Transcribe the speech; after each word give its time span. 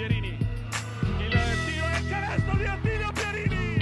Pierini. 0.00 0.28
Il 1.18 1.30
tiro 1.66 1.86
e 1.86 1.98
il 1.98 2.08
canestro 2.08 2.56
di 2.56 2.64
Attilio 2.64 3.12
Pierini. 3.12 3.74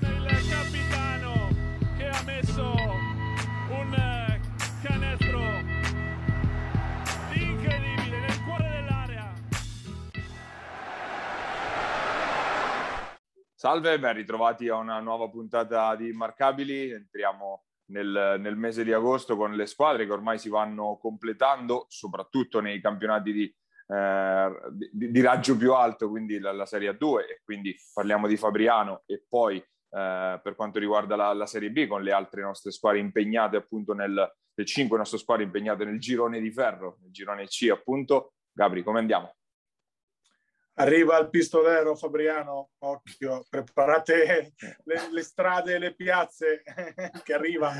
Il 0.00 0.48
capitano 0.50 1.48
che 1.96 2.08
ha 2.08 2.22
messo 2.24 2.72
un 3.68 4.40
canestro 4.82 5.40
incredibile 7.34 8.18
nel 8.18 8.42
cuore 8.44 8.68
dell'area. 8.68 9.32
Salve, 13.54 14.00
ben 14.00 14.14
ritrovati 14.14 14.68
a 14.68 14.74
una 14.74 14.98
nuova 14.98 15.28
puntata 15.28 15.94
di 15.94 16.08
Immarcabili. 16.08 16.90
Entriamo 16.90 17.62
nel, 17.90 18.38
nel, 18.40 18.56
mese 18.56 18.82
di 18.82 18.92
agosto 18.92 19.36
con 19.36 19.54
le 19.54 19.66
squadre 19.66 20.04
che 20.04 20.12
ormai 20.12 20.40
si 20.40 20.48
vanno 20.48 20.98
completando, 21.00 21.86
soprattutto 21.88 22.60
nei 22.60 22.80
campionati 22.80 23.32
di, 23.32 23.54
eh, 23.90 24.60
di, 24.92 25.10
di 25.10 25.20
raggio 25.20 25.56
più 25.56 25.74
alto, 25.74 26.08
quindi 26.08 26.38
la, 26.38 26.52
la, 26.52 26.66
Serie 26.66 26.92
A2, 26.92 27.18
e 27.28 27.40
quindi 27.42 27.76
parliamo 27.92 28.28
di 28.28 28.36
Fabriano 28.36 29.02
e 29.04 29.24
poi 29.28 29.56
eh, 29.56 30.40
per 30.40 30.54
quanto 30.54 30.78
riguarda 30.78 31.16
la, 31.16 31.32
la, 31.32 31.46
Serie 31.46 31.72
B 31.72 31.88
con 31.88 32.02
le 32.02 32.12
altre 32.12 32.42
nostre 32.42 32.70
squadre 32.70 33.00
impegnate 33.00 33.56
appunto 33.56 33.92
nel, 33.92 34.32
le 34.54 34.64
cinque 34.64 34.96
nostre 34.96 35.18
squadre 35.18 35.44
impegnate 35.44 35.84
nel 35.84 35.98
girone 35.98 36.38
di 36.40 36.52
ferro, 36.52 36.98
nel 37.02 37.10
girone 37.10 37.46
C 37.46 37.68
appunto. 37.72 38.34
Gabri, 38.52 38.84
come 38.84 39.00
andiamo? 39.00 39.34
Arriva 40.74 41.18
il 41.18 41.28
pistolero 41.28 41.96
Fabriano, 41.96 42.70
occhio, 42.78 43.44
preparate 43.50 44.52
le, 44.84 45.08
le 45.10 45.22
strade 45.22 45.74
e 45.74 45.78
le 45.78 45.94
piazze 45.94 46.62
che 47.24 47.34
arriva. 47.34 47.72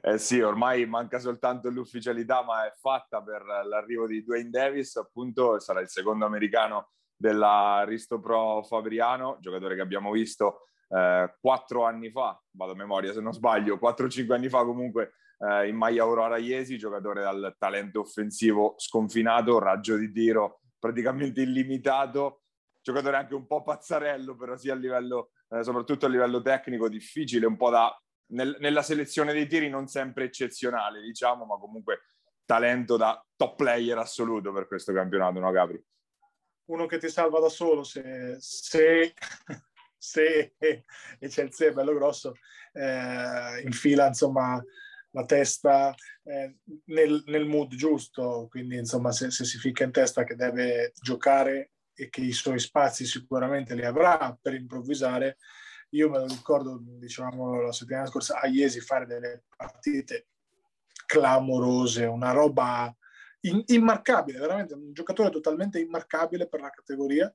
Eh 0.00 0.18
sì, 0.18 0.40
ormai 0.40 0.86
manca 0.86 1.18
soltanto 1.18 1.68
l'ufficialità, 1.70 2.42
ma 2.42 2.66
è 2.66 2.72
fatta 2.78 3.22
per 3.22 3.44
l'arrivo 3.44 4.06
di 4.06 4.22
Dwayne 4.24 4.50
Davis, 4.50 4.96
appunto 4.96 5.58
sarà 5.58 5.80
il 5.80 5.88
secondo 5.88 6.24
americano 6.24 6.90
della 7.14 7.82
Risto 7.84 8.20
Pro 8.20 8.62
Fabriano, 8.62 9.38
giocatore 9.40 9.74
che 9.74 9.80
abbiamo 9.80 10.10
visto 10.12 10.68
eh, 10.88 11.34
quattro 11.40 11.84
anni 11.84 12.10
fa, 12.10 12.40
vado 12.52 12.72
a 12.72 12.76
memoria 12.76 13.12
se 13.12 13.20
non 13.20 13.32
sbaglio, 13.32 13.76
4-5 13.76 14.32
anni 14.32 14.48
fa 14.48 14.64
comunque 14.64 15.14
eh, 15.38 15.68
in 15.68 15.76
maglia 15.76 16.02
Aurora 16.02 16.36
Iesi, 16.36 16.78
giocatore 16.78 17.22
dal 17.22 17.54
talento 17.58 18.00
offensivo 18.00 18.74
sconfinato, 18.76 19.58
raggio 19.58 19.96
di 19.96 20.12
tiro 20.12 20.60
praticamente 20.78 21.42
illimitato, 21.42 22.42
giocatore 22.80 23.16
anche 23.16 23.34
un 23.34 23.46
po' 23.46 23.62
pazzarello, 23.62 24.36
però 24.36 24.56
sia 24.56 24.74
a 24.74 24.76
livello, 24.76 25.30
eh, 25.48 25.64
soprattutto 25.64 26.06
a 26.06 26.08
livello 26.08 26.40
tecnico, 26.40 26.88
difficile, 26.88 27.46
un 27.46 27.56
po' 27.56 27.70
da, 27.70 27.94
nel, 28.28 28.56
nella 28.60 28.82
selezione 28.82 29.32
dei 29.32 29.46
tiri 29.46 29.68
non 29.68 29.86
sempre 29.86 30.24
eccezionale, 30.24 31.00
diciamo, 31.00 31.44
ma 31.44 31.56
comunque 31.58 32.02
talento 32.44 32.96
da 32.96 33.22
top 33.36 33.56
player 33.56 33.98
assoluto 33.98 34.52
per 34.52 34.66
questo 34.66 34.92
campionato, 34.92 35.38
no 35.38 35.50
Gabri? 35.50 35.82
Uno 36.66 36.86
che 36.86 36.98
ti 36.98 37.08
salva 37.08 37.40
da 37.40 37.48
solo 37.48 37.84
se, 37.84 38.36
se, 38.38 39.14
se 39.96 40.54
e 40.58 40.84
c'è 41.28 41.42
il 41.42 41.72
bello 41.72 41.94
grosso, 41.94 42.34
eh, 42.72 43.62
infila 43.64 44.06
insomma 44.06 44.62
la 45.10 45.24
testa 45.24 45.94
eh, 46.24 46.56
nel, 46.86 47.22
nel, 47.26 47.46
mood 47.46 47.74
giusto, 47.74 48.48
quindi 48.50 48.76
insomma 48.76 49.12
se, 49.12 49.30
se, 49.30 49.44
si 49.44 49.58
ficca 49.58 49.84
in 49.84 49.92
testa 49.92 50.24
che 50.24 50.34
deve 50.34 50.92
giocare 51.00 51.72
e 51.94 52.10
che 52.10 52.20
i 52.20 52.32
suoi 52.32 52.58
spazi 52.58 53.06
sicuramente 53.06 53.74
li 53.74 53.84
avrà 53.84 54.36
per 54.40 54.54
improvvisare, 54.54 55.38
io 55.90 56.10
me 56.10 56.18
lo 56.18 56.26
ricordo, 56.26 56.78
diciamo, 56.82 57.60
la 57.60 57.72
settimana 57.72 58.06
scorsa 58.06 58.40
a 58.40 58.46
Iesi 58.46 58.80
fare 58.80 59.06
delle 59.06 59.44
partite 59.56 60.28
clamorose, 61.06 62.04
una 62.04 62.32
roba 62.32 62.94
in, 63.40 63.62
immarcabile, 63.66 64.38
veramente 64.38 64.74
un 64.74 64.92
giocatore 64.92 65.30
totalmente 65.30 65.78
immarcabile 65.78 66.48
per 66.48 66.60
la 66.60 66.70
categoria, 66.70 67.32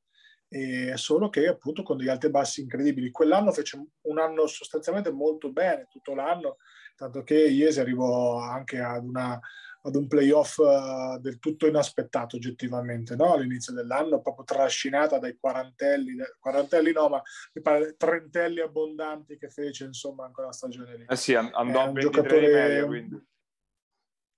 e 0.54 0.98
solo 0.98 1.30
che 1.30 1.48
appunto 1.48 1.82
con 1.82 1.96
degli 1.96 2.10
alti 2.10 2.26
e 2.26 2.30
bassi 2.30 2.60
incredibili. 2.60 3.10
Quell'anno 3.10 3.54
fece 3.54 3.82
un 4.02 4.20
anno 4.20 4.48
sostanzialmente 4.48 5.10
molto 5.10 5.50
bene, 5.52 5.88
tutto 5.90 6.14
l'anno, 6.14 6.58
tanto 6.98 7.24
che 7.24 7.48
Iesi 7.48 7.80
arrivò 7.80 8.38
anche 8.42 8.80
ad, 8.82 9.06
una, 9.06 9.40
ad 9.84 9.96
un 9.96 10.08
playoff 10.08 10.58
uh, 10.58 11.20
del 11.20 11.40
tutto 11.40 11.66
inaspettato 11.66 12.36
oggettivamente, 12.36 13.16
no? 13.16 13.34
all'inizio 13.34 13.74
dell'anno, 13.74 14.22
proprio 14.22 14.46
trascinata 14.46 15.18
dai 15.18 15.38
quarantelli, 15.40 16.16
quarantelli 16.40 16.92
no, 16.92 17.10
ma 17.10 17.22
mi 17.54 17.62
pare 17.62 17.96
trentelli 17.98 18.60
abbondanti 18.60 19.38
che 19.38 19.50
fece 19.50 19.86
insomma 19.86 20.28
in 20.28 20.34
quella 20.34 20.52
stagione 20.52 20.98
lì. 20.98 21.06
Eh 21.08 21.16
sì, 21.16 21.34
andò 21.34 21.82
a 21.82 21.92
23 21.92 22.02
giocatore... 22.02 22.52
media, 22.52 22.86
quindi. 22.86 23.30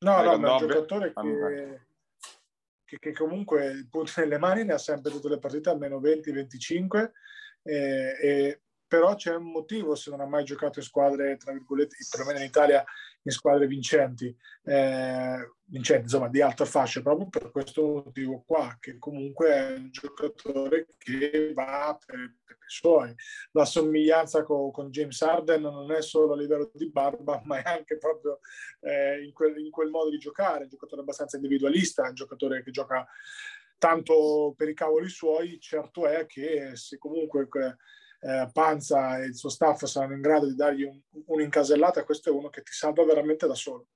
No, 0.03 0.21
no, 0.21 0.37
ma 0.37 0.47
è 0.47 0.51
un 0.51 0.57
giocatore 0.57 1.13
che, 1.13 1.81
che, 2.83 2.99
che, 2.99 3.13
comunque 3.13 3.67
il 3.67 3.87
punto 3.89 4.11
nelle 4.17 4.37
mani 4.37 4.65
ne 4.65 4.73
ha 4.73 4.77
sempre 4.77 5.11
tutte 5.11 5.29
le 5.29 5.39
partite, 5.39 5.69
almeno 5.69 5.99
20-25, 5.99 7.11
eh, 7.63 8.17
e 8.21 8.61
però 8.93 9.15
c'è 9.15 9.33
un 9.33 9.49
motivo 9.49 9.95
se 9.95 10.11
non 10.11 10.19
ha 10.19 10.27
mai 10.27 10.43
giocato 10.43 10.77
in 10.77 10.85
squadre, 10.85 11.35
tra 11.37 11.51
virgolette, 11.51 11.95
perlomeno 12.11 12.37
in 12.37 12.45
Italia, 12.45 12.85
in 13.23 13.31
squadre 13.31 13.65
vincenti, 13.65 14.27
eh, 14.65 15.51
vincenti 15.65 16.03
insomma 16.03 16.29
di 16.29 16.41
alta 16.41 16.63
fascia, 16.63 17.01
proprio 17.01 17.27
per 17.27 17.49
questo 17.49 18.03
motivo 18.05 18.43
qua, 18.45 18.77
che 18.79 18.99
comunque 18.99 19.49
è 19.49 19.73
un 19.77 19.89
giocatore 19.89 20.89
che 20.99 21.53
va 21.55 21.97
per, 22.05 22.35
per 22.45 22.55
i 22.55 22.67
suoi. 22.67 23.15
La 23.53 23.65
somiglianza 23.65 24.43
con, 24.43 24.69
con, 24.69 24.91
James 24.91 25.19
Harden 25.23 25.63
non 25.63 25.91
è 25.91 26.03
solo 26.03 26.33
a 26.33 26.37
livello 26.37 26.69
di 26.71 26.91
barba, 26.91 27.41
ma 27.45 27.63
è 27.63 27.67
anche 27.67 27.97
proprio 27.97 28.41
eh, 28.81 29.23
in, 29.23 29.33
quel, 29.33 29.57
in 29.57 29.71
quel 29.71 29.89
modo 29.89 30.11
di 30.11 30.19
giocare, 30.19 30.65
un 30.65 30.69
giocatore 30.69 31.01
abbastanza 31.01 31.37
individualista, 31.37 32.07
un 32.07 32.13
giocatore 32.13 32.61
che 32.61 32.69
gioca 32.69 33.07
tanto 33.79 34.53
per 34.55 34.69
i 34.69 34.75
cavoli 34.75 35.09
suoi, 35.09 35.59
certo 35.59 36.05
è 36.05 36.27
che 36.27 36.75
se 36.75 36.99
comunque 36.99 37.47
eh, 38.23 38.49
Panza 38.53 39.19
e 39.19 39.25
il 39.25 39.35
suo 39.35 39.49
staff 39.49 39.83
saranno 39.83 40.13
in 40.13 40.21
grado 40.21 40.47
di 40.47 40.55
dargli 40.55 40.83
un, 40.83 40.99
un'incasellata, 41.25 42.05
questo 42.05 42.29
è 42.29 42.31
uno 42.31 42.49
che 42.49 42.61
ti 42.61 42.71
salva 42.71 43.03
veramente 43.03 43.47
da 43.47 43.55
solo. 43.55 43.87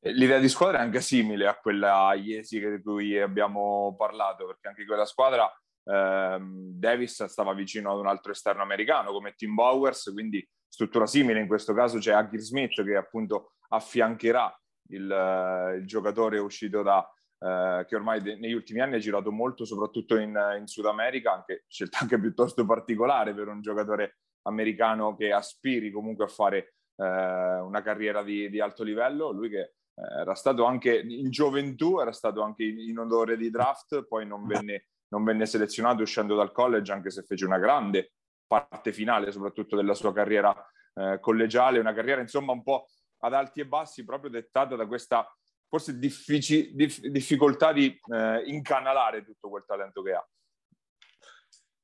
L'idea 0.00 0.38
di 0.38 0.48
squadra 0.48 0.78
è 0.78 0.82
anche 0.82 1.00
simile 1.00 1.46
a 1.46 1.58
quella 1.58 2.14
Iesi 2.14 2.58
di 2.60 2.82
cui 2.82 3.20
abbiamo 3.20 3.94
parlato, 3.98 4.46
perché 4.46 4.68
anche 4.68 4.86
quella 4.86 5.04
squadra 5.04 5.52
ehm, 5.84 6.70
Davis 6.78 7.24
stava 7.24 7.52
vicino 7.52 7.92
ad 7.92 7.98
un 7.98 8.06
altro 8.06 8.32
esterno 8.32 8.62
americano 8.62 9.12
come 9.12 9.34
Tim 9.34 9.54
Bowers, 9.54 10.10
quindi 10.12 10.46
struttura 10.66 11.06
simile. 11.06 11.40
In 11.40 11.48
questo 11.48 11.74
caso 11.74 11.98
c'è 11.98 12.12
Agir 12.12 12.40
Smith 12.40 12.82
che 12.82 12.96
appunto 12.96 13.54
affiancherà 13.68 14.58
il, 14.90 15.74
il 15.80 15.86
giocatore 15.86 16.38
uscito 16.38 16.82
da, 16.82 17.06
eh, 17.40 17.84
che 17.86 17.94
ormai 17.94 18.20
de- 18.20 18.36
negli 18.36 18.52
ultimi 18.52 18.80
anni 18.80 18.96
ha 18.96 18.98
girato 18.98 19.30
molto, 19.30 19.64
soprattutto 19.64 20.16
in, 20.16 20.38
in 20.58 20.66
Sud 20.66 20.86
America, 20.86 21.32
anche, 21.32 21.64
scelta 21.68 21.98
anche 22.00 22.18
piuttosto 22.18 22.64
particolare 22.66 23.34
per 23.34 23.48
un 23.48 23.60
giocatore 23.60 24.18
americano 24.42 25.14
che 25.14 25.32
aspiri 25.32 25.90
comunque 25.90 26.24
a 26.24 26.28
fare 26.28 26.74
eh, 26.96 27.04
una 27.04 27.82
carriera 27.82 28.22
di, 28.22 28.50
di, 28.50 28.60
alto 28.60 28.82
livello. 28.82 29.30
Lui 29.30 29.48
che 29.50 29.60
eh, 29.60 30.20
era 30.20 30.34
stato 30.34 30.64
anche 30.64 30.98
in 30.98 31.30
gioventù, 31.30 32.00
era 32.00 32.12
stato 32.12 32.42
anche 32.42 32.64
in, 32.64 32.78
in 32.80 32.98
odore 32.98 33.36
di 33.36 33.50
draft, 33.50 34.06
poi 34.06 34.26
non 34.26 34.46
venne, 34.46 34.86
non 35.08 35.22
venne 35.24 35.46
selezionato 35.46 36.02
uscendo 36.02 36.34
dal 36.34 36.52
college, 36.52 36.92
anche 36.92 37.10
se 37.10 37.22
fece 37.22 37.44
una 37.44 37.58
grande 37.58 38.14
parte 38.46 38.92
finale, 38.92 39.30
soprattutto 39.30 39.76
della 39.76 39.94
sua 39.94 40.12
carriera 40.12 40.54
eh, 40.94 41.18
collegiale, 41.20 41.78
una 41.78 41.94
carriera 41.94 42.20
insomma 42.20 42.52
un 42.52 42.62
po' 42.62 42.86
ad 43.20 43.34
alti 43.34 43.60
e 43.60 43.66
bassi, 43.66 44.04
proprio 44.04 44.30
dettata 44.30 44.74
da 44.74 44.86
questa 44.86 45.28
forse 45.68 45.98
diffici, 45.98 46.72
dif, 46.74 47.00
difficoltà 47.00 47.72
di 47.72 47.86
eh, 47.86 48.42
incanalare 48.46 49.24
tutto 49.24 49.50
quel 49.50 49.64
talento 49.66 50.02
che 50.02 50.12
ha. 50.12 50.28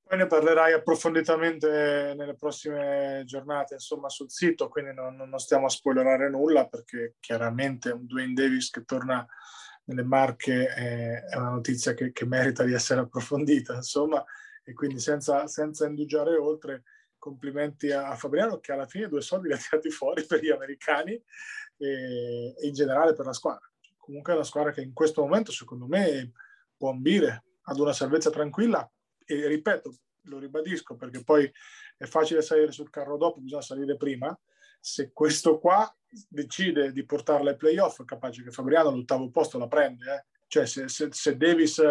Poi 0.06 0.18
ne 0.18 0.26
parlerai 0.26 0.74
approfonditamente 0.74 2.14
nelle 2.16 2.34
prossime 2.34 3.22
giornate, 3.24 3.74
insomma, 3.74 4.08
sul 4.08 4.30
sito, 4.30 4.68
quindi 4.68 4.92
non, 4.92 5.16
non 5.16 5.38
stiamo 5.38 5.66
a 5.66 5.70
spoilerare 5.70 6.28
nulla 6.28 6.66
perché 6.66 7.16
chiaramente 7.20 7.90
un 7.90 8.06
Dwayne 8.06 8.34
Davis 8.34 8.70
che 8.70 8.84
torna 8.84 9.26
nelle 9.84 10.02
marche 10.02 10.66
è, 10.66 11.24
è 11.24 11.36
una 11.36 11.50
notizia 11.50 11.94
che, 11.94 12.12
che, 12.12 12.26
merita 12.26 12.64
di 12.64 12.74
essere 12.74 13.00
approfondita, 13.00 13.74
insomma, 13.74 14.22
e 14.62 14.72
quindi 14.74 14.98
senza, 14.98 15.46
senza 15.46 15.86
indugiare 15.86 16.36
oltre, 16.36 16.82
complimenti 17.18 17.90
a 17.90 18.14
Fabriano 18.16 18.60
che 18.60 18.72
alla 18.72 18.86
fine 18.86 19.08
due 19.08 19.22
soldi 19.22 19.48
li 19.48 19.54
ha 19.54 19.56
tirati 19.56 19.90
fuori 19.90 20.26
per 20.26 20.42
gli 20.42 20.50
americani 20.50 21.12
e, 21.12 22.54
e 22.58 22.66
in 22.66 22.74
generale 22.74 23.14
per 23.14 23.24
la 23.24 23.32
squadra 23.32 23.66
comunque 24.04 24.32
è 24.32 24.36
una 24.36 24.44
squadra 24.44 24.70
che 24.70 24.82
in 24.82 24.92
questo 24.92 25.22
momento 25.22 25.50
secondo 25.50 25.86
me 25.86 26.32
può 26.76 26.90
ambire 26.90 27.44
ad 27.62 27.78
una 27.78 27.94
salvezza 27.94 28.28
tranquilla 28.28 28.88
e 29.24 29.46
ripeto, 29.46 29.96
lo 30.24 30.38
ribadisco 30.38 30.94
perché 30.94 31.24
poi 31.24 31.50
è 31.96 32.04
facile 32.04 32.42
salire 32.42 32.70
sul 32.70 32.90
carro 32.90 33.16
dopo, 33.16 33.40
bisogna 33.40 33.62
salire 33.62 33.96
prima. 33.96 34.38
Se 34.78 35.10
questo 35.10 35.58
qua 35.58 35.90
decide 36.28 36.92
di 36.92 37.06
portarla 37.06 37.50
ai 37.50 37.56
playoff, 37.56 38.04
capace 38.04 38.42
che 38.42 38.50
Fabriano 38.50 38.90
l'ottavo 38.90 39.30
posto 39.30 39.56
la 39.56 39.68
prende. 39.68 40.14
Eh? 40.14 40.24
Cioè 40.48 40.66
se, 40.66 40.88
se, 40.88 41.08
se, 41.10 41.36
Davis 41.38 41.82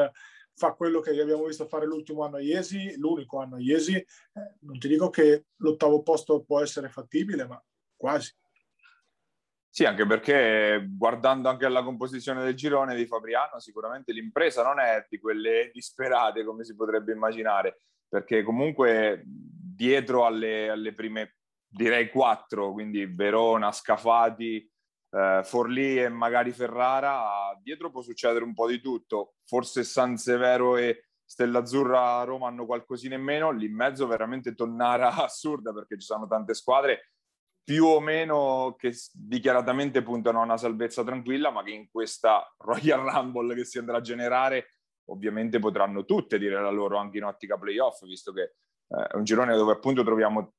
fa 0.54 0.74
quello 0.74 1.00
che 1.00 1.20
abbiamo 1.20 1.46
visto 1.46 1.68
fare 1.68 1.88
l'ultimo 1.88 2.24
anno 2.24 2.36
a 2.36 2.42
Iesi, 2.42 2.96
l'unico 2.98 3.40
anno 3.40 3.56
a 3.56 3.60
Iesi, 3.60 3.96
eh, 3.96 4.06
non 4.60 4.78
ti 4.78 4.88
dico 4.88 5.10
che 5.10 5.46
l'ottavo 5.58 6.04
posto 6.04 6.44
può 6.44 6.62
essere 6.62 6.90
fattibile, 6.90 7.48
ma 7.48 7.60
quasi. 7.96 8.32
Sì, 9.76 9.86
anche 9.86 10.06
perché 10.06 10.88
guardando 10.88 11.50
anche 11.50 11.66
alla 11.66 11.82
composizione 11.82 12.44
del 12.44 12.54
girone 12.54 12.94
di 12.96 13.08
Fabriano, 13.08 13.60
sicuramente 13.60 14.14
l'impresa 14.14 14.62
non 14.62 14.80
è 14.80 15.04
di 15.10 15.18
quelle 15.18 15.72
disperate 15.74 16.44
come 16.44 16.64
si 16.64 16.76
potrebbe 16.76 17.12
immaginare, 17.12 17.80
perché 18.08 18.44
comunque 18.44 19.24
dietro 19.26 20.28
alle, 20.28 20.70
alle 20.70 20.94
prime, 20.94 21.38
direi 21.68 22.12
quattro, 22.12 22.72
quindi 22.72 23.08
Verona, 23.08 23.72
Scafati, 23.72 24.72
eh, 25.10 25.42
Forlì 25.44 26.04
e 26.04 26.08
magari 26.08 26.52
Ferrara, 26.52 27.60
dietro 27.60 27.90
può 27.90 28.04
succedere 28.04 28.44
un 28.44 28.54
po' 28.54 28.68
di 28.68 28.80
tutto. 28.80 29.34
Forse 29.44 29.84
San 29.84 30.18
Severo 30.18 30.78
e 30.78 31.06
Stella 31.26 31.58
Azzurra 31.58 32.20
a 32.20 32.24
Roma 32.26 32.46
hanno 32.46 32.68
qualcosina 32.68 33.16
in 33.16 33.24
meno, 33.24 33.50
lì 33.50 33.66
in 33.66 33.76
mezzo 33.76 34.06
veramente 34.06 34.54
tonnara 34.54 35.16
assurda 35.18 35.74
perché 35.74 35.98
ci 35.98 36.06
sono 36.06 36.28
tante 36.28 36.54
squadre 36.54 37.13
più 37.64 37.86
o 37.86 38.00
meno 38.00 38.76
che 38.78 38.94
dichiaratamente 39.14 40.02
puntano 40.04 40.40
a 40.40 40.44
una 40.44 40.58
salvezza 40.58 41.04
tranquilla, 41.04 41.50
ma 41.50 41.64
che 41.64 41.72
in 41.72 41.90
questa 41.90 42.54
Royal 42.58 43.02
Rumble 43.10 43.56
che 43.56 43.66
si 43.66 43.78
andrà 43.78 43.98
a 43.98 44.02
generare 44.02 44.76
ovviamente 45.10 45.60
potranno 45.60 46.06
tutte 46.06 46.38
dire 46.38 46.62
la 46.62 46.70
loro 46.70 46.98
anche 46.98 47.18
in 47.18 47.26
ottica 47.26 47.58
playoff, 47.58 48.04
visto 48.06 48.32
che 48.32 48.56
eh, 48.88 49.08
è 49.08 49.16
un 49.16 49.24
girone 49.24 49.56
dove 49.56 49.74
appunto 49.74 50.04
troviamo 50.04 50.54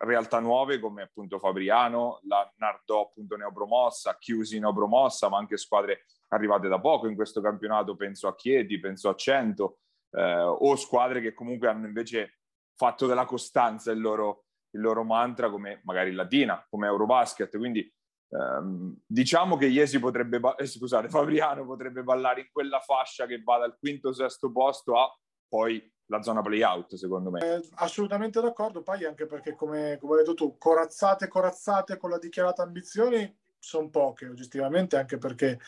realtà 0.00 0.38
nuove 0.40 0.78
come 0.78 1.02
appunto 1.02 1.38
Fabriano, 1.38 2.20
la 2.24 2.50
Nardò 2.56 3.02
appunto 3.02 3.36
neopromossa, 3.36 4.18
Chiusi 4.18 4.58
neopromossa, 4.58 5.28
ma 5.28 5.38
anche 5.38 5.56
squadre 5.56 6.04
arrivate 6.28 6.68
da 6.68 6.80
poco 6.80 7.08
in 7.08 7.14
questo 7.14 7.40
campionato, 7.40 7.96
penso 7.96 8.28
a 8.28 8.34
Chieti, 8.34 8.78
penso 8.78 9.08
a 9.08 9.14
Cento, 9.14 9.78
eh, 10.12 10.42
o 10.42 10.76
squadre 10.76 11.20
che 11.20 11.34
comunque 11.34 11.68
hanno 11.68 11.86
invece 11.86 12.38
fatto 12.76 13.06
della 13.06 13.24
costanza 13.24 13.92
il 13.92 14.00
loro, 14.00 14.44
il 14.72 14.80
loro 14.80 15.04
mantra 15.04 15.50
come 15.50 15.80
magari 15.84 16.12
Latina, 16.12 16.64
come 16.68 16.86
Eurobasket, 16.86 17.56
quindi 17.56 17.92
ehm, 18.30 18.96
diciamo 19.06 19.56
che 19.56 19.66
Iesi 19.66 19.98
potrebbe, 19.98 20.40
eh, 20.56 20.66
scusate, 20.66 21.08
Fabriano 21.10 21.64
potrebbe 21.64 22.02
ballare 22.02 22.40
in 22.42 22.48
quella 22.52 22.80
fascia 22.80 23.26
che 23.26 23.42
va 23.42 23.58
dal 23.58 23.76
quinto 23.78 24.12
sesto 24.12 24.50
posto 24.50 24.98
a 24.98 25.08
poi 25.48 25.92
la 26.06 26.22
zona 26.22 26.42
play-out, 26.42 26.94
secondo 26.94 27.30
me. 27.30 27.40
Eh, 27.40 27.68
assolutamente 27.74 28.40
d'accordo, 28.40 28.82
poi 28.82 29.04
anche 29.04 29.26
perché, 29.26 29.54
come, 29.54 29.96
come 30.00 30.12
hai 30.12 30.18
detto 30.18 30.34
tu, 30.34 30.58
corazzate, 30.58 31.28
corazzate 31.28 31.96
con 31.96 32.10
la 32.10 32.18
dichiarata 32.18 32.62
ambizioni 32.62 33.38
sono 33.60 33.90
poche 33.90 34.26
oggettivamente, 34.26 34.96
anche 34.96 35.18
perché 35.18 35.60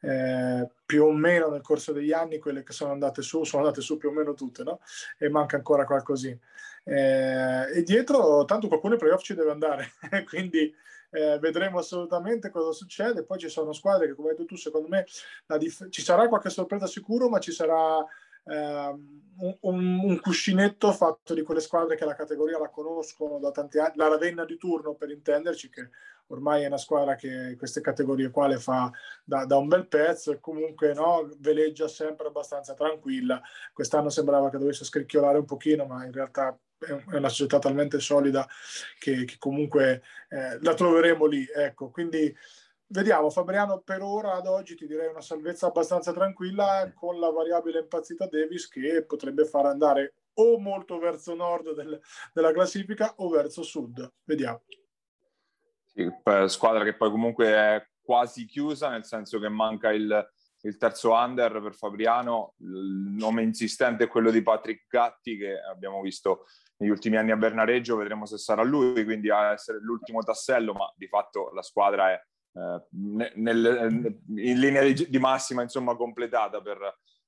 eh, 0.00 0.70
più 0.86 1.04
o 1.04 1.12
meno 1.12 1.48
nel 1.50 1.60
corso 1.60 1.92
degli 1.92 2.12
anni 2.12 2.38
quelle 2.38 2.62
che 2.62 2.72
sono 2.72 2.92
andate 2.92 3.20
su 3.22 3.44
sono 3.44 3.64
andate 3.64 3.82
su 3.82 3.98
più 3.98 4.08
o 4.08 4.12
meno 4.12 4.34
tutte, 4.34 4.62
no? 4.62 4.80
E 5.18 5.28
manca 5.28 5.56
ancora 5.56 5.84
qualcosina. 5.84 6.38
Eh, 6.84 7.78
e 7.78 7.82
dietro 7.82 8.44
tanto 8.46 8.68
qualcuno 8.68 8.94
ai 8.94 8.98
playoff 9.00 9.22
ci 9.22 9.34
deve 9.34 9.50
andare, 9.50 9.92
quindi 10.26 10.74
eh, 11.10 11.38
vedremo 11.38 11.78
assolutamente 11.78 12.50
cosa 12.50 12.72
succede. 12.72 13.24
Poi 13.24 13.38
ci 13.38 13.48
sono 13.48 13.72
squadre 13.72 14.06
che, 14.06 14.14
come 14.14 14.30
hai 14.30 14.34
detto 14.36 14.46
tu, 14.46 14.56
secondo 14.56 14.88
me 14.88 15.04
dif- 15.58 15.88
ci 15.90 16.02
sarà 16.02 16.28
qualche 16.28 16.50
sorpresa 16.50 16.86
sicuro, 16.86 17.28
ma 17.28 17.38
ci 17.38 17.52
sarà 17.52 18.04
eh, 18.44 18.94
un, 19.40 19.56
un, 19.60 20.20
cuscinetto 20.20 20.92
fatto 20.92 21.34
di 21.34 21.42
quelle 21.42 21.60
squadre 21.60 21.96
che 21.96 22.04
la 22.04 22.14
categoria 22.14 22.58
la 22.58 22.68
conoscono 22.68 23.38
da 23.38 23.50
tanti 23.50 23.78
anni, 23.78 23.96
la 23.96 24.08
Ravenna 24.08 24.44
di 24.44 24.56
turno 24.56 24.94
per 24.94 25.10
intenderci, 25.10 25.68
che 25.68 25.90
ormai 26.30 26.62
è 26.62 26.66
una 26.66 26.78
squadra 26.78 27.14
che 27.14 27.54
queste 27.56 27.80
categorie 27.80 28.30
qua 28.30 28.46
le 28.46 28.58
fa 28.58 28.90
da, 29.24 29.44
da 29.44 29.56
un 29.56 29.68
bel 29.68 29.86
pezzo 29.86 30.32
e 30.32 30.40
comunque 30.40 30.94
no, 30.94 31.28
veleggia 31.38 31.88
sempre 31.88 32.28
abbastanza 32.28 32.74
tranquilla. 32.74 33.40
Quest'anno 33.72 34.08
sembrava 34.08 34.50
che 34.50 34.58
dovesse 34.58 34.84
scricchiolare 34.84 35.38
un 35.38 35.44
pochino, 35.44 35.86
ma 35.86 36.04
in 36.04 36.12
realtà 36.12 36.58
è 36.78 37.16
una 37.16 37.28
società 37.28 37.58
talmente 37.58 38.00
solida 38.00 38.46
che, 38.98 39.24
che 39.24 39.36
comunque 39.38 40.02
eh, 40.28 40.58
la 40.62 40.74
troveremo 40.74 41.26
lì. 41.26 41.46
Ecco, 41.54 41.90
quindi 41.90 42.34
vediamo, 42.86 43.30
Fabriano 43.30 43.80
per 43.80 44.02
ora 44.02 44.34
ad 44.34 44.46
oggi 44.46 44.74
ti 44.74 44.86
direi 44.86 45.08
una 45.08 45.20
salvezza 45.20 45.66
abbastanza 45.66 46.12
tranquilla 46.12 46.90
con 46.94 47.18
la 47.18 47.30
variabile 47.30 47.80
impazzita 47.80 48.26
Davis 48.26 48.68
che 48.68 49.04
potrebbe 49.04 49.44
far 49.44 49.66
andare 49.66 50.14
o 50.34 50.58
molto 50.58 50.98
verso 50.98 51.34
nord 51.34 51.74
del, 51.74 52.00
della 52.32 52.52
classifica 52.52 53.14
o 53.16 53.28
verso 53.28 53.62
sud. 53.62 54.10
Vediamo. 54.24 54.62
Sì, 55.92 56.08
squadra 56.46 56.84
che 56.84 56.94
poi 56.96 57.10
comunque 57.10 57.46
è 57.46 57.86
quasi 58.00 58.46
chiusa, 58.46 58.90
nel 58.90 59.04
senso 59.04 59.38
che 59.38 59.48
manca 59.48 59.92
il, 59.92 60.28
il 60.62 60.76
terzo 60.76 61.12
under 61.12 61.60
per 61.60 61.74
Fabriano. 61.74 62.54
Il 62.58 63.14
nome 63.16 63.42
insistente 63.42 64.04
è 64.04 64.08
quello 64.08 64.30
di 64.30 64.42
Patrick 64.42 64.86
Gatti, 64.88 65.36
che 65.36 65.58
abbiamo 65.60 66.00
visto 66.00 66.46
negli 66.78 66.90
ultimi 66.90 67.16
anni 67.16 67.30
a 67.30 67.36
Bernareggio. 67.36 67.96
Vedremo 67.96 68.26
se 68.26 68.38
sarà 68.38 68.62
lui, 68.62 69.04
quindi 69.04 69.30
a 69.30 69.52
essere 69.52 69.78
l'ultimo 69.80 70.22
tassello, 70.22 70.72
ma 70.72 70.92
di 70.96 71.06
fatto 71.08 71.50
la 71.52 71.62
squadra 71.62 72.12
è 72.12 72.20
eh, 72.52 72.84
nel, 73.36 74.20
in 74.36 74.58
linea 74.58 74.82
di, 74.82 75.08
di, 75.08 75.18
massima 75.18 75.62
insomma 75.62 75.94
completata 75.94 76.60
per, 76.60 76.78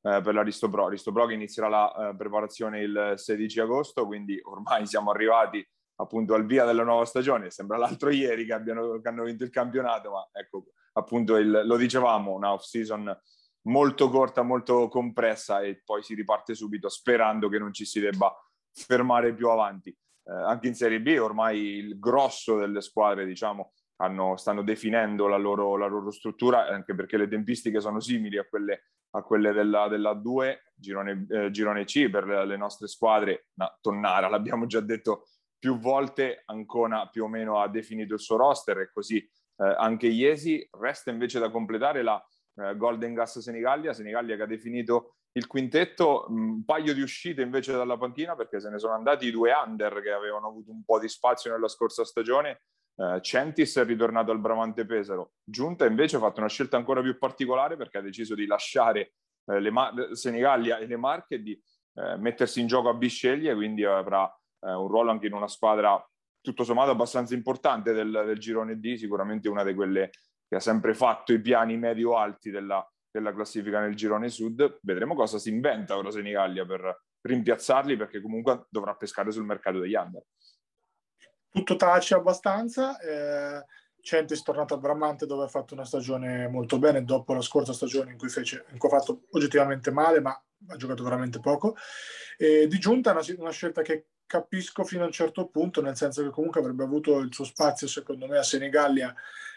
eh, 0.03 0.21
per. 0.21 0.37
Aristo 0.37 0.69
Pro 0.69 1.27
che 1.27 1.35
inizierà 1.35 1.69
la 1.69 2.11
eh, 2.11 2.17
preparazione 2.17 2.81
il 2.81 3.13
16 3.17 3.61
agosto, 3.61 4.07
quindi 4.07 4.39
ormai 4.43 4.87
siamo 4.87 5.11
arrivati 5.11 5.65
appunto 6.03 6.35
al 6.35 6.45
via 6.45 6.65
della 6.65 6.85
nuova 6.85 7.05
stagione. 7.05 7.51
Sembra 7.51 7.77
l'altro 7.77 8.11
ieri 8.13 8.45
che, 8.45 8.53
abbiano, 8.53 9.01
che 9.01 9.09
hanno 9.09 9.25
vinto 9.25 9.45
il 9.45 9.51
campionato, 9.51 10.11
ma 10.11 10.29
ecco 10.33 10.67
appunto 10.95 11.37
il, 11.37 11.63
lo 11.65 11.77
dicevamo, 11.77 12.33
una 12.33 12.53
off 12.53 12.65
season 12.65 13.17
molto 13.63 14.09
corta, 14.11 14.43
molto 14.43 14.89
compressa 14.89 15.61
e 15.61 15.81
poi 15.85 16.03
si 16.03 16.15
riparte 16.15 16.55
subito 16.55 16.89
sperando 16.89 17.49
che 17.49 17.59
non 17.59 17.73
ci 17.73 17.85
si 17.85 18.01
debba 18.01 18.35
fermare 18.73 19.35
più 19.35 19.49
avanti. 19.49 19.91
Eh, 19.91 20.33
anche 20.33 20.69
in 20.69 20.75
Serie 20.75 21.01
B 21.01 21.17
ormai 21.21 21.59
il 21.59 21.99
grosso 21.99 22.57
delle 22.57 22.81
squadre 22.81 23.27
diciamo 23.27 23.73
hanno, 24.03 24.37
stanno 24.37 24.63
definendo 24.63 25.29
la 25.29 25.37
loro, 25.37 25.77
la 25.77 25.87
loro, 25.87 26.11
struttura, 26.11 26.67
anche 26.67 26.95
perché 26.95 27.17
le 27.17 27.29
tempistiche 27.29 27.81
sono 27.81 28.01
simili 28.01 28.37
a 28.37 28.45
quelle, 28.45 28.91
a 29.11 29.23
quelle 29.23 29.53
della, 29.53 29.87
della 29.89 30.13
2, 30.13 30.73
girone, 30.75 31.27
eh, 31.31 31.51
girone, 31.51 31.85
C 31.85 32.11
per 32.11 32.27
le, 32.27 32.57
nostre 32.57 32.89
squadre. 32.89 33.47
No, 33.55 33.79
Tonnara, 33.81 34.29
l'abbiamo 34.29 34.67
già 34.67 34.81
detto 34.81 35.29
più 35.63 35.79
volte, 35.79 36.43
Ancona 36.47 37.09
più 37.09 37.23
o 37.23 37.29
meno 37.29 37.61
ha 37.61 37.69
definito 37.69 38.15
il 38.15 38.21
suo 38.21 38.37
roster 38.37 38.79
e 38.79 38.91
così 38.93 39.19
eh, 39.19 39.75
anche 39.79 40.09
Iesi. 40.09 40.69
Resta 40.73 41.13
invece 41.13 41.39
da 41.39 41.51
completare 41.51 42.03
la 42.03 42.21
eh, 42.57 42.77
Golden 42.77 43.15
Gas 43.15 43.39
Senigallia, 43.39 43.93
Senigallia 43.93 44.35
che 44.35 44.43
ha 44.43 44.47
definito 44.47 45.19
il 45.35 45.47
quintetto, 45.47 46.27
un 46.31 46.65
paio 46.65 46.93
di 46.93 47.01
uscite 47.01 47.43
invece 47.43 47.71
dalla 47.75 47.97
panchina 47.97 48.35
perché 48.35 48.59
se 48.59 48.71
ne 48.71 48.81
sono 48.81 48.95
andati 48.95 49.27
i 49.27 49.31
due 49.31 49.53
under 49.53 50.03
che 50.03 50.11
avevano 50.11 50.49
avuto 50.49 50.73
un 50.73 50.83
po' 50.83 50.99
di 50.99 51.09
spazio 51.09 51.53
nella 51.53 51.69
scorsa 51.69 52.05
stagione 52.05 52.63
Uh, 52.95 53.21
Centis 53.21 53.79
è 53.79 53.87
ritornato 53.87 54.33
al 54.33 54.39
Bramante 54.39 54.85
Pesaro. 54.85 55.33
Giunta 55.43 55.87
invece 55.87 56.17
ha 56.17 56.19
fatto 56.19 56.41
una 56.41 56.49
scelta 56.51 56.77
ancora 56.77 57.01
più 57.01 57.17
particolare 57.17 57.75
perché 57.75 57.97
ha 57.97 58.03
deciso 58.03 58.35
di 58.35 58.45
lasciare 58.45 59.15
le 59.47 59.71
Mar- 59.71 60.11
Senigallia 60.13 60.77
e 60.77 60.87
le 60.87 60.99
Marche 60.99 61.37
e 61.37 61.43
di 61.43 61.59
uh, 61.95 62.19
mettersi 62.19 62.61
in 62.61 62.67
gioco 62.67 62.91
a 62.91 62.95
Bisceglie, 62.95 63.55
quindi 63.55 63.83
avrà 63.83 64.31
un 64.71 64.89
ruolo 64.89 65.11
anche 65.11 65.27
in 65.27 65.35
una 65.35 65.49
squadra 65.49 66.05
tutto 66.41 66.65
sommato 66.65 66.91
abbastanza 66.91 67.35
importante 67.35 67.93
del, 67.93 68.11
del 68.11 68.39
girone 68.39 68.79
D, 68.79 68.95
sicuramente 68.95 69.49
una 69.49 69.63
di 69.63 69.75
quelle 69.75 70.11
che 70.49 70.57
ha 70.57 70.61
sempre 70.61 70.93
fatto 70.95 71.33
i 71.33 71.41
piani 71.41 71.77
medio-alti 71.77 72.51
della, 72.51 72.85
della 73.11 73.33
classifica 73.33 73.81
nel 73.81 73.95
girone 73.95 74.29
sud. 74.29 74.79
Vedremo 74.83 75.15
cosa 75.15 75.39
si 75.39 75.51
inventa 75.51 75.97
ora 75.97 76.11
Senigallia 76.11 76.67
per 76.67 77.05
rimpiazzarli 77.21 77.97
perché 77.97 78.21
comunque 78.21 78.67
dovrà 78.69 78.95
pescare 78.95 79.31
sul 79.31 79.45
mercato 79.45 79.79
degli 79.79 79.95
under 79.95 80.23
tutto 81.53 81.77
tace 81.77 82.15
abbastanza. 82.15 82.99
Eh, 82.99 83.65
è 84.05 84.25
tornato 84.43 84.75
a 84.75 84.79
Bramante 84.79 85.27
dove 85.27 85.45
ha 85.45 85.49
fatto 85.49 85.75
una 85.75 85.85
stagione 85.85 86.49
molto 86.49 86.79
bene 86.79 87.05
dopo 87.05 87.35
la 87.35 87.41
scorsa 87.41 87.73
stagione 87.73 88.11
in 88.11 88.19
cui, 88.19 88.29
fece, 88.29 88.65
in 88.73 88.79
cui 88.79 88.89
ha 88.89 88.99
fatto 88.99 89.27
oggettivamente 89.31 89.93
male, 89.93 90.21
ma 90.21 90.31
ha 90.31 90.77
giocato 90.77 91.05
veramente 91.05 91.39
poco. 91.39 91.77
E 92.37 92.67
di 92.67 92.79
giunta 92.79 93.13
una, 93.13 93.21
una, 93.37 93.51
scelta 93.51 93.83
che 93.83 94.07
capisco 94.33 94.83
fino 94.83 95.03
a 95.03 95.07
un 95.07 95.13
certo 95.13 95.45
punto, 95.45 95.83
nel 95.83 95.95
senso 95.95 96.23
che 96.23 96.31
comunque 96.31 96.59
avrebbe 96.59 96.83
avuto 96.83 97.19
il 97.19 97.35
suo 97.35 97.45
spazio, 97.45 97.87
secondo 97.87 98.27
me, 98.27 98.39
a 98.39 98.43
Senigallia 98.43 99.15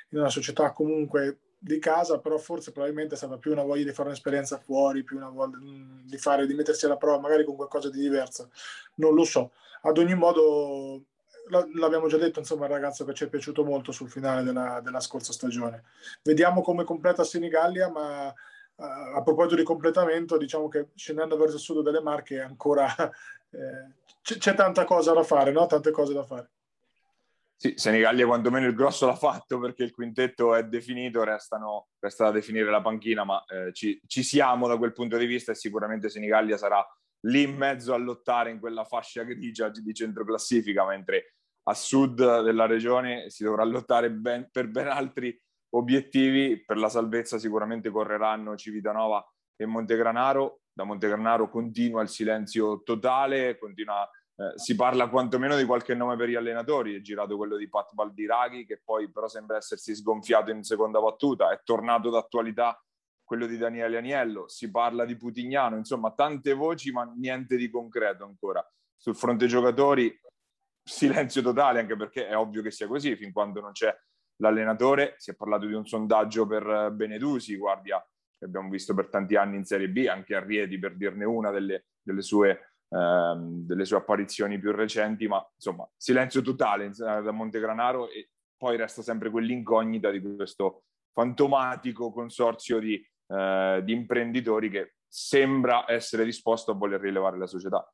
in 0.09 0.19
una 0.19 0.29
società 0.29 0.73
comunque 0.73 1.37
di 1.57 1.79
casa, 1.79 2.19
però 2.19 2.37
forse 2.37 2.73
probabilmente 2.73 3.15
stata 3.15 3.37
più 3.37 3.53
una 3.53 3.63
voglia 3.63 3.85
di 3.85 3.93
fare 3.93 4.09
un'esperienza 4.09 4.57
fuori, 4.57 5.05
più 5.05 5.15
una 5.15 5.29
voglia 5.29 5.57
di, 6.03 6.17
fare, 6.17 6.45
di 6.45 6.53
mettersi 6.53 6.83
alla 6.83 6.97
prova, 6.97 7.21
magari 7.21 7.45
con 7.45 7.55
qualcosa 7.55 7.89
di 7.89 8.01
diverso. 8.01 8.51
Non 8.95 9.13
lo 9.13 9.23
so. 9.23 9.53
Ad 9.83 9.97
ogni 9.97 10.13
modo 10.13 11.05
l'abbiamo 11.75 12.07
già 12.07 12.17
detto, 12.17 12.39
insomma, 12.39 12.65
il 12.65 12.71
ragazzo 12.71 13.05
che 13.05 13.13
ci 13.13 13.23
è 13.23 13.29
piaciuto 13.29 13.63
molto 13.63 13.93
sul 13.93 14.09
finale 14.09 14.43
della, 14.43 14.81
della 14.83 14.99
scorsa 14.99 15.31
stagione. 15.31 15.83
Vediamo 16.21 16.61
come 16.61 16.83
completa 16.83 17.23
Senigallia, 17.23 17.89
ma 17.89 18.33
a 18.77 19.21
proposito 19.23 19.55
di 19.55 19.63
completamento, 19.63 20.37
diciamo 20.37 20.67
che 20.67 20.89
scendendo 20.95 21.37
verso 21.37 21.55
il 21.55 21.61
sud 21.61 21.83
delle 21.83 22.01
Marche 22.01 22.41
ancora 22.41 22.87
eh, 23.51 23.93
c- 24.21 24.37
c'è 24.37 24.53
tanta 24.53 24.83
cosa 24.85 25.13
da 25.13 25.23
fare, 25.23 25.51
no? 25.51 25.65
Tante 25.65 25.91
cose 25.91 26.13
da 26.13 26.23
fare. 26.23 26.49
Sì, 27.57 27.73
Senigallia 27.77 28.25
quantomeno 28.25 28.67
il 28.67 28.75
grosso 28.75 29.05
l'ha 29.05 29.15
fatto 29.15 29.59
perché 29.59 29.83
il 29.83 29.93
quintetto 29.93 30.55
è 30.55 30.65
definito, 30.65 31.23
restano, 31.23 31.87
resta 31.99 32.25
da 32.25 32.31
definire 32.31 32.69
la 32.69 32.81
panchina, 32.81 33.23
ma 33.23 33.43
eh, 33.45 33.71
ci, 33.71 33.99
ci 34.07 34.23
siamo 34.23 34.67
da 34.67 34.77
quel 34.77 34.91
punto 34.91 35.17
di 35.17 35.25
vista 35.25 35.53
e 35.53 35.55
sicuramente 35.55 36.09
Senigallia 36.09 36.57
sarà 36.57 36.85
lì 37.27 37.43
in 37.43 37.55
mezzo 37.55 37.93
a 37.93 37.97
lottare 37.97 38.51
in 38.51 38.59
quella 38.59 38.83
fascia 38.83 39.23
grigia 39.23 39.69
di 39.69 39.93
centro 39.93 40.25
classifica, 40.25 40.85
mentre 40.85 41.35
a 41.67 41.73
sud 41.73 42.41
della 42.41 42.65
regione 42.65 43.29
si 43.29 43.43
dovrà 43.43 43.63
lottare 43.63 44.11
ben, 44.11 44.49
per 44.51 44.67
ben 44.67 44.87
altri 44.87 45.41
obiettivi. 45.77 46.63
Per 46.63 46.77
la 46.77 46.89
salvezza 46.89 47.37
sicuramente 47.37 47.89
correranno 47.89 48.55
Civitanova 48.55 49.25
e 49.55 49.65
Montegranaro. 49.65 50.61
Da 50.73 50.83
Montegranaro 50.83 51.49
continua 51.49 52.01
il 52.01 52.09
silenzio 52.09 52.83
totale, 52.83 53.57
continua, 53.57 54.09
eh, 54.35 54.53
si 54.55 54.75
parla 54.75 55.07
quantomeno 55.09 55.55
di 55.55 55.63
qualche 55.63 55.95
nome 55.95 56.17
per 56.17 56.29
gli 56.29 56.35
allenatori. 56.35 56.95
È 56.95 57.01
girato 57.01 57.37
quello 57.37 57.55
di 57.55 57.69
Pat 57.69 57.93
Baldiraghi, 57.93 58.65
che 58.65 58.81
poi 58.83 59.09
però 59.09 59.27
sembra 59.27 59.57
essersi 59.57 59.95
sgonfiato 59.95 60.51
in 60.51 60.63
seconda 60.63 60.99
battuta. 60.99 61.51
È 61.51 61.61
tornato 61.63 62.09
d'attualità 62.09 62.77
quello 63.23 63.45
di 63.45 63.57
Daniele 63.57 63.97
Aniello. 63.97 64.47
Si 64.47 64.69
parla 64.69 65.05
di 65.05 65.15
Putignano, 65.15 65.77
insomma, 65.77 66.11
tante 66.11 66.53
voci, 66.53 66.91
ma 66.91 67.09
niente 67.15 67.55
di 67.55 67.69
concreto 67.69 68.25
ancora. 68.25 68.65
Sul 68.97 69.15
fronte 69.15 69.47
giocatori, 69.47 70.13
silenzio 70.83 71.41
totale, 71.41 71.79
anche 71.79 71.95
perché 71.95 72.27
è 72.27 72.37
ovvio 72.37 72.61
che 72.61 72.71
sia 72.71 72.87
così, 72.87 73.15
fin 73.15 73.31
quando 73.31 73.61
non 73.61 73.71
c'è 73.71 73.95
l'allenatore. 74.37 75.15
Si 75.17 75.31
è 75.31 75.35
parlato 75.35 75.65
di 75.65 75.73
un 75.73 75.85
sondaggio 75.85 76.45
per 76.45 76.91
Benedusi, 76.93 77.55
guardia 77.55 78.05
che 78.37 78.45
abbiamo 78.45 78.69
visto 78.69 78.93
per 78.93 79.09
tanti 79.09 79.35
anni 79.35 79.55
in 79.57 79.65
Serie 79.65 79.89
B, 79.89 80.05
anche 80.09 80.35
a 80.35 80.43
Rieti 80.43 80.77
per 80.77 80.95
dirne 80.95 81.25
una 81.25 81.51
delle, 81.51 81.85
delle, 82.01 82.21
sue, 82.21 82.75
ehm, 82.89 83.65
delle 83.65 83.85
sue, 83.85 83.97
apparizioni 83.97 84.59
più 84.59 84.71
recenti, 84.71 85.27
ma 85.27 85.45
insomma 85.55 85.89
silenzio 85.95 86.41
totale 86.41 86.91
da 86.91 87.31
Montegranaro 87.31 88.09
e 88.09 88.29
poi 88.57 88.77
resta 88.77 89.01
sempre 89.01 89.29
quell'incognita 89.29 90.09
di 90.09 90.21
questo 90.21 90.83
fantomatico 91.13 92.11
consorzio 92.11 92.79
di, 92.79 92.95
eh, 93.27 93.81
di 93.83 93.93
imprenditori 93.93 94.69
che 94.69 94.95
sembra 95.07 95.85
essere 95.87 96.25
disposto 96.25 96.71
a 96.71 96.75
voler 96.75 96.99
rilevare 96.99 97.37
la 97.37 97.47
società. 97.47 97.89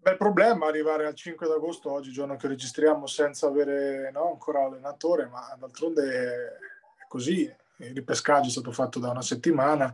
Bel 0.00 0.16
problema 0.16 0.66
arrivare 0.66 1.06
al 1.06 1.14
5 1.14 1.46
d'agosto, 1.46 1.90
oggi 1.90 2.12
giorno 2.12 2.36
che 2.36 2.48
registriamo, 2.48 3.06
senza 3.06 3.46
avere 3.46 4.10
no, 4.12 4.30
ancora 4.30 4.64
allenatore, 4.64 5.26
ma 5.26 5.54
d'altronde 5.58 6.02
è 6.02 7.06
così 7.08 7.52
il 7.78 7.94
ripescaggio 7.94 8.48
è 8.48 8.50
stato 8.50 8.72
fatto 8.72 8.98
da 8.98 9.10
una 9.10 9.22
settimana, 9.22 9.92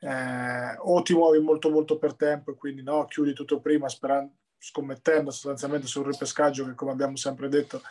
eh, 0.00 0.76
o 0.78 1.02
ti 1.02 1.14
muovi 1.14 1.38
molto 1.38 1.70
molto 1.70 1.98
per 1.98 2.14
tempo 2.14 2.50
e 2.50 2.54
quindi 2.54 2.82
no, 2.82 3.06
chiudi 3.06 3.32
tutto 3.32 3.60
prima 3.60 3.88
sperando, 3.88 4.32
scommettendo 4.58 5.30
sostanzialmente 5.30 5.86
sul 5.86 6.06
ripescaggio 6.06 6.66
che 6.66 6.74
come 6.74 6.92
abbiamo 6.92 7.16
sempre 7.16 7.48
detto 7.48 7.82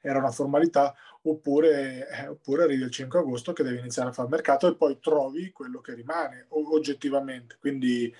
era 0.00 0.18
una 0.18 0.30
formalità, 0.30 0.94
oppure, 1.22 2.08
eh, 2.08 2.28
oppure 2.28 2.64
arrivi 2.64 2.82
il 2.82 2.90
5 2.90 3.18
agosto 3.18 3.52
che 3.52 3.62
devi 3.62 3.78
iniziare 3.78 4.10
a 4.10 4.12
fare 4.12 4.28
mercato 4.28 4.68
e 4.68 4.74
poi 4.74 4.98
trovi 5.00 5.50
quello 5.50 5.80
che 5.80 5.94
rimane 5.94 6.46
oggettivamente. 6.48 7.56
Quindi 7.58 8.14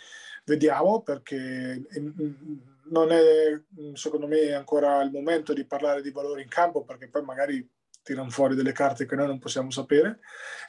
vediamo 0.44 1.02
perché 1.02 1.82
mm, 1.98 2.06
mm, 2.06 2.56
non 2.90 3.12
è 3.12 3.60
secondo 3.94 4.26
me 4.26 4.52
ancora 4.52 5.02
il 5.02 5.10
momento 5.10 5.52
di 5.52 5.64
parlare 5.64 6.02
di 6.02 6.10
valori 6.10 6.42
in 6.42 6.48
campo 6.48 6.84
perché 6.84 7.08
poi 7.08 7.22
magari 7.22 7.68
tirano 8.02 8.30
fuori 8.30 8.54
delle 8.54 8.72
carte 8.72 9.06
che 9.06 9.16
noi 9.16 9.26
non 9.26 9.38
possiamo 9.38 9.70
sapere 9.70 10.20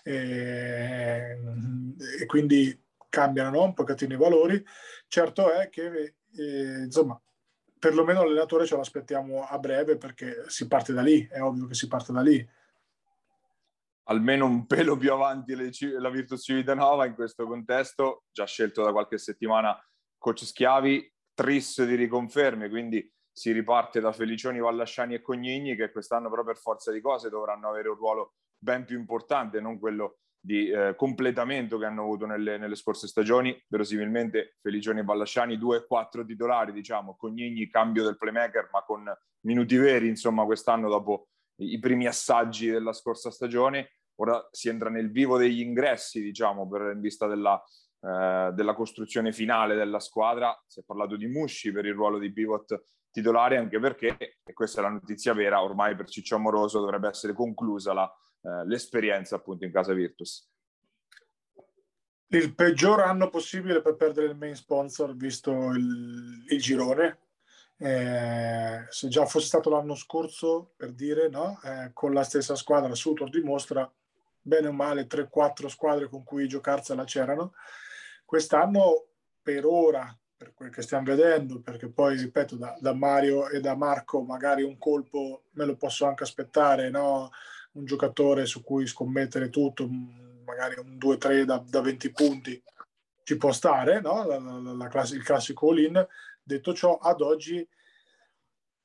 e, 0.03 1.38
e 2.19 2.25
quindi 2.25 2.81
cambiano 3.10 3.50
no? 3.51 3.63
un 3.63 3.74
pochettino 3.74 4.13
i 4.13 4.17
valori. 4.17 4.63
Certo 5.07 5.51
è 5.51 5.69
che 5.69 6.15
eh, 6.36 6.84
insomma 6.86 7.19
perlomeno 7.77 8.24
l'allenatore 8.24 8.65
ce 8.65 8.75
l'aspettiamo 8.75 9.43
a 9.43 9.60
breve 9.60 9.98
perché 9.98 10.45
si 10.48 10.67
parte 10.67 10.93
da 10.93 11.01
lì, 11.01 11.27
è 11.29 11.41
ovvio 11.41 11.67
che 11.67 11.75
si 11.75 11.88
parte 11.88 12.12
da 12.12 12.22
lì. 12.22 12.48
Almeno 14.07 14.45
un 14.45 14.65
pelo 14.65 14.98
più 14.98 15.12
avanti 15.12 15.55
la 15.55 16.10
Virtus 16.10 16.43
Civitanova 16.43 17.05
in 17.05 17.15
questo 17.15 17.45
contesto, 17.45 18.25
già 18.31 18.45
scelto 18.45 18.84
da 18.84 18.91
qualche 18.91 19.17
settimana 19.17 19.77
coach 20.17 20.45
Schiavi, 20.45 21.14
tris 21.35 21.83
di 21.83 21.93
riconferme, 21.93 22.69
quindi 22.69 23.07
si 23.31 23.51
riparte 23.51 23.99
da 23.99 24.13
Felicioni, 24.13 24.59
Vallasciani 24.59 25.13
e 25.13 25.21
Cognigni 25.21 25.75
che 25.75 25.91
quest'anno 25.91 26.29
però 26.29 26.43
per 26.43 26.57
forza 26.57 26.91
di 26.91 27.01
cose 27.01 27.29
dovranno 27.29 27.69
avere 27.69 27.89
un 27.89 27.95
ruolo 27.95 28.35
ben 28.57 28.85
più 28.85 28.97
importante, 28.97 29.59
non 29.59 29.77
quello 29.77 30.19
di 30.39 30.69
eh, 30.69 30.93
completamento 30.95 31.77
che 31.77 31.85
hanno 31.85 32.03
avuto 32.03 32.25
nelle, 32.27 32.57
nelle, 32.57 32.75
scorse 32.75 33.07
stagioni. 33.07 33.59
Verosimilmente 33.67 34.57
Felicioni 34.61 34.99
e 34.99 35.03
Vallasciani, 35.03 35.57
due 35.57 35.77
e 35.77 35.85
quattro 35.85 36.23
titolari, 36.23 36.71
diciamo, 36.71 37.15
Cognigni 37.17 37.67
cambio 37.67 38.03
del 38.03 38.17
playmaker, 38.17 38.69
ma 38.71 38.83
con 38.83 39.11
minuti 39.41 39.75
veri, 39.75 40.07
insomma, 40.07 40.45
quest'anno 40.45 40.87
dopo 40.87 41.29
i 41.61 41.79
primi 41.79 42.05
assaggi 42.05 42.69
della 42.69 42.93
scorsa 42.93 43.31
stagione. 43.31 43.95
Ora 44.19 44.47
si 44.51 44.69
entra 44.69 44.89
nel 44.89 45.11
vivo 45.11 45.37
degli 45.37 45.61
ingressi, 45.61 46.21
diciamo, 46.21 46.69
per, 46.69 46.91
in 46.93 47.01
vista 47.01 47.27
della, 47.27 47.61
eh, 48.05 48.51
della 48.53 48.75
costruzione 48.75 49.31
finale 49.31 49.75
della 49.75 50.00
squadra. 50.00 50.55
Si 50.67 50.79
è 50.79 50.83
parlato 50.83 51.15
di 51.15 51.25
Musci 51.25 51.71
per 51.71 51.85
il 51.85 51.93
ruolo 51.93 52.19
di 52.19 52.31
pivot 52.31 52.83
titolare 53.09 53.57
anche 53.57 53.79
perché, 53.79 54.15
e 54.43 54.53
questa 54.53 54.81
è 54.81 54.83
la 54.83 54.89
notizia 54.89 55.33
vera, 55.33 55.63
ormai 55.63 55.95
per 55.95 56.07
Ciccio 56.07 56.35
Amoroso 56.35 56.81
dovrebbe 56.81 57.07
essere 57.07 57.33
conclusa 57.33 57.93
la, 57.93 58.13
eh, 58.41 58.65
l'esperienza 58.67 59.38
appunto 59.38 59.65
in 59.65 59.71
casa 59.71 59.93
Virtus. 59.93 60.47
Il 62.27 62.53
peggior 62.53 63.00
anno 63.00 63.29
possibile 63.29 63.81
per 63.81 63.95
perdere 63.95 64.27
il 64.27 64.35
main 64.35 64.55
sponsor 64.55 65.15
visto 65.15 65.51
il, 65.71 66.43
il 66.50 66.62
girone. 66.62 67.19
Eh, 67.77 68.85
se 68.89 69.07
già 69.07 69.25
fosse 69.25 69.47
stato 69.47 69.69
l'anno 69.69 69.95
scorso, 69.95 70.74
per 70.75 70.91
dire, 70.91 71.29
no? 71.29 71.59
Eh, 71.63 71.91
con 71.93 72.13
la 72.13 72.24
stessa 72.24 72.55
squadra, 72.55 72.93
Sutor 72.93 73.29
dimostra 73.29 73.89
bene 74.41 74.67
o 74.67 74.71
male 74.74 75.07
3-4 75.07 75.67
squadre 75.67 76.07
con 76.07 76.24
cui 76.24 76.47
giocarsela 76.47 77.03
c'erano. 77.03 77.53
Quest'anno, 78.25 79.05
per 79.41 79.65
ora, 79.65 80.17
per 80.36 80.53
quel 80.53 80.70
che 80.70 80.82
stiamo 80.82 81.05
vedendo, 81.05 81.62
perché 81.62 81.88
poi, 81.88 82.17
ripeto, 82.17 82.55
da, 82.55 82.75
da, 82.79 82.94
Mario 82.94 83.48
e 83.48 83.60
da 83.60 83.75
Marco 83.75 84.22
magari 84.24 84.63
un 84.63 84.77
colpo 84.77 85.44
me 85.51 85.65
lo 85.65 85.75
posso 85.75 86.05
anche 86.05 86.24
aspettare, 86.24 86.89
no? 86.89 87.29
un 87.74 87.86
giocatore 87.86 88.46
su 88.46 88.63
cui 88.63 88.88
scommettere 88.88 89.50
tutto, 89.50 89.88
magari 90.46 90.79
un 90.79 90.98
2-3 90.98 91.44
da, 91.44 91.63
da 91.65 91.82
20 91.82 92.12
punti, 92.12 92.63
ci 93.24 93.38
può 93.38 93.51
stare, 93.51 94.01
no? 94.01 94.25
la, 94.25 94.39
la, 94.39 94.74
la 94.74 94.88
class- 94.88 95.13
il 95.13 95.24
classico 95.24 95.70
all-in. 95.70 96.05
Detto 96.41 96.74
ciò, 96.74 96.98
ad 96.98 97.22
oggi 97.22 97.67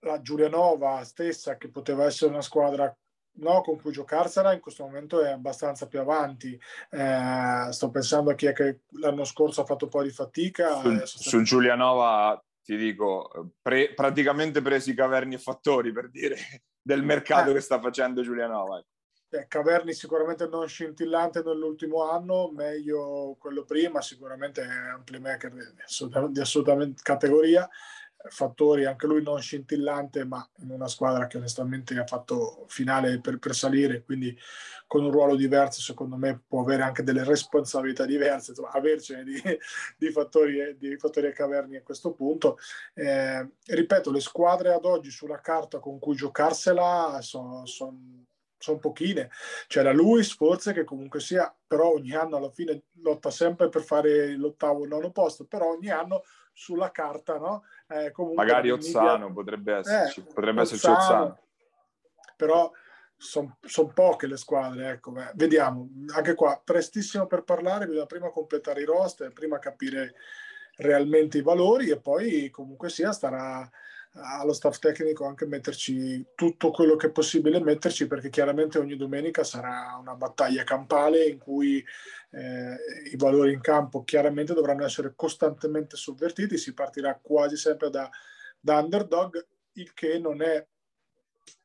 la 0.01 0.21
Giulianova 0.21 1.05
stessa, 1.05 1.57
che 1.57 1.69
poteva 1.69 2.05
essere 2.05 2.31
una 2.31 2.43
squadra 2.43 2.95
no, 3.35 3.61
con 3.63 3.81
cui 3.81 3.93
giocarsela 3.93 4.53
in 4.53 4.61
questo 4.61 4.85
momento 4.85 5.23
è 5.23 5.31
abbastanza 5.31 5.87
più 5.87 6.01
avanti. 6.01 6.59
Eh, 6.91 7.69
sto 7.71 7.91
pensando 7.91 8.31
a 8.31 8.35
chi 8.35 8.47
è 8.47 8.53
che 8.53 8.81
l'anno 9.01 9.25
scorso 9.25 9.63
ha 9.63 9.65
fatto 9.65 9.85
un 9.85 9.91
po' 9.91 10.03
di 10.03 10.11
fatica. 10.11 10.81
Su, 11.05 11.19
su 11.19 11.43
Giulianova 11.43 12.43
ti 12.63 12.77
dico, 12.77 13.53
pre, 13.61 13.95
praticamente 13.95 14.63
presi 14.63 14.95
Caverni 14.95 15.35
e 15.35 15.39
Fattori 15.39 15.93
per 15.93 16.11
dire 16.11 16.37
del 16.83 17.03
mercato 17.03 17.51
eh. 17.51 17.55
che 17.55 17.61
sta 17.61 17.81
facendo 17.81 18.23
Giulianova. 18.23 18.85
Eh, 19.33 19.47
Caverni 19.47 19.93
sicuramente 19.93 20.49
non 20.49 20.67
scintillante 20.67 21.43
nell'ultimo 21.45 22.11
anno, 22.11 22.51
meglio 22.51 23.37
quello 23.39 23.65
prima, 23.65 24.01
sicuramente 24.01 24.63
è 24.63 24.95
un 24.95 25.05
playmaker 25.05 25.53
di, 25.53 25.83
assolutamente, 25.85 26.33
di 26.33 26.41
assolutamente 26.41 27.03
categoria 27.03 27.69
fattori, 28.29 28.85
anche 28.85 29.07
lui 29.07 29.23
non 29.23 29.41
scintillante, 29.41 30.25
ma 30.25 30.47
in 30.59 30.71
una 30.71 30.89
squadra 30.89 31.27
che 31.27 31.39
onestamente 31.39 31.99
ha 31.99 32.07
fatto 32.07 32.65
finale 32.69 33.21
per, 33.21 33.39
per, 33.39 33.55
salire, 33.55 34.03
quindi 34.03 34.37
con 34.87 35.05
un 35.05 35.11
ruolo 35.11 35.37
diverso, 35.37 35.81
secondo 35.81 36.17
me 36.17 36.43
può 36.47 36.61
avere 36.61 36.83
anche 36.83 37.03
delle 37.03 37.25
responsabilità 37.25 38.05
diverse, 38.05 38.50
insomma, 38.50 38.71
avercene 38.71 39.25
di, 39.25 39.41
di, 39.97 40.11
fattori, 40.11 40.77
di 40.79 40.97
fattori 40.99 41.29
a 41.29 41.33
caverni 41.33 41.77
a 41.77 41.83
questo 41.83 42.12
punto. 42.12 42.59
Eh, 42.95 43.49
ripeto, 43.67 44.11
le 44.11 44.21
squadre 44.21 44.73
ad 44.73 44.85
oggi 44.85 45.11
sulla 45.11 45.41
carta 45.41 45.79
con 45.79 45.99
cui 45.99 46.15
giocarsela 46.15 47.19
sono 47.23 47.65
son, 47.67 48.27
son 48.59 48.79
pochine. 48.79 49.31
C'era 49.67 49.93
Luis, 49.93 50.35
forse, 50.35 50.73
che 50.73 50.85
comunque 50.85 51.21
sia, 51.21 51.55
però 51.67 51.93
ogni 51.93 52.12
anno 52.12 52.37
alla 52.37 52.50
fine 52.50 52.83
lotta 53.03 53.31
sempre 53.31 53.69
per 53.69 53.83
fare 53.83 54.37
l'ottavo 54.37 54.83
o 54.83 54.87
nono 54.87 55.11
posto, 55.11 55.47
però 55.47 55.71
ogni 55.71 55.91
anno 55.91 56.23
sulla 56.61 56.90
carta, 56.90 57.38
no? 57.38 57.64
Eh, 57.88 58.12
Magari 58.35 58.71
Ozzano 58.71 59.29
media... 59.29 59.33
potrebbe 59.33 59.76
esserci, 59.76 60.21
eh, 60.21 60.33
potrebbe 60.35 60.61
esserci 60.61 60.90
Ozzano. 60.90 61.38
Però 62.37 62.71
sono 63.17 63.57
son 63.62 63.93
poche 63.95 64.26
le 64.26 64.37
squadre, 64.37 64.90
ecco, 64.90 65.11
beh, 65.11 65.33
vediamo. 65.37 65.88
Anche 66.14 66.35
qua, 66.35 66.61
prestissimo 66.62 67.26
per 67.26 67.45
parlare, 67.45 67.87
bisogna 67.87 68.05
prima 68.05 68.29
completare 68.29 68.83
i 68.83 68.85
roster, 68.85 69.33
prima 69.33 69.59
capire 69.59 70.14
realmente 70.76 71.38
i 71.38 71.43
valori 71.43 71.88
e 71.88 71.99
poi 71.99 72.50
comunque 72.50 72.90
sia 72.90 73.12
starà 73.12 73.69
allo 74.14 74.52
staff 74.52 74.79
tecnico 74.79 75.25
anche 75.25 75.47
metterci 75.47 76.26
tutto 76.35 76.71
quello 76.73 76.97
che 76.97 77.09
è 77.09 77.12
possibile 77.12 77.61
metterci 77.61 78.09
perché 78.09 78.29
chiaramente 78.29 78.79
ogni 78.79 78.97
domenica 78.97 79.45
sarà 79.45 79.97
una 80.00 80.14
battaglia 80.14 80.64
campale 80.64 81.26
in 81.26 81.38
cui 81.38 81.85
eh, 82.31 82.76
i 83.12 83.17
valori 83.17 83.52
in 83.52 83.61
campo 83.61 84.02
chiaramente 84.02 84.52
dovranno 84.52 84.85
essere 84.85 85.12
costantemente 85.14 85.97
sovvertiti, 85.97 86.59
si 86.59 86.75
partirà 86.75 87.19
quasi 87.21 87.57
sempre 87.57 87.90
da, 87.90 88.11
da 88.59 88.79
underdog, 88.79 89.47
il 89.75 89.93
che 89.95 90.19
non 90.19 90.43
è 90.43 90.67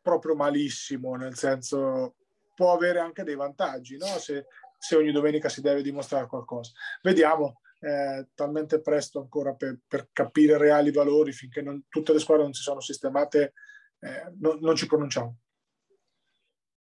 proprio 0.02 0.36
malissimo, 0.36 1.16
nel 1.16 1.36
senso 1.36 2.16
può 2.54 2.74
avere 2.74 3.00
anche 3.00 3.24
dei 3.24 3.36
vantaggi, 3.36 3.98
no? 3.98 4.06
se, 4.06 4.46
se 4.78 4.96
ogni 4.96 5.12
domenica 5.12 5.50
si 5.50 5.62
deve 5.62 5.82
dimostrare 5.82 6.28
qualcosa. 6.28 6.72
Vediamo, 7.02 7.62
talmente 8.34 8.82
presto 8.82 9.20
ancora 9.20 9.54
per, 9.54 9.80
per, 9.88 10.10
capire 10.12 10.58
reali 10.58 10.92
valori 10.92 11.32
finché 11.32 11.62
non, 11.62 11.84
tutte 11.88 12.14
le 12.14 12.20
squadre 12.20 12.44
non 12.44 12.54
si 12.54 12.64
sono 12.64 12.80
sistemate, 12.80 13.54
eh, 14.00 14.34
no, 14.40 14.58
non 14.60 14.76
ci 14.76 14.88
pronunciamo. 14.88 15.38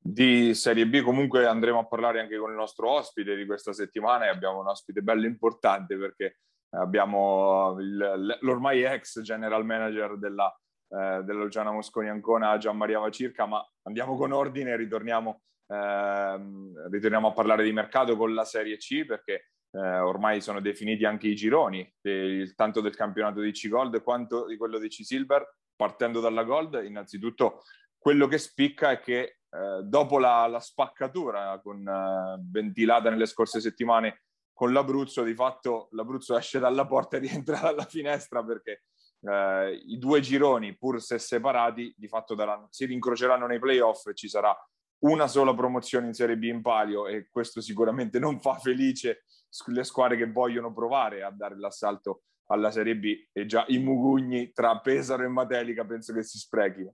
Di 0.06 0.54
Serie 0.54 0.88
B 0.88 1.02
comunque 1.02 1.46
andremo 1.46 1.80
a 1.80 1.88
parlare 1.88 2.20
anche 2.20 2.38
con 2.38 2.52
il 2.52 2.58
nostro 2.58 2.90
ospite 2.90 3.36
di 3.36 3.46
questa 3.46 3.74
settimana 3.74 4.26
e 4.26 4.30
abbiamo 4.30 4.60
un 4.60 4.68
ospite 4.68 5.02
bello 5.02 5.26
importante 5.26 5.98
perché 5.98 6.40
abbiamo 6.72 7.78
il, 7.80 8.38
l'ormai 8.42 8.84
ex 8.84 9.22
general 9.22 9.66
manager 9.66 10.18
della, 10.18 10.54
eh, 10.90 11.22
della 11.24 11.44
Luciana 11.44 11.72
Mosconi 11.72 12.10
Ancona, 12.10 12.58
Gianmaria 12.58 13.00
Vacirca, 13.00 13.46
ma 13.46 13.66
andiamo 13.84 14.16
con 14.18 14.32
ordine 14.32 14.72
e 14.72 14.78
ritorniamo, 14.78 15.42
eh, 15.68 16.42
ritorniamo 16.90 17.30
a 17.30 17.34
parlare 17.34 17.64
di 17.64 17.72
mercato 17.72 18.16
con 18.18 18.34
la 18.34 18.46
Serie 18.46 18.78
C 18.78 19.06
perché 19.06 19.53
eh, 19.76 20.00
ormai 20.00 20.40
sono 20.40 20.62
definiti 20.62 21.04
anche 21.04 21.28
i 21.28 21.36
gironi, 21.36 21.92
il, 22.02 22.54
tanto 22.56 22.80
del 22.80 22.96
campionato 22.96 23.42
di 23.42 23.52
C-Gold 23.52 24.04
quanto 24.04 24.46
di 24.46 24.58
quello 24.58 24.78
di 24.78 24.88
C-Silver. 24.88 25.58
Partendo 25.76 26.20
dalla 26.20 26.44
Gold, 26.44 26.84
innanzitutto 26.86 27.64
quello 27.98 28.28
che 28.28 28.38
spicca 28.38 28.92
è 28.92 29.00
che 29.00 29.40
eh, 29.50 29.82
dopo 29.84 30.20
la, 30.20 30.46
la, 30.46 30.60
spaccatura 30.60 31.60
con, 31.64 31.88
eh, 31.88 32.40
ventilata 32.52 33.10
nelle 33.10 33.26
scorse 33.26 33.60
settimane 33.60 34.24
con 34.54 34.72
l'Abruzzo, 34.72 35.24
di 35.24 35.34
fatto 35.34 35.88
l'Abruzzo 35.92 36.38
esce 36.38 36.60
dalla 36.60 36.86
porta 36.86 37.18
e 37.18 37.22
rientra 37.22 37.60
dalla 37.60 37.86
finestra 37.86 38.44
perché 38.44 38.84
eh, 39.22 39.82
i 39.88 39.98
due 39.98 40.20
gironi, 40.20 40.78
pur 40.78 41.02
se 41.02 41.18
separati, 41.18 41.94
di 41.98 42.08
fatto 42.08 42.36
daranno, 42.36 42.68
si 42.70 42.86
rincroceranno 42.86 43.48
nei 43.48 43.60
playoff 43.60 44.06
e 44.08 44.14
ci 44.14 44.30
sarà 44.30 44.56
una 45.00 45.28
sola 45.28 45.54
promozione 45.54 46.08
in 46.08 46.14
Serie 46.14 46.38
B 46.38 46.44
in 46.44 46.62
palio 46.62 47.08
e 47.08 47.28
questo 47.30 47.62
sicuramente 47.62 48.20
non 48.20 48.40
fa 48.40 48.56
felice 48.56 49.24
le 49.68 49.84
squadre 49.84 50.18
che 50.18 50.32
vogliono 50.32 50.74
provare 50.74 51.24
a 51.24 51.32
dare 51.32 51.58
l'assalto 51.58 52.24
alla 52.48 52.72
Serie 52.72 52.96
B 52.96 53.28
e 53.32 53.46
già 53.46 53.64
i 53.68 53.78
mugugni 53.78 54.52
tra 54.52 54.80
Pesaro 54.80 55.24
e 55.24 55.28
Matelica 55.28 55.86
penso 55.86 56.14
che 56.14 56.24
si 56.24 56.38
sprechino. 56.38 56.94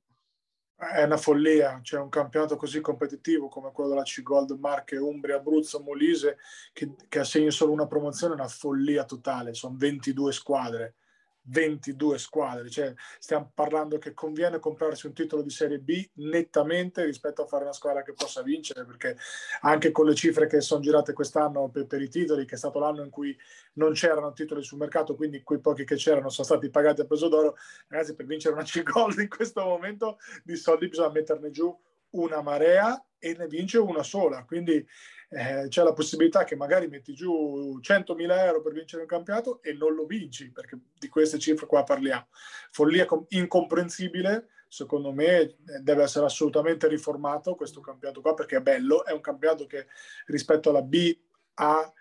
È 0.76 1.04
una 1.04 1.18
follia, 1.18 1.80
c'è 1.82 2.00
un 2.00 2.08
campionato 2.08 2.56
così 2.56 2.80
competitivo 2.80 3.50
come 3.50 3.72
quello 3.74 3.90
della 3.90 4.04
C-Gold, 4.04 4.52
Marche, 4.60 4.96
Umbria, 4.96 5.36
Abruzzo, 5.36 5.82
Molise, 5.82 6.38
che, 6.72 6.96
che 7.10 7.20
assegna 7.20 7.50
solo 7.50 7.74
una 7.74 7.88
promozione, 7.88 8.34
è 8.34 8.38
una 8.38 8.48
follia 8.48 9.04
totale, 9.04 9.54
sono 9.54 9.76
22 9.78 10.32
squadre 10.32 10.96
22 11.44 12.18
squadre, 12.18 12.70
cioè 12.70 12.94
stiamo 13.18 13.52
parlando 13.54 13.98
che 13.98 14.14
conviene 14.14 14.60
comprarsi 14.60 15.08
un 15.08 15.14
titolo 15.14 15.42
di 15.42 15.50
Serie 15.50 15.80
B 15.80 16.10
nettamente 16.16 17.04
rispetto 17.06 17.44
a 17.44 17.46
fare 17.48 17.64
una 17.64 17.74
squadra 17.74 18.04
che 18.04 18.14
possa 18.14 18.42
vincere, 18.42 18.86
perché 18.86 19.18
anche 19.62 19.92
con 19.92 20.06
le 20.06 20.16
cifre 20.16 20.48
che 20.48 20.62
sono 20.62 20.82
girate 20.82 21.14
quest'anno 21.14 21.70
per, 21.70 21.88
per 21.88 22.02
i 22.02 22.10
titoli, 22.10 22.46
che 22.46 22.56
è 22.56 22.58
stato 22.58 22.80
l'anno 22.80 23.04
in 23.04 23.10
cui 23.10 23.36
non 23.74 23.94
c'erano 23.94 24.34
titoli 24.34 24.64
sul 24.64 24.78
mercato, 24.78 25.16
quindi 25.16 25.42
quei 25.42 25.60
pochi 25.60 25.86
che 25.86 25.96
c'erano 25.96 26.30
sono 26.30 26.46
stati 26.46 26.70
pagati 26.70 27.02
a 27.02 27.06
peso 27.06 27.28
d'oro, 27.28 27.56
ragazzi 27.88 28.16
per 28.16 28.26
vincere 28.26 28.54
una 28.54 28.64
C-Gold 28.70 29.20
in 29.20 29.30
questo 29.30 29.64
momento 29.64 30.18
di 30.44 30.56
soldi 30.56 30.88
bisogna 30.88 31.12
metterne 31.12 31.50
giù 31.52 31.76
una 32.12 32.42
marea 32.42 33.04
e 33.20 33.36
ne 33.38 33.48
vince 33.48 33.78
una 33.78 34.04
sola, 34.04 34.46
quindi 34.46 34.86
eh, 35.32 35.68
c'è 35.68 35.84
la 35.84 35.94
possibilità 35.94 36.44
che 36.44 36.56
magari 36.56 36.88
metti 36.88 37.14
giù 37.14 37.80
100.000 37.80 38.46
euro 38.46 38.62
per 38.62 38.74
vincere 38.74 39.04
un 39.04 39.08
campionato 39.08 39.62
e 39.62 39.74
non 39.74 39.94
lo 39.94 40.06
vinci, 40.06 40.52
perché 40.52 40.78
di 40.98 41.08
queste 41.08 41.38
cifre 41.38 41.68
qua 41.68 41.84
parliamo. 41.84 42.28
Follia 42.72 43.06
incomprensibile, 43.30 44.50
secondo 44.68 45.12
me 45.12 45.40
eh, 45.40 45.56
deve 45.82 46.04
essere 46.04 46.26
assolutamente 46.26 46.88
riformato 46.88 47.56
questo 47.56 47.80
campionato 47.80 48.22
qua, 48.22 48.34
perché 48.34 48.58
è 48.58 48.62
bello, 48.62 49.06
è 49.06 49.12
un 49.12 49.22
campionato 49.22 49.68
che 49.68 49.86
rispetto 50.26 50.70
alla 50.70 50.82
B 50.82 51.16
ha 51.56 51.94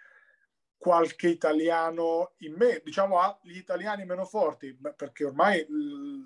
qualche 0.78 1.28
italiano 1.28 2.35
in 2.38 2.54
me, 2.54 2.80
diciamo 2.85 3.18
ha 3.18 3.38
gli 3.42 3.56
italiani 3.56 4.06
meno 4.06 4.25
forti, 4.25 4.78
perché 4.97 5.25
ormai 5.25 5.66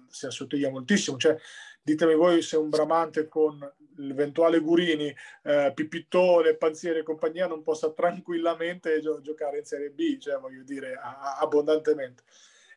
si 0.09 0.27
assottiglia 0.27 0.71
moltissimo, 0.71 1.17
cioè 1.17 1.37
ditemi 1.83 2.15
voi 2.15 2.43
se 2.43 2.57
un 2.57 2.69
Bramante 2.69 3.29
con 3.29 3.59
l'eventuale 3.97 4.61
Gurini, 4.61 5.15
eh, 5.43 5.73
Pipittone, 5.75 6.57
Panzieri 6.57 7.01
e 7.01 7.03
compagnia 7.03 7.47
non 7.47 7.63
possa 7.63 7.93
tranquillamente 7.93 9.01
gio- 9.01 9.21
giocare 9.21 9.59
in 9.59 9.65
Serie 9.65 9.91
B, 9.91 10.19
cioè 10.19 10.39
voglio 10.39 10.63
dire 10.63 10.95
a- 10.95 11.39
abbondantemente. 11.39 12.23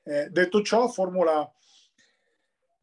Eh, 0.03 0.29
detto 0.29 0.61
ciò, 0.61 0.87
formula 0.87 1.49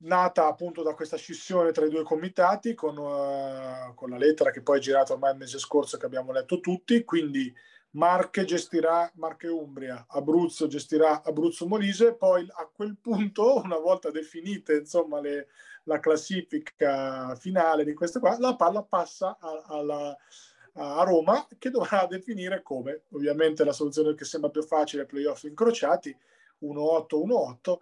nata 0.04 0.46
appunto 0.46 0.82
da 0.82 0.94
questa 0.94 1.16
scissione 1.16 1.70
tra 1.72 1.84
i 1.84 1.90
due 1.90 2.02
comitati 2.02 2.74
con, 2.74 2.96
uh, 2.96 3.94
con 3.94 4.10
la 4.10 4.16
lettera 4.16 4.50
che 4.50 4.62
poi 4.62 4.78
è 4.78 4.80
girata 4.80 5.12
ormai 5.12 5.32
il 5.32 5.38
mese 5.38 5.58
scorso 5.58 5.96
che 5.96 6.06
abbiamo 6.06 6.32
letto 6.32 6.60
tutti, 6.60 7.04
quindi 7.04 7.52
Marche 7.90 8.44
gestirà 8.44 9.10
Marche 9.16 9.48
Umbria, 9.48 10.06
Abruzzo 10.08 10.66
gestirà 10.66 11.22
Abruzzo 11.22 11.66
Molise, 11.66 12.14
poi 12.14 12.46
a 12.50 12.68
quel 12.72 12.96
punto, 13.00 13.60
una 13.62 13.78
volta 13.78 14.10
definite 14.10 14.74
insomma 14.76 15.20
le, 15.20 15.48
la 15.84 16.00
classifica 16.00 17.34
finale 17.36 17.84
di 17.84 17.94
queste 17.94 18.18
qua, 18.18 18.38
la 18.38 18.56
palla 18.56 18.82
passa 18.82 19.36
a, 19.38 19.64
alla, 19.66 20.16
a 20.74 21.02
Roma 21.02 21.46
che 21.58 21.70
dovrà 21.70 22.06
definire 22.10 22.62
come, 22.62 23.02
ovviamente 23.10 23.64
la 23.64 23.72
soluzione 23.72 24.14
che 24.14 24.24
sembra 24.24 24.50
più 24.50 24.62
facile, 24.62 25.06
playoff 25.06 25.42
incrociati, 25.44 26.16
1-8-1-8 26.62 27.76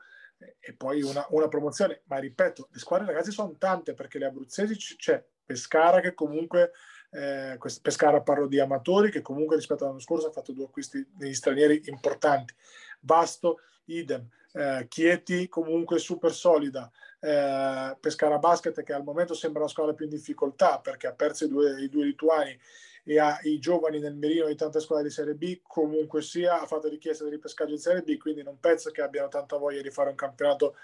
e 0.58 0.72
poi 0.72 1.02
una, 1.02 1.26
una, 1.30 1.48
promozione. 1.48 2.02
Ma 2.04 2.18
ripeto, 2.18 2.68
le 2.70 2.78
squadre 2.78 3.06
ragazzi 3.06 3.30
sono 3.30 3.54
tante 3.58 3.94
perché 3.94 4.18
le 4.18 4.26
abruzzesi 4.26 4.76
c'è 4.76 5.22
Pescara 5.44 6.00
che 6.00 6.14
comunque, 6.14 6.70
eh, 7.10 7.58
Pescara 7.82 8.22
parlo 8.22 8.46
di 8.46 8.60
amatori 8.60 9.10
che 9.10 9.20
comunque 9.20 9.56
rispetto 9.56 9.84
all'anno 9.84 9.98
scorso 9.98 10.28
ha 10.28 10.32
fatto 10.32 10.52
due 10.52 10.66
acquisti 10.66 11.04
degli 11.12 11.34
stranieri 11.34 11.82
importanti. 11.86 12.54
Basto, 13.00 13.58
idem. 13.86 14.26
Eh, 14.52 14.86
Chieti 14.88 15.48
comunque 15.48 15.98
super 15.98 16.32
solida. 16.32 16.90
Eh, 17.20 17.96
Pescara 18.00 18.38
Basket 18.38 18.82
che 18.82 18.92
al 18.92 19.04
momento 19.04 19.34
sembra 19.34 19.62
la 19.62 19.68
squadra 19.68 19.94
più 19.94 20.06
in 20.06 20.10
difficoltà 20.10 20.80
perché 20.80 21.06
ha 21.06 21.12
perso 21.12 21.44
i 21.44 21.48
due, 21.48 21.82
i 21.82 21.88
due 21.88 22.04
lituani 22.04 22.58
e 23.04 23.18
ha 23.18 23.38
i 23.42 23.58
giovani 23.58 23.98
nel 23.98 24.14
mirino 24.14 24.46
di 24.46 24.54
tante 24.54 24.80
squadre 24.80 25.08
di 25.08 25.12
Serie 25.12 25.34
B, 25.34 25.60
comunque 25.62 26.22
sia 26.22 26.60
ha 26.60 26.66
fatto 26.66 26.88
richiesta 26.88 27.24
di 27.24 27.30
ripescaggio 27.30 27.72
in 27.72 27.78
Serie 27.78 28.02
B, 28.02 28.16
quindi 28.18 28.42
non 28.42 28.58
penso 28.60 28.90
che 28.90 29.02
abbiano 29.02 29.28
tanta 29.28 29.56
voglia 29.56 29.80
di 29.80 29.90
fare 29.90 30.10
un 30.10 30.16
campionato 30.16 30.76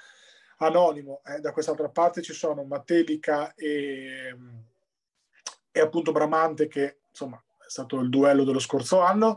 anonimo. 0.59 1.21
Eh, 1.27 1.41
da 1.41 1.53
quest'altra 1.53 1.89
parte 1.89 2.23
ci 2.23 2.33
sono 2.33 2.65
Matelica 2.65 3.55
e, 3.55 4.35
e 5.71 5.81
appunto 5.81 6.13
Bramante 6.13 6.69
che 6.69 6.99
insomma 7.11 7.37
è 7.37 7.69
stato 7.69 8.01
il 8.01 8.09
duello 8.09 8.45
dello 8.45 8.61
scorso 8.61 9.01
anno 9.01 9.37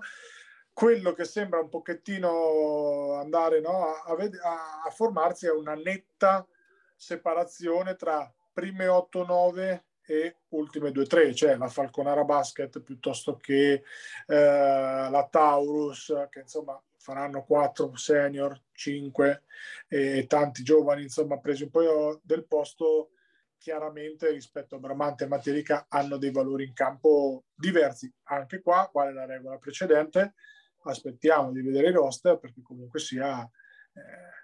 quello 0.79 1.11
che 1.11 1.25
sembra 1.25 1.59
un 1.59 1.67
pochettino 1.67 3.15
andare 3.15 3.59
no, 3.59 3.87
a, 3.87 4.01
a, 4.05 4.83
a, 4.85 4.89
formarsi 4.91 5.45
è 5.45 5.51
una 5.51 5.75
netta 5.75 6.47
separazione 6.95 7.97
tra 7.97 8.33
prime 8.53 8.85
8-9 8.85 9.81
e 10.05 10.37
ultime 10.49 10.91
2-3, 10.91 11.35
cioè 11.35 11.57
la 11.57 11.67
Falconara 11.67 12.23
Basket 12.23 12.79
piuttosto 12.79 13.35
che 13.35 13.83
eh, 14.25 14.33
la 14.33 15.27
Taurus, 15.29 16.13
che 16.29 16.39
insomma 16.39 16.81
faranno 16.95 17.43
4 17.43 17.97
senior, 17.97 18.57
5 18.71 19.43
e 19.89 20.27
tanti 20.27 20.63
giovani, 20.63 21.01
insomma 21.01 21.39
presi 21.39 21.63
un 21.63 21.71
po' 21.71 22.21
del 22.23 22.45
posto 22.45 23.09
chiaramente 23.57 24.31
rispetto 24.31 24.75
a 24.75 24.79
Bramante 24.79 25.25
e 25.25 25.27
Materica 25.27 25.87
hanno 25.89 26.15
dei 26.15 26.31
valori 26.31 26.63
in 26.63 26.73
campo 26.73 27.43
diversi. 27.53 28.09
Anche 28.23 28.61
qua, 28.61 28.87
quale 28.89 29.11
la 29.11 29.25
regola 29.25 29.57
precedente, 29.57 30.35
aspettiamo 30.83 31.51
di 31.51 31.61
vedere 31.61 31.89
i 31.89 31.93
roster 31.93 32.39
perché 32.39 32.61
comunque 32.61 32.99
sia 32.99 33.41
eh, 33.41 34.39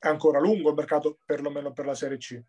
ancora 0.00 0.40
lungo 0.40 0.70
il 0.70 0.74
mercato 0.74 1.18
perlomeno 1.24 1.72
per 1.72 1.86
la 1.86 1.94
Serie 1.94 2.18
C. 2.18 2.42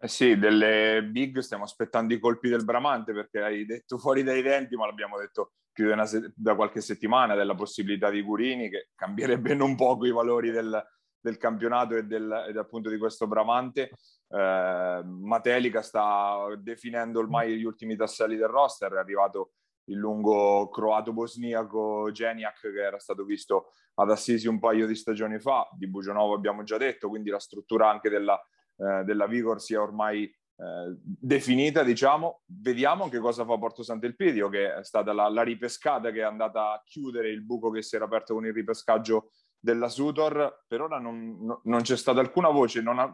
Eh 0.00 0.08
sì, 0.08 0.38
delle 0.38 1.02
big 1.02 1.38
stiamo 1.40 1.64
aspettando 1.64 2.14
i 2.14 2.20
colpi 2.20 2.48
del 2.48 2.64
Bramante 2.64 3.12
perché 3.12 3.40
hai 3.40 3.66
detto 3.66 3.98
fuori 3.98 4.22
dai 4.22 4.42
denti, 4.42 4.76
ma 4.76 4.86
l'abbiamo 4.86 5.18
detto 5.18 5.54
più 5.72 5.92
se- 6.04 6.32
da 6.36 6.54
qualche 6.54 6.80
settimana, 6.80 7.34
della 7.34 7.56
possibilità 7.56 8.08
di 8.08 8.22
Gurini 8.22 8.70
che 8.70 8.90
cambierebbe 8.94 9.54
non 9.54 9.74
poco 9.74 10.06
i 10.06 10.12
valori 10.12 10.50
del, 10.50 10.80
del 11.20 11.36
campionato 11.36 11.96
e, 11.96 12.04
del, 12.04 12.46
ed 12.48 12.56
appunto 12.56 12.88
di 12.90 12.98
questo 12.98 13.26
Bramante. 13.26 13.90
Eh, 14.28 15.02
Matelica 15.04 15.82
sta 15.82 16.46
definendo 16.58 17.18
ormai 17.18 17.58
gli 17.58 17.64
ultimi 17.64 17.96
tasselli 17.96 18.36
del 18.36 18.48
roster, 18.48 18.92
è 18.92 18.98
arrivato 18.98 19.54
il 19.88 19.96
lungo 19.96 20.68
croato-bosniaco 20.68 22.10
Geniak 22.10 22.60
che 22.60 22.82
era 22.82 22.98
stato 22.98 23.24
visto 23.24 23.72
ad 23.94 24.10
Assisi 24.10 24.46
un 24.46 24.58
paio 24.58 24.86
di 24.86 24.94
stagioni 24.94 25.38
fa, 25.40 25.68
di 25.76 25.88
Bugionovo 25.88 26.34
abbiamo 26.34 26.62
già 26.62 26.76
detto, 26.76 27.08
quindi 27.08 27.30
la 27.30 27.40
struttura 27.40 27.90
anche 27.90 28.08
della, 28.08 28.40
eh, 28.76 29.02
della 29.04 29.26
Vigor 29.26 29.60
sia 29.60 29.82
ormai 29.82 30.24
eh, 30.24 30.96
definita, 31.02 31.82
diciamo. 31.82 32.42
Vediamo 32.46 33.08
che 33.08 33.18
cosa 33.18 33.44
fa 33.44 33.58
Porto 33.58 33.82
Sant'Elpidio, 33.82 34.48
che 34.48 34.74
è 34.74 34.84
stata 34.84 35.12
la, 35.12 35.28
la, 35.28 35.42
ripescata 35.42 36.10
che 36.10 36.20
è 36.20 36.24
andata 36.24 36.72
a 36.72 36.82
chiudere 36.84 37.30
il 37.30 37.44
buco 37.44 37.70
che 37.70 37.82
si 37.82 37.96
era 37.96 38.04
aperto 38.04 38.34
con 38.34 38.46
il 38.46 38.52
ripescaggio 38.52 39.30
della 39.58 39.88
Sutor. 39.88 40.64
Per 40.66 40.80
ora 40.80 40.98
non, 40.98 41.60
non 41.62 41.82
c'è 41.82 41.96
stata 41.96 42.20
alcuna 42.20 42.50
voce, 42.50 42.80
non 42.80 42.98
ha, 43.00 43.12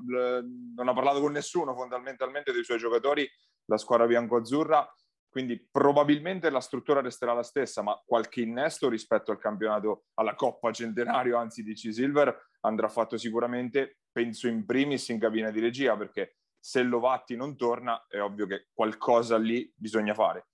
non 0.75 0.89
ha 0.89 0.93
parlato 0.93 1.21
con 1.21 1.33
nessuno 1.33 1.75
fondamentalmente 1.75 2.53
dei 2.53 2.65
suoi 2.65 2.79
giocatori, 2.79 3.27
la 3.67 3.79
squadra 3.79 4.07
bianco-azzurra 4.07 4.87
quindi 5.35 5.67
probabilmente 5.69 6.49
la 6.49 6.61
struttura 6.61 7.01
resterà 7.01 7.33
la 7.33 7.43
stessa, 7.43 7.83
ma 7.83 8.01
qualche 8.07 8.43
innesto 8.43 8.89
rispetto 8.89 9.33
al 9.33 9.41
campionato, 9.41 10.05
alla 10.15 10.37
Coppa 10.37 10.71
Centenario, 10.71 11.37
anzi 11.37 11.65
di 11.65 11.75
C-Silver, 11.75 12.51
andrà 12.61 12.89
fatto 12.89 13.17
sicuramente, 13.17 13.99
penso 14.13 14.47
in 14.47 14.65
primis 14.65 15.09
in 15.09 15.19
cabina 15.19 15.51
di 15.51 15.59
regia, 15.59 15.97
perché 15.97 16.37
se 16.57 16.85
Lovatti 16.85 17.35
non 17.35 17.57
torna 17.57 18.07
è 18.07 18.21
ovvio 18.21 18.47
che 18.47 18.69
qualcosa 18.73 19.37
lì 19.37 19.69
bisogna 19.75 20.15
fare 20.15 20.51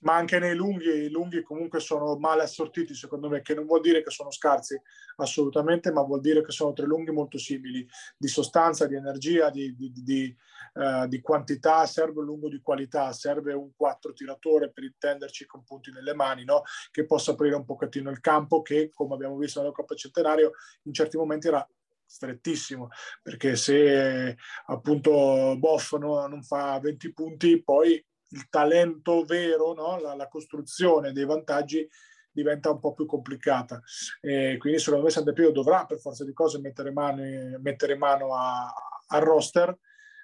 ma 0.00 0.14
anche 0.14 0.38
nei 0.38 0.54
lunghi, 0.54 0.88
i 0.88 1.10
lunghi 1.10 1.42
comunque 1.42 1.80
sono 1.80 2.16
male 2.16 2.42
assortiti 2.42 2.94
secondo 2.94 3.28
me, 3.28 3.42
che 3.42 3.54
non 3.54 3.66
vuol 3.66 3.80
dire 3.80 4.02
che 4.02 4.10
sono 4.10 4.30
scarsi 4.30 4.80
assolutamente, 5.16 5.92
ma 5.92 6.02
vuol 6.02 6.20
dire 6.20 6.42
che 6.42 6.52
sono 6.52 6.72
tre 6.72 6.86
lunghi 6.86 7.10
molto 7.10 7.38
simili 7.38 7.86
di 8.16 8.28
sostanza, 8.28 8.86
di 8.86 8.94
energia, 8.94 9.50
di, 9.50 9.74
di, 9.74 9.92
di, 9.92 10.36
uh, 10.74 11.06
di 11.06 11.20
quantità, 11.20 11.86
serve 11.86 12.20
un 12.20 12.26
lungo 12.26 12.48
di 12.48 12.60
qualità, 12.60 13.12
serve 13.12 13.52
un 13.52 13.70
quattro 13.76 14.12
tiratore 14.12 14.70
per 14.70 14.84
intenderci 14.84 15.46
con 15.46 15.64
punti 15.64 15.90
nelle 15.90 16.14
mani, 16.14 16.44
no? 16.44 16.62
che 16.90 17.06
possa 17.06 17.32
aprire 17.32 17.54
un 17.54 17.64
pochettino 17.64 18.10
il 18.10 18.20
campo, 18.20 18.62
che 18.62 18.90
come 18.92 19.14
abbiamo 19.14 19.36
visto 19.36 19.60
nella 19.60 19.72
Coppa 19.72 19.94
Centenario 19.94 20.52
in 20.82 20.92
certi 20.92 21.16
momenti 21.16 21.48
era 21.48 21.66
strettissimo 22.06 22.88
perché 23.22 23.56
se 23.56 24.36
appunto 24.66 25.56
Boff 25.58 25.96
no, 25.96 26.26
non 26.26 26.42
fa 26.42 26.78
20 26.78 27.12
punti 27.12 27.62
poi 27.62 28.04
il 28.34 28.48
talento 28.48 29.24
vero, 29.24 29.72
no? 29.72 29.98
la, 30.00 30.14
la, 30.14 30.28
costruzione 30.28 31.12
dei 31.12 31.24
vantaggi 31.24 31.88
diventa 32.30 32.70
un 32.70 32.80
po' 32.80 32.92
più 32.92 33.06
complicata. 33.06 33.80
E 34.20 34.56
quindi 34.58 34.80
secondo 34.80 35.04
me 35.04 35.10
Sant'Epio 35.10 35.52
dovrà 35.52 35.86
per 35.86 36.00
forza 36.00 36.24
di 36.24 36.32
cose 36.32 36.58
mettere 36.58 36.90
mano, 36.90 37.22
mettere 37.60 37.96
mano 37.96 38.34
al 38.34 39.20
roster. 39.22 39.76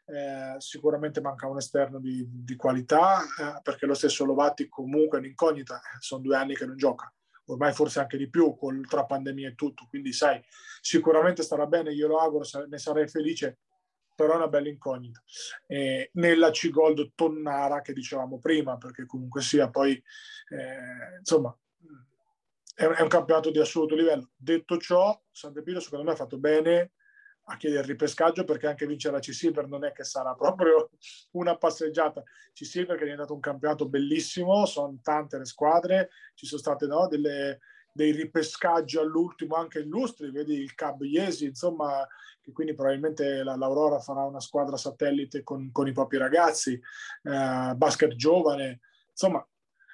Eh, 0.07 0.57
sicuramente 0.59 1.21
manca 1.21 1.47
un 1.47 1.59
esterno 1.59 2.01
di, 2.01 2.27
di 2.29 2.57
qualità 2.57 3.21
eh, 3.21 3.61
perché 3.63 3.87
lo 3.87 3.95
stesso 3.95 4.25
Lovatti 4.25 4.69
comunque 4.69 5.19
è 5.19 5.21
un'incognita, 5.21 5.81
sono 6.01 6.21
due 6.21 6.35
anni 6.35 6.57
che 6.57 6.67
non 6.67 6.77
gioca 6.77 7.13
ormai 7.53 7.73
forse 7.73 8.01
anche 8.01 8.17
di 8.17 8.29
più 8.29 8.57
col, 8.57 8.87
tra 8.87 9.05
pandemia 9.05 9.49
e 9.49 9.55
tutto, 9.55 9.87
quindi 9.89 10.13
sai, 10.13 10.43
sicuramente 10.81 11.43
starà 11.43 11.67
bene, 11.67 11.93
io 11.93 12.09
lo 12.09 12.19
auguro, 12.19 12.45
ne 12.69 12.79
sarei 12.79 13.09
felice, 13.09 13.59
però 14.21 14.35
è 14.35 14.37
una 14.37 14.49
bella 14.49 14.69
incognita. 14.69 15.23
Eh, 15.67 16.11
nella 16.15 16.51
C-Gold 16.51 17.13
Tonnara 17.15 17.81
che 17.81 17.95
dicevamo 17.95 18.39
prima, 18.39 18.77
perché 18.77 19.07
comunque 19.07 19.41
sia 19.41 19.71
poi, 19.71 19.93
eh, 19.93 21.19
insomma, 21.21 21.57
è, 22.75 22.85
è, 22.85 23.01
un 23.01 23.09
campionato 23.09 23.51
di 23.51 23.59
assoluto 23.59 23.95
livello. 23.95 24.33
Detto 24.37 24.77
ciò, 24.77 25.19
Sant'Epiro 25.31 25.81
secondo 25.81 26.05
me 26.05 26.13
ha 26.13 26.17
fatto 26.17 26.37
bene 26.37 26.93
a 27.45 27.57
chiedere 27.57 27.81
il 27.81 27.89
ripescaggio 27.89 28.45
perché 28.45 28.67
anche 28.67 28.87
vincere 28.87 29.15
la 29.15 29.21
C-Silver 29.21 29.67
non 29.67 29.87
è 29.87 29.93
che 29.93 30.05
sarà 30.05 30.35
proprio 30.35 30.91
una 31.33 31.57
passeggiata. 31.57 32.23
C-Silver 32.53 32.97
che 32.97 33.03
è 33.03 33.05
diventato 33.05 33.33
un 33.33 33.41
campionato 33.41 33.89
bellissimo, 33.89 34.67
sono 34.67 34.99
tante 35.03 35.39
le 35.39 35.47
squadre, 35.47 36.11
ci 36.35 36.45
sono 36.45 36.61
state 36.61 36.87
no, 36.87 37.09
delle, 37.09 37.61
dei 37.93 38.13
ripescaggi 38.13 38.99
all'ultimo 38.99 39.57
anche 39.57 39.81
illustri, 39.81 40.31
vedi 40.31 40.55
il 40.55 40.75
Cab 40.75 41.03
Iesi, 41.03 41.47
insomma 41.47 42.07
che 42.41 42.53
quindi 42.53 42.75
probabilmente 42.75 43.43
la, 43.43 43.57
l'Aurora 43.57 44.01
farà 44.01 44.23
una 44.23 44.41
squadra 44.41 44.77
satellite 44.77 45.43
con, 45.43 45.71
con 45.73 45.87
i 45.87 45.93
propri 45.93 46.19
ragazzi, 46.19 46.73
eh, 46.73 47.73
basket 47.75 48.15
giovane, 48.15 48.81
insomma 49.11 49.45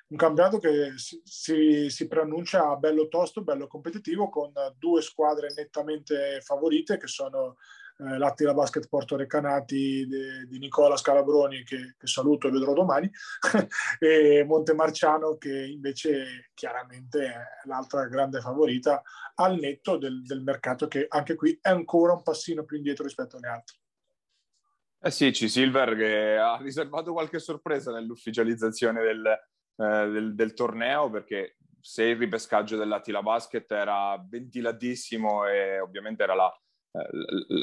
un 0.09 0.17
campionato 0.17 0.59
che 0.59 0.93
si, 0.97 1.21
si, 1.25 1.91
si, 1.91 2.07
preannuncia 2.07 2.77
bello 2.77 3.09
tosto, 3.09 3.43
bello 3.43 3.67
competitivo 3.67 4.29
con 4.29 4.53
due 4.79 5.03
squadre 5.03 5.53
nettamente 5.57 6.41
favorite 6.43 6.97
che 6.97 7.09
sono 7.09 7.57
eh, 7.99 8.19
l'Attila 8.19 8.53
Basket 8.53 8.89
Porto 8.89 9.17
Recanati 9.17 10.07
di, 10.07 10.47
di 10.47 10.59
Nicola 10.59 10.97
Scalabroni 10.97 11.63
che, 11.65 11.95
che, 11.97 12.07
saluto 12.07 12.47
e 12.47 12.51
vedrò 12.51 12.75
domani 12.75 13.11
e 13.99 14.45
Montemarciano 14.45 15.37
che 15.37 15.67
invece 15.67 16.51
chiaramente 16.53 17.27
è 17.27 17.37
l'altra 17.65 18.07
grande 18.07 18.41
favorita 18.41 19.01
al 19.37 19.59
netto 19.59 19.97
del, 19.97 20.23
del 20.23 20.43
mercato 20.43 20.89
che 20.89 21.07
anche 21.09 21.35
qui 21.35 21.59
è 21.61 21.71
ancora 21.71 22.13
un 22.13 22.23
passino 22.23 22.65
più 22.65 22.77
indietro 22.77 23.05
rispetto 23.05 23.37
alle 23.37 23.49
altre. 23.49 23.79
Eh 25.01 25.11
sì, 25.11 25.31
C-Silver 25.31 25.95
che 25.97 26.37
ha 26.37 26.57
riservato 26.57 27.13
qualche 27.13 27.39
sorpresa 27.39 27.93
nell'ufficializzazione 27.93 29.03
del, 29.03 29.27
eh, 29.27 30.09
del, 30.11 30.35
del 30.35 30.53
torneo 30.53 31.09
perché 31.09 31.57
se 31.81 32.03
il 32.03 32.17
ripescaggio 32.17 32.77
dell'Attila 32.77 33.23
Basket 33.23 33.71
era 33.71 34.23
ventilatissimo 34.29 35.47
e 35.47 35.79
ovviamente 35.79 36.25
era 36.25 36.35
la, 36.35 36.53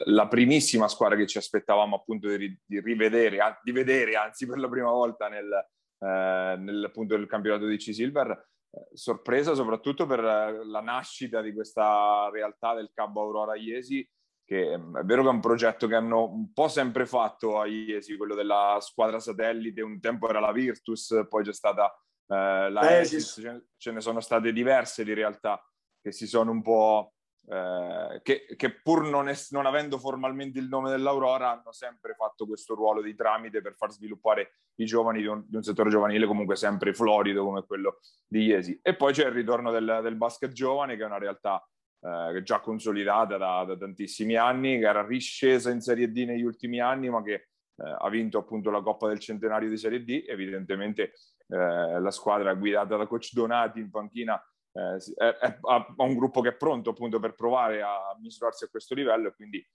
la 0.05 0.27
primissima 0.27 0.87
squadra 0.87 1.17
che 1.17 1.27
ci 1.27 1.37
aspettavamo 1.37 1.95
appunto 1.95 2.35
di, 2.35 2.57
di 2.65 2.79
rivedere, 2.79 3.59
di 3.63 3.71
vedere 3.71 4.15
anzi 4.15 4.45
per 4.45 4.57
la 4.57 4.69
prima 4.69 4.91
volta 4.91 5.27
nel, 5.27 5.51
eh, 5.99 6.55
nel 6.57 6.83
appunto 6.85 7.15
del 7.15 7.27
campionato 7.27 7.65
di 7.65 7.77
C-Silver, 7.77 8.29
eh, 8.29 8.87
sorpresa 8.93 9.53
soprattutto 9.53 10.05
per 10.05 10.21
la 10.21 10.81
nascita 10.81 11.41
di 11.41 11.53
questa 11.53 12.29
realtà 12.31 12.73
del 12.73 12.91
Cabo 12.93 13.21
Aurora 13.21 13.55
Iesi, 13.55 14.07
che 14.45 14.77
mm, 14.77 14.97
è 14.97 15.03
vero 15.03 15.23
che 15.23 15.29
è 15.29 15.31
un 15.31 15.39
progetto 15.39 15.87
che 15.87 15.95
hanno 15.95 16.29
un 16.29 16.51
po' 16.53 16.67
sempre 16.67 17.05
fatto 17.05 17.59
a 17.59 17.65
Iesi, 17.65 18.17
quello 18.17 18.35
della 18.35 18.77
squadra 18.81 19.19
satellite, 19.19 19.81
un 19.81 19.99
tempo 19.99 20.29
era 20.29 20.39
la 20.39 20.51
Virtus, 20.51 21.25
poi 21.29 21.43
c'è 21.43 21.53
stata 21.53 21.91
eh, 22.27 22.69
la 22.69 22.99
Esis, 22.99 23.39
ce, 23.41 23.65
ce 23.77 23.91
ne 23.91 24.01
sono 24.01 24.19
state 24.19 24.51
diverse 24.51 25.03
di 25.03 25.13
realtà 25.13 25.63
che 26.01 26.11
si 26.11 26.27
sono 26.27 26.51
un 26.51 26.61
po' 26.61 27.12
eh, 27.45 28.21
che, 28.23 28.45
che, 28.55 28.73
pur 28.81 29.05
non, 29.05 29.27
es- 29.27 29.51
non, 29.51 29.65
avendo 29.65 29.97
formalmente 29.97 30.59
il 30.59 30.67
nome 30.67 30.89
dell'Aurora 30.89 31.51
hanno 31.51 31.73
sempre 31.73 32.13
fatto 32.13 32.45
questo 32.45 32.73
ruolo 32.73 33.01
di 33.01 33.15
tramite 33.15 33.61
per 33.61 33.75
far 33.75 33.91
sviluppare 33.91 34.59
i 34.75 34.85
giovani 34.85 35.19
di 35.19 35.27
un, 35.27 35.43
di 35.45 35.57
un 35.57 35.63
settore 35.63 35.89
giovanile 35.89 36.25
comunque 36.25 36.55
sempre 36.55 36.93
florido 36.93 37.43
come 37.43 37.65
quello 37.65 37.99
di 38.25 38.45
Iesi. 38.45 38.79
E 38.81 38.95
poi 38.95 39.11
c'è 39.11 39.25
il 39.25 39.33
ritorno 39.33 39.71
del, 39.71 39.99
del 40.01 40.15
basket 40.15 40.51
giovane 40.53 40.95
che 40.95 41.03
è 41.03 41.05
una 41.05 41.17
realtà 41.17 41.61
eh, 41.99 42.41
già 42.43 42.59
consolidata 42.61 43.37
da, 43.37 43.65
da, 43.65 43.77
tantissimi 43.77 44.35
anni, 44.35 44.79
che 44.79 44.87
era 44.87 45.05
riscesa 45.05 45.69
in 45.69 45.81
Serie 45.81 46.11
D 46.11 46.23
negli 46.25 46.43
ultimi 46.43 46.79
anni 46.79 47.09
ma 47.09 47.21
che 47.21 47.33
eh, 47.33 47.95
ha 47.97 48.09
vinto 48.09 48.37
appunto 48.37 48.69
la 48.71 48.81
Coppa 48.81 49.07
del 49.07 49.19
Centenario 49.19 49.69
di 49.69 49.77
Serie 49.77 50.03
D. 50.03 50.23
Evidentemente 50.27 51.13
eh, 51.47 51.99
la 51.99 52.11
squadra 52.11 52.53
guidata 52.53 52.95
da 52.95 53.05
coach 53.05 53.33
Donati 53.33 53.79
in 53.79 53.89
panchina 53.89 54.41
eh, 54.73 54.97
è, 55.15 55.57
ha 55.61 55.93
un 55.97 56.15
gruppo 56.15 56.41
che 56.41 56.49
è 56.49 56.55
pronto 56.55 56.89
appunto 56.89 57.19
per 57.19 57.35
provare 57.35 57.81
a 57.81 58.15
misurarsi 58.19 58.65
a 58.65 58.69
questo 58.69 58.95
livello 58.95 59.29
e 59.29 59.35
quindi 59.35 59.65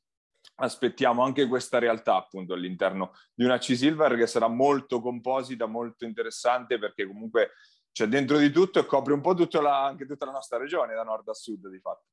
aspettiamo 0.56 1.22
anche 1.22 1.46
questa 1.46 1.78
realtà 1.78 2.16
appunto 2.16 2.54
all'interno 2.54 3.12
di 3.34 3.44
una 3.44 3.58
C-Silver 3.58 4.16
che 4.16 4.26
sarà 4.26 4.48
molto 4.48 5.00
composita, 5.00 5.66
molto 5.66 6.04
interessante 6.04 6.78
perché 6.78 7.06
comunque 7.06 7.52
c'è 7.92 8.06
dentro 8.06 8.38
di 8.38 8.50
tutto 8.50 8.78
e 8.78 8.86
copre 8.86 9.12
un 9.12 9.20
po' 9.20 9.34
tutta 9.34 9.60
la, 9.60 9.84
anche 9.84 10.06
tutta 10.06 10.26
la 10.26 10.32
nostra 10.32 10.58
regione 10.58 10.94
da 10.94 11.02
nord 11.02 11.28
a 11.28 11.34
sud 11.34 11.68
di 11.68 11.80
fatto. 11.80 12.04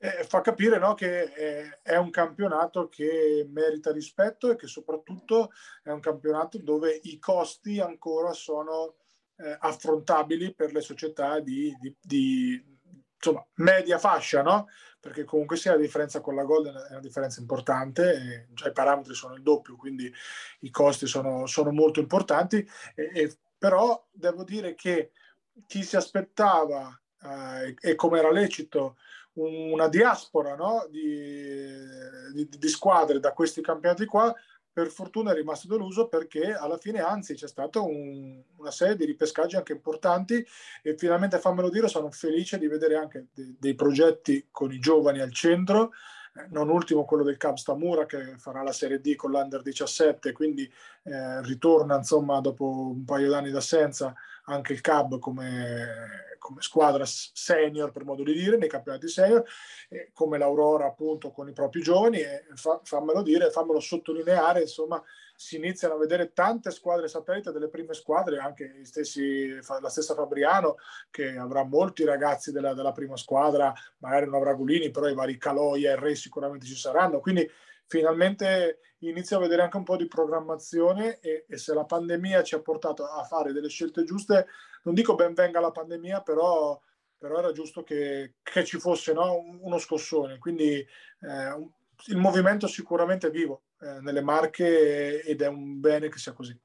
Eh, 0.00 0.24
fa 0.24 0.40
capire 0.42 0.78
no, 0.78 0.94
che 0.94 1.32
è, 1.32 1.80
è 1.82 1.96
un 1.96 2.10
campionato 2.10 2.88
che 2.88 3.44
merita 3.50 3.90
rispetto 3.90 4.48
e 4.50 4.56
che 4.56 4.68
soprattutto 4.68 5.50
è 5.82 5.90
un 5.90 5.98
campionato 5.98 6.58
dove 6.58 7.00
i 7.02 7.18
costi 7.18 7.80
ancora 7.80 8.32
sono 8.32 8.94
eh, 9.38 9.56
affrontabili 9.60 10.54
per 10.54 10.72
le 10.72 10.80
società 10.80 11.40
di, 11.40 11.76
di, 11.80 11.94
di 12.00 12.78
insomma, 13.14 13.46
media 13.54 13.98
fascia, 13.98 14.42
no? 14.42 14.68
Perché 15.00 15.24
comunque 15.24 15.56
sia 15.56 15.72
la 15.72 15.78
differenza 15.78 16.20
con 16.20 16.34
la 16.34 16.44
Golden 16.44 16.74
è 16.74 16.90
una 16.90 17.00
differenza 17.00 17.40
importante, 17.40 18.48
già 18.52 18.68
i 18.68 18.72
parametri 18.72 19.14
sono 19.14 19.34
il 19.34 19.42
doppio, 19.42 19.76
quindi 19.76 20.12
i 20.60 20.70
costi 20.70 21.06
sono, 21.06 21.46
sono 21.46 21.70
molto 21.70 22.00
importanti, 22.00 22.68
e, 22.94 23.10
e, 23.14 23.36
però 23.56 24.06
devo 24.10 24.42
dire 24.44 24.74
che 24.74 25.12
chi 25.66 25.82
si 25.82 25.96
aspettava, 25.96 27.00
eh, 27.22 27.74
e 27.80 27.94
come 27.94 28.18
era 28.18 28.30
lecito, 28.30 28.96
una 29.34 29.88
diaspora 29.88 30.56
no? 30.56 30.86
di, 30.90 31.78
di, 32.34 32.48
di, 32.48 32.68
squadre 32.68 33.20
da 33.20 33.32
questi 33.32 33.60
campionati 33.60 34.04
qua, 34.04 34.34
per 34.78 34.90
fortuna 34.90 35.32
è 35.32 35.34
rimasto 35.34 35.66
deluso 35.66 36.06
perché 36.06 36.54
alla 36.54 36.76
fine 36.76 37.00
anzi 37.00 37.34
c'è 37.34 37.48
stata 37.48 37.80
un, 37.80 38.40
una 38.58 38.70
serie 38.70 38.94
di 38.94 39.06
ripescaggi 39.06 39.56
anche 39.56 39.72
importanti 39.72 40.46
e 40.84 40.96
finalmente 40.96 41.40
fammelo 41.40 41.68
dire 41.68 41.88
sono 41.88 42.12
felice 42.12 42.58
di 42.58 42.68
vedere 42.68 42.94
anche 42.94 43.26
de, 43.34 43.56
dei 43.58 43.74
progetti 43.74 44.46
con 44.52 44.70
i 44.70 44.78
giovani 44.78 45.18
al 45.18 45.32
centro 45.32 45.90
eh, 46.32 46.46
non 46.50 46.68
ultimo 46.68 47.04
quello 47.04 47.24
del 47.24 47.38
Cab 47.38 47.56
Stamura 47.56 48.06
che 48.06 48.36
farà 48.38 48.62
la 48.62 48.70
Serie 48.70 49.00
D 49.00 49.16
con 49.16 49.32
l'Under 49.32 49.62
17 49.62 50.30
quindi 50.30 50.62
eh, 51.02 51.42
ritorna 51.42 51.96
insomma 51.96 52.38
dopo 52.38 52.92
un 52.94 53.04
paio 53.04 53.30
d'anni 53.30 53.50
d'assenza 53.50 54.14
anche 54.48 54.72
il 54.72 54.80
Cab 54.80 55.18
come, 55.18 56.36
come 56.38 56.60
squadra 56.60 57.04
senior, 57.06 57.92
per 57.92 58.04
modo 58.04 58.22
di 58.22 58.32
dire, 58.32 58.56
nei 58.56 58.68
campionati 58.68 59.08
senior, 59.08 59.44
come 60.12 60.38
l'Aurora 60.38 60.86
appunto 60.86 61.30
con 61.30 61.48
i 61.48 61.52
propri 61.52 61.82
giovani, 61.82 62.18
e 62.20 62.44
fa, 62.54 62.80
fammelo 62.82 63.22
dire, 63.22 63.50
fammelo 63.50 63.80
sottolineare, 63.80 64.62
insomma, 64.62 65.02
si 65.36 65.56
iniziano 65.56 65.94
a 65.94 65.98
vedere 65.98 66.32
tante 66.32 66.70
squadre 66.70 67.08
satellite 67.08 67.52
delle 67.52 67.68
prime 67.68 67.94
squadre, 67.94 68.38
anche 68.38 68.80
stessi, 68.84 69.54
la 69.80 69.88
stessa 69.88 70.14
Fabriano 70.14 70.76
che 71.10 71.36
avrà 71.36 71.62
molti 71.62 72.04
ragazzi 72.04 72.50
della, 72.50 72.74
della 72.74 72.92
prima 72.92 73.16
squadra, 73.16 73.72
magari 73.98 74.24
non 74.24 74.34
avrà 74.34 74.54
Gulini, 74.54 74.90
però 74.90 75.08
i 75.08 75.14
vari 75.14 75.36
Caloia 75.36 75.92
e 75.92 75.96
Re 75.96 76.14
sicuramente 76.14 76.66
ci 76.66 76.74
saranno, 76.74 77.20
quindi 77.20 77.48
finalmente 77.88 78.80
inizio 78.98 79.36
a 79.36 79.40
vedere 79.40 79.62
anche 79.62 79.76
un 79.76 79.84
po' 79.84 79.96
di 79.96 80.06
programmazione 80.06 81.18
e, 81.20 81.46
e, 81.48 81.56
se 81.56 81.74
la 81.74 81.84
pandemia 81.84 82.42
ci 82.42 82.54
ha 82.54 82.60
portato 82.60 83.04
a 83.04 83.24
fare 83.24 83.52
delle 83.52 83.68
scelte 83.68 84.04
giuste, 84.04 84.46
non 84.84 84.94
dico 84.94 85.14
ben 85.14 85.34
venga 85.34 85.60
la 85.60 85.70
pandemia, 85.70 86.22
però, 86.22 86.80
però 87.16 87.38
era 87.38 87.52
giusto 87.52 87.82
che, 87.82 88.34
che 88.42 88.64
ci 88.64 88.78
fosse 88.78 89.12
no? 89.12 89.36
uno 89.60 89.78
scossone. 89.78 90.38
Quindi 90.38 90.74
eh, 90.74 91.70
il 92.06 92.16
movimento 92.16 92.66
sicuramente 92.66 93.28
è 93.28 93.30
vivo 93.30 93.64
eh, 93.80 94.00
nelle 94.00 94.22
marche 94.22 95.22
ed 95.22 95.42
è 95.42 95.46
un 95.46 95.80
bene 95.80 96.08
che 96.08 96.18
sia 96.18 96.32
così. 96.32 96.56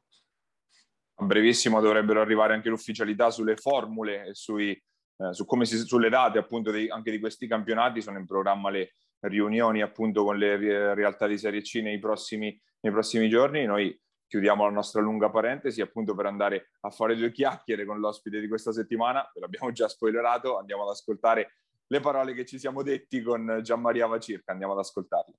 A 1.15 1.25
brevissimo 1.25 1.79
dovrebbero 1.79 2.21
arrivare 2.21 2.53
anche 2.53 2.69
l'ufficialità 2.69 3.29
sulle 3.29 3.55
formule 3.55 4.27
e 4.27 4.33
sui, 4.33 4.71
eh, 4.71 5.33
su 5.33 5.45
come 5.45 5.65
si, 5.65 5.77
sulle 5.77 6.09
date 6.09 6.39
appunto 6.39 6.71
di, 6.71 6.89
anche 6.89 7.11
di 7.11 7.19
questi 7.19 7.47
campionati. 7.47 8.01
Sono 8.01 8.17
in 8.17 8.25
programma 8.25 8.71
le 8.71 8.93
riunioni 9.23 9.81
appunto 9.81 10.23
con 10.23 10.37
le 10.37 10.93
realtà 10.93 11.27
di 11.27 11.37
Serie 11.37 11.61
C 11.61 11.75
nei 11.81 11.99
prossimi, 11.99 12.59
nei 12.81 12.91
prossimi 12.91 13.29
giorni. 13.29 13.65
Noi 13.65 13.99
chiudiamo 14.27 14.65
la 14.65 14.71
nostra 14.71 15.01
lunga 15.01 15.29
parentesi 15.29 15.81
appunto 15.81 16.15
per 16.15 16.25
andare 16.25 16.71
a 16.81 16.89
fare 16.89 17.15
due 17.15 17.31
chiacchiere 17.31 17.85
con 17.85 17.99
l'ospite 17.99 18.39
di 18.39 18.47
questa 18.47 18.71
settimana. 18.71 19.29
Ve 19.33 19.41
l'abbiamo 19.41 19.71
già 19.71 19.87
spoilerato, 19.87 20.57
andiamo 20.57 20.83
ad 20.83 20.89
ascoltare 20.89 21.53
le 21.87 21.99
parole 21.99 22.33
che 22.33 22.45
ci 22.45 22.57
siamo 22.57 22.81
detti 22.81 23.21
con 23.21 23.59
Gianmaria 23.61 24.07
Vacirca. 24.07 24.51
Andiamo 24.51 24.73
ad 24.73 24.79
ascoltarle. 24.79 25.35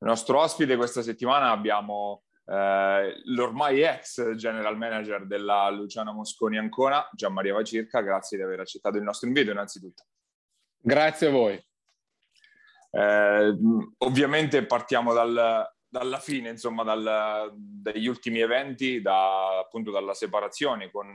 Il 0.00 0.10
nostro 0.10 0.38
ospite 0.40 0.76
questa 0.76 1.00
settimana 1.00 1.50
abbiamo 1.50 2.24
eh, 2.46 3.22
l'ormai 3.24 3.80
ex 3.82 4.34
general 4.34 4.76
manager 4.76 5.26
della 5.26 5.70
Luciana 5.70 6.12
Mosconi 6.12 6.58
Ancona, 6.58 7.08
Gianmaria 7.12 7.54
Vacirca. 7.54 8.00
Grazie 8.00 8.36
di 8.36 8.42
aver 8.42 8.60
accettato 8.60 8.96
il 8.96 9.02
nostro 9.02 9.28
invito 9.28 9.50
innanzitutto. 9.50 10.04
Grazie 10.78 11.28
a 11.28 11.30
voi. 11.30 11.66
Eh, 12.90 13.58
ovviamente 13.98 14.66
partiamo 14.66 15.12
dal, 15.12 15.66
dalla 15.88 16.18
fine, 16.18 16.50
insomma, 16.50 16.82
dal, 16.82 17.52
dagli 17.56 18.06
ultimi 18.06 18.40
eventi, 18.40 19.00
da, 19.00 19.58
appunto 19.58 19.90
dalla 19.90 20.14
separazione 20.14 20.90
con, 20.90 21.12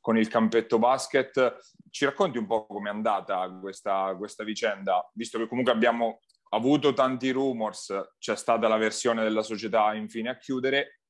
con, 0.00 0.16
il 0.16 0.28
campetto 0.28 0.78
basket. 0.78 1.58
Ci 1.90 2.04
racconti 2.04 2.38
un 2.38 2.46
po' 2.46 2.66
com'è 2.66 2.88
andata 2.88 3.48
questa, 3.60 4.14
questa 4.16 4.44
vicenda, 4.44 5.08
visto 5.12 5.38
che 5.38 5.46
comunque 5.46 5.72
abbiamo 5.72 6.20
avuto 6.50 6.92
tanti 6.92 7.30
rumors, 7.30 8.14
c'è 8.18 8.36
stata 8.36 8.68
la 8.68 8.76
versione 8.76 9.22
della 9.22 9.42
società 9.42 9.94
infine 9.94 10.30
a 10.30 10.36
chiudere, 10.36 11.00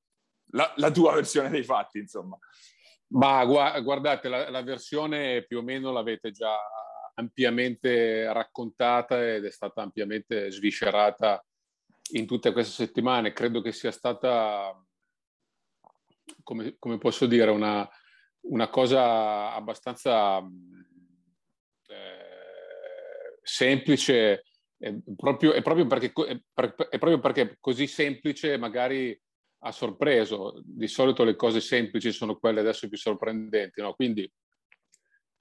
la, 0.52 0.72
la 0.76 0.90
tua 0.90 1.14
versione 1.14 1.50
dei 1.50 1.64
fatti, 1.64 1.98
insomma. 1.98 2.38
Ma 3.12 3.44
guardate, 3.44 4.28
la, 4.28 4.50
la 4.50 4.62
versione 4.62 5.44
più 5.44 5.58
o 5.58 5.62
meno 5.62 5.92
l'avete 5.92 6.30
già 6.30 6.56
ampiamente 7.14 8.32
raccontata 8.32 9.20
ed 9.34 9.44
è 9.44 9.50
stata 9.50 9.82
ampiamente 9.82 10.50
sviscerata 10.50 11.44
in 12.12 12.26
tutte 12.26 12.52
queste 12.52 12.84
settimane. 12.84 13.32
Credo 13.32 13.60
che 13.62 13.72
sia 13.72 13.90
stata, 13.90 14.72
come, 16.42 16.76
come 16.78 16.98
posso 16.98 17.26
dire, 17.26 17.50
una, 17.50 17.88
una 18.42 18.68
cosa 18.68 19.52
abbastanza 19.52 20.38
eh, 21.88 23.38
semplice. 23.42 24.44
È 24.80 24.94
proprio, 25.14 25.52
è, 25.52 25.60
proprio 25.60 25.86
perché, 25.86 26.10
è 26.14 26.98
proprio 26.98 27.20
perché 27.20 27.58
così 27.60 27.86
semplice 27.86 28.56
magari 28.56 29.18
ha 29.58 29.72
sorpreso. 29.72 30.62
Di 30.64 30.88
solito 30.88 31.22
le 31.22 31.36
cose 31.36 31.60
semplici 31.60 32.12
sono 32.12 32.38
quelle 32.38 32.60
adesso 32.60 32.88
più 32.88 32.96
sorprendenti, 32.96 33.82
no? 33.82 33.92
Quindi 33.94 34.30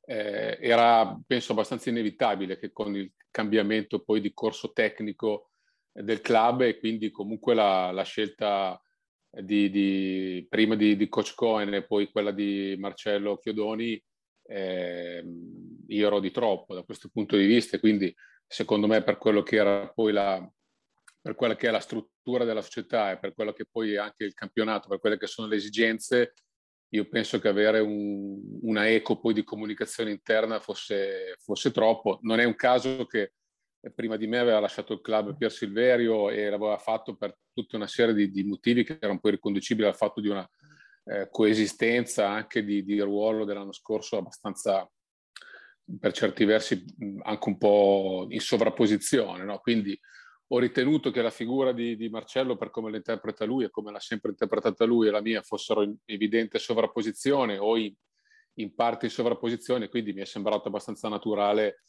eh, 0.06 0.58
era, 0.60 1.18
penso, 1.26 1.54
abbastanza 1.54 1.90
inevitabile 1.90 2.58
che 2.58 2.72
con 2.72 2.96
il 2.96 3.14
cambiamento 3.32 4.04
poi 4.04 4.20
di 4.20 4.34
corso 4.34 4.74
tecnico 4.74 5.52
del 5.92 6.20
club 6.20 6.62
e 6.62 6.78
quindi 6.78 7.10
comunque 7.10 7.54
la, 7.54 7.92
la 7.92 8.04
scelta 8.04 8.82
di, 9.30 9.70
di, 9.70 10.46
prima 10.50 10.76
di, 10.76 10.96
di, 10.96 11.08
Coach 11.08 11.36
Cohen 11.36 11.74
e 11.74 11.86
poi 11.86 12.10
quella 12.10 12.32
di 12.32 12.76
Marcello 12.80 13.38
Chiodoni 13.38 14.02
eh, 14.48 15.24
io 15.88 16.08
ero 16.08 16.20
di 16.20 16.32
troppo 16.32 16.74
da 16.74 16.84
questo 16.84 17.10
punto 17.14 17.38
di 17.38 17.46
vista 17.46 17.80
quindi 17.80 18.14
secondo 18.52 18.88
me 18.88 19.04
per 19.04 19.20
quello 19.20 19.44
che 19.44 19.58
era 19.58 19.88
poi 19.90 20.12
la, 20.12 20.52
per 21.22 21.36
quella 21.36 21.56
che 21.56 21.68
è 21.68 21.72
la 21.72 21.80
struttura 21.80 22.46
della 22.46 22.64
società 22.64 23.12
e 23.12 23.20
per 23.20 23.36
quello 23.36 23.54
che 23.54 23.66
poi 23.70 23.94
è 23.94 23.98
anche 23.98 24.24
il 24.24 24.34
campionato, 24.34 24.88
per 24.88 25.00
quelle 25.00 25.18
che 25.20 25.28
sono 25.28 25.48
le 25.48 25.58
esigenze, 25.58 26.34
io 26.90 27.08
penso 27.08 27.40
che 27.40 27.48
avere 27.48 27.80
un, 27.80 28.40
una 28.62 28.90
eco 28.90 29.20
poi 29.20 29.36
di 29.36 29.44
comunicazione 29.44 30.10
interna 30.10 30.60
fosse, 30.60 31.36
fosse 31.38 31.70
troppo. 31.70 32.18
Non 32.24 32.40
è 32.40 32.46
un 32.46 32.56
caso 32.56 33.06
che 33.06 33.34
prima 33.94 34.18
di 34.18 34.26
me 34.26 34.40
aveva 34.40 34.60
lasciato 34.60 34.94
il 34.94 35.02
club 35.02 35.38
Pier 35.38 35.52
Silverio 35.52 36.32
e 36.32 36.50
l'aveva 36.50 36.78
fatto 36.80 37.16
per 37.16 37.38
tutta 37.54 37.76
una 37.76 37.86
serie 37.86 38.16
di, 38.16 38.32
di 38.32 38.44
motivi 38.44 38.84
che 38.84 38.98
erano 39.00 39.20
poi 39.20 39.32
riconducibili 39.32 39.88
al 39.88 39.96
fatto 39.96 40.20
di 40.20 40.28
una 40.28 40.50
eh, 41.06 41.30
coesistenza 41.30 42.28
anche 42.28 42.64
di, 42.64 42.84
di, 42.84 43.00
ruolo 43.00 43.46
dell'anno 43.46 43.72
scorso 43.72 44.18
abbastanza 44.18 44.90
per 46.00 46.12
certi 46.12 46.46
versi 46.46 46.84
anche 47.22 47.50
un 47.50 47.58
po' 47.58 48.28
in 48.30 48.40
sovrapposizione. 48.40 49.44
No? 49.44 49.60
Quindi 49.60 49.98
ho 50.52 50.60
ritenuto 50.60 51.12
che 51.12 51.22
la 51.22 51.30
figura 51.30 51.72
di, 51.72 51.96
di, 51.96 52.10
Marcello, 52.10 52.58
per 52.58 52.70
come 52.70 52.90
la 52.90 52.98
interpreta 52.98 53.46
lui 53.46 53.66
e 53.66 53.70
come 53.70 53.92
l'ha 53.92 54.00
sempre 54.00 54.32
interpretata 54.32 54.84
lui 54.86 55.08
e 55.08 55.12
la 55.12 55.22
mia, 55.22 55.42
fossero 55.42 55.84
in 55.84 55.96
evidente 56.06 56.58
sovrapposizione 56.58 57.58
o 57.58 57.78
in, 57.78 57.94
in 58.56 58.74
parte 58.74 59.06
in 59.06 59.12
sovrapposizione, 59.12 59.90
quindi 59.90 60.14
mi 60.14 60.22
è 60.22 60.26
sembrato 60.26 60.68
abbastanza 60.68 61.08
naturale 61.08 61.84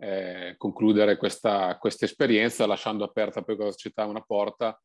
eh, 0.00 0.54
concludere 0.56 1.16
questa, 1.16 1.76
questa, 1.78 2.04
esperienza 2.04 2.66
lasciando 2.66 3.04
aperta 3.04 3.42
poi 3.42 3.56
la 3.56 3.70
società 3.70 4.06
una 4.06 4.22
porta 4.22 4.80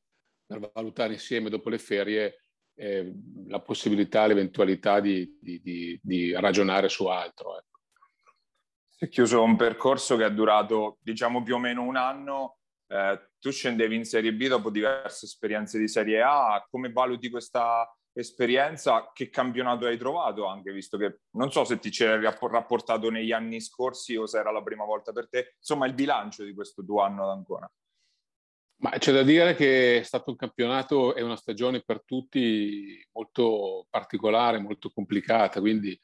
per 0.46 0.72
valutare 0.74 1.14
insieme 1.14 1.50
dopo 1.50 1.70
le 1.70 1.80
ferie 1.80 2.42
eh, 2.76 3.14
la 3.48 3.62
possibilità, 3.62 4.28
l'eventualità 4.28 5.00
di, 5.00 5.38
di, 5.40 5.62
di, 5.62 6.00
di 6.02 6.34
ragionare 6.34 6.90
su 6.90 7.06
altro. 7.06 7.58
Ecco. 7.58 7.75
Si 8.98 9.04
è 9.04 9.10
chiuso 9.10 9.44
un 9.44 9.58
percorso 9.58 10.16
che 10.16 10.26
è 10.26 10.32
durato 10.32 11.00
diciamo 11.02 11.44
più 11.44 11.56
o 11.56 11.60
meno 11.60 11.84
un 11.84 11.98
anno. 11.98 12.60
Eh, 12.88 13.32
tu 13.40 13.52
scendevi 13.52 13.94
in 13.94 14.06
Serie 14.06 14.34
B 14.34 14.48
dopo 14.48 14.70
diverse 14.70 15.26
esperienze 15.26 15.78
di 15.78 15.90
Serie 15.90 16.22
A. 16.22 16.66
Come 16.70 16.94
valuti 16.94 17.30
questa 17.30 17.94
esperienza, 18.14 19.12
che 19.14 19.30
campionato 19.30 19.86
hai 19.86 19.98
trovato 19.98 20.46
anche, 20.46 20.72
visto 20.72 20.98
che 20.98 21.20
non 21.32 21.52
so 21.52 21.66
se 21.66 21.78
ti 21.78 21.90
c'eri 21.90 22.24
rapportato 22.24 23.10
negli 23.10 23.34
anni 23.34 23.60
scorsi 23.60 24.16
o 24.16 24.26
se 24.26 24.40
era 24.40 24.52
la 24.52 24.64
prima 24.64 24.86
volta 24.86 25.12
per 25.12 25.28
te, 25.28 25.56
insomma 25.58 25.88
il 25.88 25.94
bilancio 25.94 26.46
di 26.46 26.54
questo 26.54 26.86
tuo 26.86 27.02
anno 27.02 27.24
ad 27.24 27.38
Ancona. 27.38 27.70
Ma 28.78 28.92
c'è 28.92 29.12
da 29.12 29.24
dire 29.24 29.56
che 29.56 30.00
è 30.00 30.04
stato 30.04 30.30
un 30.30 30.38
campionato 30.38 31.16
e 31.16 31.22
una 31.22 31.36
stagione 31.36 31.82
per 31.82 32.02
tutti 32.06 33.06
molto 33.12 33.88
particolare, 33.90 34.60
molto 34.60 34.90
complicata, 34.90 35.60
quindi 35.60 36.00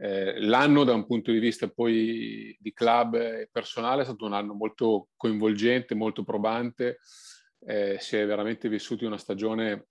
eh, 0.00 0.40
l'anno 0.40 0.84
da 0.84 0.94
un 0.94 1.06
punto 1.06 1.32
di 1.32 1.40
vista 1.40 1.68
poi 1.68 2.56
di 2.60 2.72
club 2.72 3.14
e 3.14 3.48
personale 3.50 4.02
è 4.02 4.04
stato 4.04 4.26
un 4.26 4.32
anno 4.32 4.54
molto 4.54 5.08
coinvolgente, 5.16 5.96
molto 5.96 6.22
probante, 6.22 6.98
eh, 7.66 7.96
si 7.98 8.16
è 8.16 8.24
veramente 8.24 8.68
vissuti 8.68 9.04
una 9.04 9.18
stagione 9.18 9.88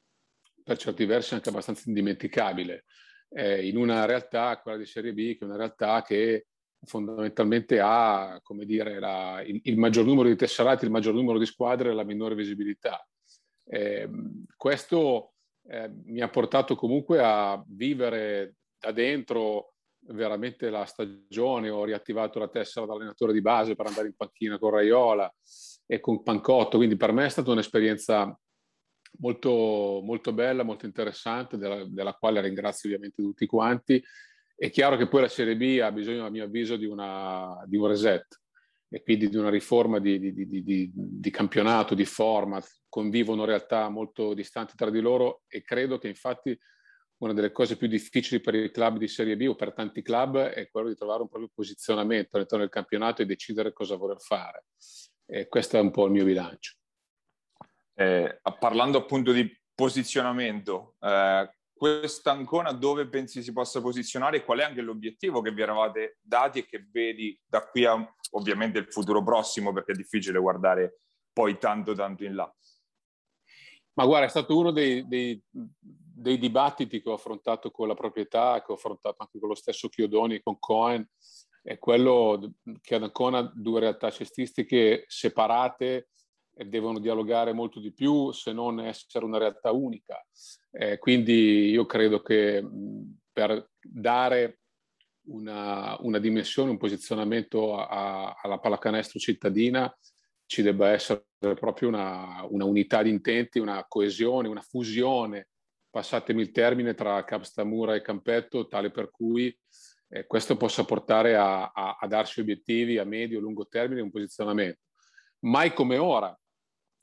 per 0.63 0.77
certi 0.77 1.05
versi 1.05 1.33
anche 1.33 1.49
abbastanza 1.49 1.83
indimenticabile, 1.87 2.85
eh, 3.29 3.67
in 3.67 3.75
una 3.77 4.05
realtà, 4.05 4.59
quella 4.61 4.77
di 4.77 4.85
Serie 4.85 5.13
B, 5.13 5.37
che 5.37 5.39
è 5.41 5.43
una 5.43 5.57
realtà 5.57 6.01
che 6.01 6.47
fondamentalmente 6.85 7.79
ha, 7.81 8.39
come 8.41 8.65
dire, 8.65 8.99
la, 8.99 9.41
il, 9.45 9.59
il, 9.63 9.77
maggior 9.77 10.05
numero 10.05 10.29
di 10.29 10.35
tesserati, 10.35 10.85
il 10.85 10.91
maggior 10.91 11.13
numero 11.13 11.37
di 11.37 11.45
squadre 11.45 11.89
e 11.89 11.93
la 11.93 12.03
minore 12.03 12.35
visibilità. 12.35 13.05
Eh, 13.65 14.09
questo 14.55 15.33
eh, 15.67 15.91
mi 16.05 16.21
ha 16.21 16.29
portato 16.29 16.75
comunque 16.75 17.19
a 17.21 17.61
vivere 17.67 18.55
da 18.79 18.91
dentro 18.91 19.73
veramente 20.09 20.69
la 20.69 20.85
stagione, 20.85 21.69
ho 21.69 21.83
riattivato 21.83 22.39
la 22.39 22.47
tessera 22.47 22.85
da 22.85 22.93
allenatore 22.93 23.33
di 23.33 23.41
base 23.41 23.75
per 23.75 23.87
andare 23.87 24.07
in 24.07 24.15
panchina 24.15 24.57
con 24.57 24.71
Raiola 24.71 25.33
e 25.85 25.99
con 25.99 26.23
Pancotto, 26.23 26.77
quindi 26.77 26.97
per 26.97 27.11
me 27.11 27.25
è 27.25 27.29
stata 27.29 27.51
un'esperienza 27.51 28.37
molto, 29.19 30.01
molto 30.03 30.33
bella, 30.33 30.63
molto 30.63 30.85
interessante, 30.85 31.57
della, 31.57 31.85
della, 31.87 32.13
quale 32.13 32.41
ringrazio 32.41 32.89
ovviamente 32.89 33.21
tutti 33.21 33.45
quanti. 33.45 34.03
È 34.55 34.69
chiaro 34.69 34.97
che 34.97 35.07
poi 35.07 35.21
la 35.21 35.27
Serie 35.27 35.55
B 35.55 35.79
ha 35.81 35.91
bisogno, 35.91 36.25
a 36.25 36.29
mio 36.29 36.43
avviso, 36.43 36.75
di, 36.75 36.85
una, 36.85 37.63
di 37.65 37.77
un 37.77 37.87
reset 37.87 38.25
e 38.89 39.03
quindi 39.03 39.29
di 39.29 39.35
una 39.35 39.49
riforma 39.49 39.99
di, 39.99 40.19
di, 40.19 40.91
di, 40.91 41.29
campionato, 41.29 41.93
di 41.93 42.05
format, 42.05 42.65
convivono 42.87 43.45
realtà 43.45 43.89
molto 43.89 44.33
distanti 44.33 44.75
tra 44.75 44.89
di 44.89 45.01
loro 45.01 45.43
e 45.47 45.61
credo 45.61 45.97
che 45.97 46.07
infatti 46.07 46.57
una 47.19 47.33
delle 47.33 47.51
cose 47.51 47.77
più 47.77 47.87
difficili 47.87 48.39
per 48.39 48.55
i 48.55 48.71
club 48.71 48.97
di 48.97 49.07
Serie 49.07 49.35
B 49.35 49.47
o 49.47 49.55
per 49.55 49.73
tanti 49.73 50.01
club 50.01 50.37
è 50.39 50.69
quello 50.69 50.87
di 50.87 50.95
trovare 50.95 51.21
un 51.21 51.29
proprio 51.29 51.49
posizionamento 51.53 52.35
all'interno 52.35 52.63
del 52.63 52.73
campionato 52.73 53.21
e 53.21 53.25
decidere 53.25 53.73
cosa 53.73 53.95
voler 53.95 54.19
fare. 54.19 54.65
E 55.25 55.47
questo 55.47 55.77
è 55.77 55.79
un 55.79 55.91
po' 55.91 56.05
il 56.05 56.11
mio 56.11 56.25
bilancio. 56.25 56.75
Eh, 57.95 58.39
parlando 58.59 58.99
appunto 58.99 59.31
di 59.31 59.49
posizionamento, 59.73 60.95
eh, 60.99 61.51
questa 61.73 62.31
Ancona 62.31 62.71
dove 62.71 63.07
pensi 63.07 63.41
si 63.43 63.53
possa 63.53 63.81
posizionare 63.81 64.37
e 64.37 64.43
qual 64.43 64.59
è 64.59 64.63
anche 64.63 64.81
l'obiettivo 64.81 65.41
che 65.41 65.51
vi 65.51 65.61
eravate 65.61 66.17
dati 66.21 66.59
e 66.59 66.65
che 66.65 66.87
vedi 66.91 67.39
da 67.45 67.67
qui 67.67 67.85
a 67.85 68.13
ovviamente 68.31 68.79
il 68.79 68.91
futuro 68.91 69.23
prossimo 69.23 69.71
perché 69.71 69.91
è 69.91 69.95
difficile 69.95 70.39
guardare 70.39 70.99
poi 71.31 71.57
tanto 71.57 71.93
tanto 71.93 72.23
in 72.23 72.35
là. 72.35 72.55
Ma 73.97 74.05
guarda, 74.05 74.27
è 74.27 74.29
stato 74.29 74.55
uno 74.55 74.69
dei, 74.69 75.07
dei, 75.07 75.41
dei 75.49 76.37
dibattiti 76.37 77.01
che 77.01 77.09
ho 77.09 77.13
affrontato 77.13 77.71
con 77.71 77.87
la 77.87 77.95
proprietà, 77.95 78.61
che 78.63 78.71
ho 78.71 78.75
affrontato 78.75 79.15
anche 79.23 79.39
con 79.39 79.49
lo 79.49 79.55
stesso 79.55 79.89
Chiodoni, 79.89 80.41
con 80.43 80.59
Cohen, 80.59 81.07
è 81.63 81.79
quello 81.79 82.53
che 82.79 82.95
ad 82.95 83.03
Ancona 83.03 83.41
due 83.41 83.79
realtà 83.79 84.11
cestistiche 84.11 85.05
separate 85.07 86.09
devono 86.53 86.99
dialogare 86.99 87.53
molto 87.53 87.79
di 87.79 87.91
più 87.91 88.31
se 88.31 88.53
non 88.53 88.79
essere 88.79 89.25
una 89.25 89.39
realtà 89.39 89.71
unica. 89.71 90.23
Eh, 90.71 90.99
quindi 90.99 91.69
io 91.69 91.87
credo 91.87 92.21
che 92.21 92.63
per 93.31 93.71
dare 93.81 94.59
una, 95.29 95.97
una, 96.01 96.19
dimensione, 96.19 96.69
un 96.69 96.77
posizionamento 96.77 97.75
a, 97.77 98.35
alla 98.39 98.59
pallacanestro 98.59 99.19
cittadina 99.19 99.91
ci 100.47 100.61
debba 100.61 100.89
essere 100.89 101.25
proprio 101.37 101.89
una, 101.89 102.45
una, 102.49 102.65
unità 102.65 103.03
di 103.03 103.09
intenti, 103.09 103.59
una 103.59 103.85
coesione, 103.87 104.47
una 104.47 104.61
fusione, 104.61 105.49
passatemi 105.89 106.41
il 106.41 106.51
termine, 106.51 106.95
tra 106.95 107.23
Capstamura 107.23 107.93
e 107.93 108.01
Campetto, 108.01 108.67
tale 108.67 108.89
per 108.89 109.11
cui 109.11 109.55
eh, 110.09 110.25
questo 110.25 110.55
possa 110.55 110.85
portare 110.85 111.35
a, 111.35 111.71
a, 111.73 111.97
a 111.99 112.07
darsi 112.07 112.39
obiettivi 112.39 112.97
a 112.97 113.03
medio 113.03 113.37
e 113.37 113.41
lungo 113.41 113.67
termine, 113.67 114.01
un 114.01 114.09
posizionamento. 114.09 114.79
Mai 115.39 115.73
come 115.73 115.97
ora, 115.97 116.35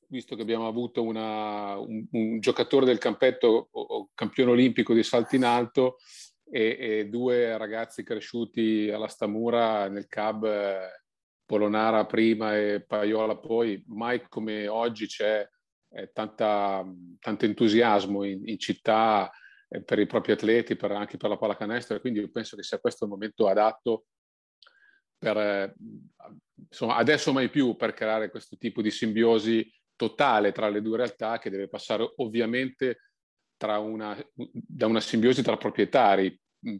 visto 0.08 0.36
che 0.36 0.42
abbiamo 0.42 0.66
avuto 0.66 1.02
una, 1.02 1.78
un, 1.78 2.06
un, 2.12 2.40
giocatore 2.40 2.86
del 2.86 2.98
campetto 2.98 3.68
campione 4.14 4.52
olimpico 4.52 4.94
di 4.94 5.02
salto 5.02 5.36
in 5.36 5.44
alto 5.44 5.96
e, 6.50 6.76
e, 6.78 7.08
due 7.08 7.56
ragazzi 7.56 8.02
cresciuti 8.02 8.90
alla 8.90 9.08
Stamura 9.08 9.88
nel 9.88 10.06
cab 10.08 10.44
eh, 10.44 11.03
Polonara 11.46 12.06
prima 12.06 12.56
e 12.56 12.84
Paiola 12.86 13.36
poi, 13.36 13.82
mai 13.88 14.26
come 14.28 14.66
oggi 14.66 15.06
c'è 15.06 15.46
eh, 15.90 16.10
tanta, 16.12 16.84
tanto 17.20 17.44
entusiasmo 17.44 18.24
in, 18.24 18.48
in 18.48 18.58
città 18.58 19.30
eh, 19.68 19.82
per 19.82 19.98
i 19.98 20.06
propri 20.06 20.32
atleti, 20.32 20.76
per, 20.76 20.92
anche 20.92 21.16
per 21.16 21.30
la 21.30 21.36
pallacanestro, 21.36 22.00
quindi 22.00 22.20
io 22.20 22.30
penso 22.30 22.56
che 22.56 22.62
sia 22.62 22.78
questo 22.78 23.04
il 23.04 23.10
momento 23.10 23.46
adatto 23.46 24.06
per, 25.18 25.36
eh, 25.36 25.74
insomma, 26.68 26.96
adesso 26.96 27.32
mai 27.32 27.48
più 27.48 27.76
per 27.76 27.94
creare 27.94 28.30
questo 28.30 28.56
tipo 28.56 28.82
di 28.82 28.90
simbiosi 28.90 29.70
totale 29.96 30.52
tra 30.52 30.68
le 30.68 30.82
due 30.82 30.96
realtà 30.96 31.38
che 31.38 31.50
deve 31.50 31.68
passare 31.68 32.12
ovviamente 32.16 32.98
una, 33.64 34.14
da 34.34 34.86
una 34.86 35.00
simbiosi 35.00 35.42
tra 35.42 35.56
proprietari 35.56 36.38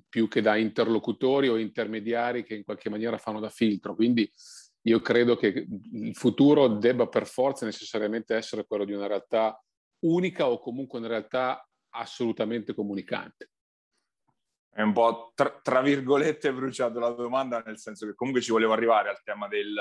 più 0.09 0.29
che 0.29 0.41
da 0.41 0.57
interlocutori 0.57 1.49
o 1.49 1.57
intermediari 1.57 2.45
che 2.45 2.55
in 2.55 2.65
qualche 2.65 2.91
maniera 2.91 3.19
fanno 3.19 3.41
da 3.41 3.49
filtro. 3.49 3.95
Quindi 3.95 4.31
io 4.83 5.01
credo 5.01 5.37
che 5.37 5.67
il 5.93 6.15
futuro 6.15 6.69
debba 6.69 7.09
per 7.09 7.27
forza 7.27 7.65
necessariamente 7.65 8.35
essere 8.35 8.67
quello 8.67 8.85
di 8.85 8.93
una 8.93 9.07
realtà 9.07 9.59
unica 10.01 10.49
o 10.49 10.59
comunque 10.59 10.99
una 10.99 11.09
realtà 11.09 11.67
assolutamente 11.91 12.75
comunicante. 12.75 13.51
È 14.71 14.83
un 14.83 14.93
po' 14.93 15.33
tra, 15.35 15.61
tra 15.63 15.81
virgolette 15.81 16.53
bruciato 16.53 16.99
la 16.99 17.11
domanda, 17.11 17.63
nel 17.65 17.79
senso 17.79 18.07
che 18.07 18.15
comunque 18.15 18.43
ci 18.43 18.51
volevo 18.51 18.73
arrivare 18.73 19.09
al 19.09 19.23
tema 19.23 19.47
del, 19.47 19.73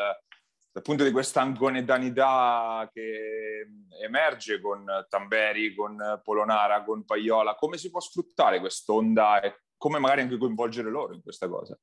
appunto 0.71 1.03
di 1.03 1.11
questa 1.11 1.41
angonedanità 1.41 2.89
che 2.93 3.67
emerge 4.03 4.61
con 4.61 4.85
Tamberi, 5.09 5.73
con 5.73 6.21
Polonara, 6.23 6.83
con 6.83 7.05
Paiola. 7.05 7.55
Come 7.55 7.77
si 7.77 7.89
può 7.89 7.99
sfruttare 7.99 8.59
quest'onda 8.59 9.41
e 9.41 9.62
come 9.83 9.99
magari 9.99 10.21
anche 10.21 10.37
coinvolgere 10.37 10.89
loro 10.89 11.13
in 11.13 11.21
questa 11.21 11.49
cosa? 11.49 11.77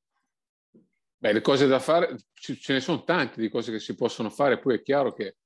Beh, 1.17 1.33
le 1.33 1.41
cose 1.41 1.67
da 1.67 1.77
fare, 1.77 2.15
ce 2.33 2.73
ne 2.73 2.79
sono 2.79 3.03
tante 3.03 3.39
di 3.39 3.47
cose 3.47 3.71
che 3.71 3.79
si 3.79 3.93
possono 3.93 4.31
fare, 4.31 4.57
poi 4.57 4.77
è 4.77 4.81
chiaro 4.81 5.13
che 5.13 5.37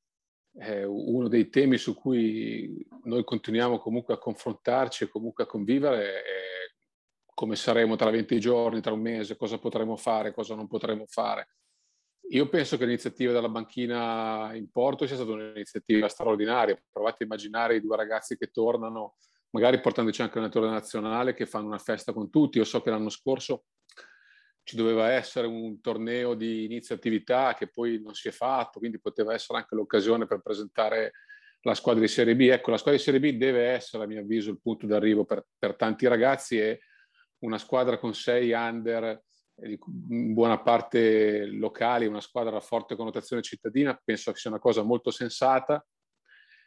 è 0.53 0.83
uno 0.83 1.27
dei 1.27 1.49
temi 1.49 1.77
su 1.77 1.93
cui 1.95 2.87
noi 3.03 3.25
continuiamo 3.25 3.77
comunque 3.77 4.13
a 4.13 4.17
confrontarci 4.17 5.03
e 5.03 5.09
comunque 5.09 5.43
a 5.43 5.47
convivere 5.47 6.23
è 6.23 6.23
come 7.25 7.57
saremo 7.57 7.97
tra 7.97 8.09
20 8.09 8.39
giorni, 8.39 8.79
tra 8.79 8.93
un 8.93 9.01
mese, 9.01 9.35
cosa 9.35 9.57
potremo 9.57 9.97
fare, 9.97 10.33
cosa 10.33 10.55
non 10.55 10.67
potremo 10.67 11.03
fare. 11.07 11.49
Io 12.29 12.47
penso 12.47 12.77
che 12.77 12.85
l'iniziativa 12.85 13.33
della 13.33 13.49
banchina 13.49 14.51
in 14.53 14.71
Porto 14.71 15.05
sia 15.05 15.17
stata 15.17 15.33
un'iniziativa 15.33 16.07
straordinaria. 16.07 16.81
Provate 16.89 17.23
a 17.23 17.25
immaginare 17.25 17.75
i 17.75 17.81
due 17.81 17.97
ragazzi 17.97 18.37
che 18.37 18.47
tornano, 18.47 19.17
magari 19.51 19.79
portandoci 19.79 20.21
anche 20.21 20.37
un 20.37 20.45
attore 20.45 20.69
nazionale, 20.69 21.33
che 21.33 21.45
fanno 21.45 21.67
una 21.67 21.77
festa 21.77 22.13
con 22.13 22.29
tutti. 22.29 22.57
Io 22.57 22.63
so 22.63 22.81
che 22.81 22.89
l'anno 22.89 23.09
scorso 23.09 23.65
ci 24.63 24.75
doveva 24.75 25.11
essere 25.11 25.45
un 25.45 25.79
torneo 25.79 26.33
di 26.33 26.65
inizio 26.65 26.97
che 26.97 27.67
poi 27.71 28.01
non 28.01 28.15
si 28.15 28.27
è 28.27 28.31
fatto, 28.31 28.79
quindi 28.79 28.99
poteva 28.99 29.33
essere 29.33 29.59
anche 29.59 29.75
l'occasione 29.75 30.25
per 30.25 30.41
presentare 30.41 31.11
la 31.61 31.75
squadra 31.75 32.01
di 32.01 32.07
Serie 32.07 32.35
B. 32.35 32.41
Ecco, 32.41 32.71
la 32.71 32.77
squadra 32.77 32.97
di 32.97 33.05
Serie 33.05 33.19
B 33.19 33.37
deve 33.37 33.67
essere, 33.67 34.03
a 34.03 34.07
mio 34.07 34.21
avviso, 34.21 34.49
il 34.49 34.59
punto 34.59 34.87
d'arrivo 34.87 35.23
per, 35.23 35.45
per 35.57 35.75
tanti 35.75 36.07
ragazzi 36.07 36.59
e 36.59 36.81
una 37.39 37.59
squadra 37.59 37.99
con 37.99 38.13
sei 38.15 38.51
under, 38.51 39.21
in 40.09 40.33
buona 40.33 40.59
parte 40.61 41.45
locali, 41.45 42.07
una 42.07 42.21
squadra 42.21 42.57
a 42.57 42.61
forte 42.61 42.95
connotazione 42.95 43.41
cittadina, 43.41 43.99
penso 44.03 44.31
che 44.31 44.39
sia 44.39 44.49
una 44.49 44.59
cosa 44.59 44.81
molto 44.81 45.11
sensata, 45.11 45.85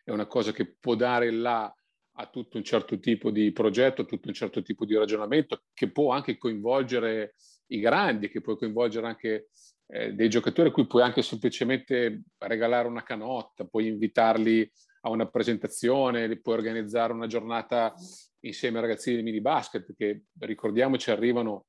è 0.05 0.11
una 0.11 0.27
cosa 0.27 0.53
che 0.53 0.77
può 0.79 0.95
dare 0.95 1.31
là 1.31 1.73
a 2.21 2.27
tutto 2.27 2.57
un 2.57 2.65
certo 2.65 2.99
tipo 2.99 3.31
di 3.31 3.53
progetto, 3.53 4.03
a 4.03 4.05
tutto 4.05 4.29
un 4.29 4.35
certo 4.35 4.61
tipo 4.63 4.85
di 4.85 4.97
ragionamento, 4.97 5.63
che 5.73 5.91
può 5.91 6.13
anche 6.13 6.37
coinvolgere 6.37 7.35
i 7.69 7.79
grandi, 7.79 8.29
che 8.29 8.41
puoi 8.41 8.57
coinvolgere 8.57 9.07
anche 9.07 9.51
eh, 9.87 10.13
dei 10.13 10.29
giocatori 10.29 10.69
a 10.69 10.73
cui 10.73 10.87
puoi 10.87 11.03
anche 11.03 11.23
semplicemente 11.23 12.23
regalare 12.39 12.89
una 12.89 13.03
canotta, 13.03 13.67
puoi 13.67 13.87
invitarli 13.87 14.69
a 15.03 15.11
una 15.11 15.29
presentazione, 15.29 16.41
puoi 16.41 16.57
organizzare 16.57 17.13
una 17.13 17.27
giornata 17.27 17.95
insieme 18.41 18.79
ai 18.79 18.83
ragazzini 18.83 19.17
di 19.17 19.23
mini 19.23 19.41
basket 19.41 19.95
che 19.97 20.25
ricordiamoci 20.41 21.11
arrivano 21.11 21.67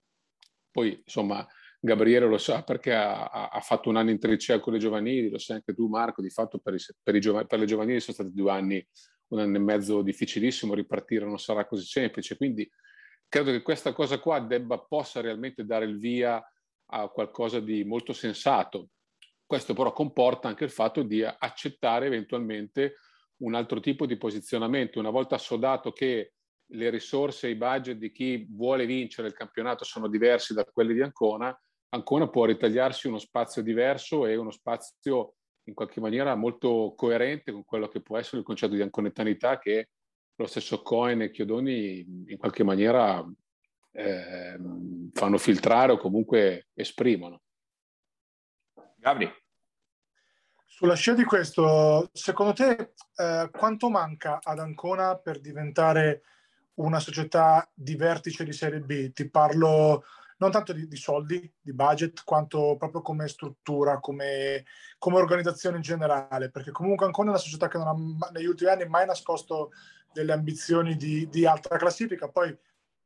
poi 0.71 0.99
insomma 1.03 1.45
Gabriele 1.79 2.27
lo 2.27 2.37
sa 2.37 2.63
perché 2.63 2.93
ha, 2.93 3.29
ha, 3.29 3.59
fatto 3.61 3.89
un 3.89 3.95
anno 3.95 4.09
in 4.09 4.19
tricea 4.19 4.59
con 4.59 4.73
le 4.73 4.79
giovanili, 4.79 5.29
lo 5.29 5.37
sai 5.37 5.57
anche 5.57 5.73
tu 5.73 5.87
Marco, 5.87 6.21
di 6.21 6.29
fatto 6.29 6.59
per, 6.59 6.73
i, 6.73 6.79
per, 7.01 7.15
i 7.15 7.21
per 7.47 7.59
le 7.59 7.65
giovanili 7.65 8.01
sono 8.01 8.15
stati 8.15 8.33
due 8.33 8.51
anni, 8.51 8.87
un 9.29 9.39
anno 9.39 9.57
e 9.57 9.59
mezzo 9.59 10.01
difficilissimo, 10.01 10.73
ripartire 10.73 11.25
non 11.25 11.39
sarà 11.39 11.65
così 11.65 11.85
semplice, 11.85 12.37
quindi 12.37 12.69
credo 13.27 13.51
che 13.51 13.61
questa 13.61 13.93
cosa 13.93 14.19
qua 14.19 14.39
debba, 14.39 14.79
possa 14.79 15.21
realmente 15.21 15.65
dare 15.65 15.85
il 15.85 15.97
via 15.97 16.43
a 16.91 17.07
qualcosa 17.09 17.59
di 17.59 17.83
molto 17.83 18.13
sensato. 18.13 18.89
Questo 19.45 19.73
però 19.73 19.91
comporta 19.93 20.47
anche 20.47 20.63
il 20.63 20.71
fatto 20.71 21.03
di 21.03 21.23
accettare 21.23 22.07
eventualmente 22.07 22.95
un 23.37 23.55
altro 23.55 23.79
tipo 23.79 24.05
di 24.05 24.17
posizionamento. 24.17 24.99
Una 24.99 25.09
volta 25.09 25.35
assodato 25.35 25.91
che 25.91 26.33
le 26.71 26.89
risorse 26.89 27.47
e 27.47 27.51
i 27.51 27.55
budget 27.55 27.97
di 27.97 28.11
chi 28.11 28.47
vuole 28.49 28.85
vincere 28.85 29.27
il 29.27 29.33
campionato 29.33 29.83
sono 29.83 30.07
diversi 30.07 30.53
da 30.53 30.63
quelli 30.65 30.93
di 30.93 31.01
Ancona, 31.01 31.57
Ancona 31.91 32.29
può 32.29 32.45
ritagliarsi 32.45 33.07
uno 33.07 33.17
spazio 33.17 33.63
diverso 33.63 34.27
e 34.27 34.35
uno 34.35 34.51
spazio 34.51 35.35
in 35.69 35.73
qualche 35.73 36.01
maniera 36.01 36.35
molto 36.35 36.93
coerente 36.97 37.51
con 37.51 37.63
quello 37.63 37.87
che 37.87 38.01
può 38.01 38.17
essere 38.17 38.39
il 38.39 38.43
concetto 38.43 38.73
di 38.73 38.81
anconettanità 38.81 39.57
che 39.57 39.89
lo 40.35 40.45
stesso 40.45 40.81
Cohen 40.81 41.21
e 41.21 41.31
Chiodoni 41.31 42.25
in 42.27 42.37
qualche 42.37 42.63
maniera 42.63 43.25
eh, 43.91 44.59
fanno 45.13 45.37
filtrare 45.37 45.93
o 45.93 45.97
comunque 45.97 46.67
esprimono. 46.73 47.41
Gabri. 48.95 49.31
Sulla 50.65 50.95
scia 50.95 51.13
di 51.13 51.25
questo, 51.25 52.09
secondo 52.13 52.53
te 52.53 52.93
eh, 53.15 53.49
quanto 53.51 53.89
manca 53.89 54.39
ad 54.41 54.59
Ancona 54.59 55.17
per 55.17 55.41
diventare 55.41 56.21
una 56.75 56.99
società 56.99 57.69
di 57.73 57.95
vertice 57.95 58.45
di 58.45 58.53
Serie 58.53 58.79
B? 58.79 59.11
Ti 59.11 59.29
parlo 59.29 60.05
non 60.39 60.51
tanto 60.51 60.73
di, 60.73 60.87
di 60.87 60.95
soldi, 60.95 61.51
di 61.59 61.73
budget, 61.73 62.23
quanto 62.23 62.75
proprio 62.77 63.01
come 63.01 63.27
struttura, 63.27 63.99
come, 63.99 64.65
come, 64.97 65.17
organizzazione 65.17 65.77
in 65.77 65.81
generale, 65.81 66.49
perché 66.49 66.71
comunque 66.71 67.05
Ancona 67.05 67.29
è 67.29 67.31
una 67.31 67.41
società 67.41 67.67
che 67.67 67.77
non 67.77 67.87
ha 67.87 68.29
negli 68.31 68.45
ultimi 68.45 68.69
anni 68.69 68.87
mai 68.87 69.05
nascosto 69.05 69.71
delle 70.13 70.31
ambizioni 70.31 70.95
di, 70.95 71.27
di 71.29 71.45
alta 71.45 71.77
classifica, 71.77 72.29
poi 72.29 72.57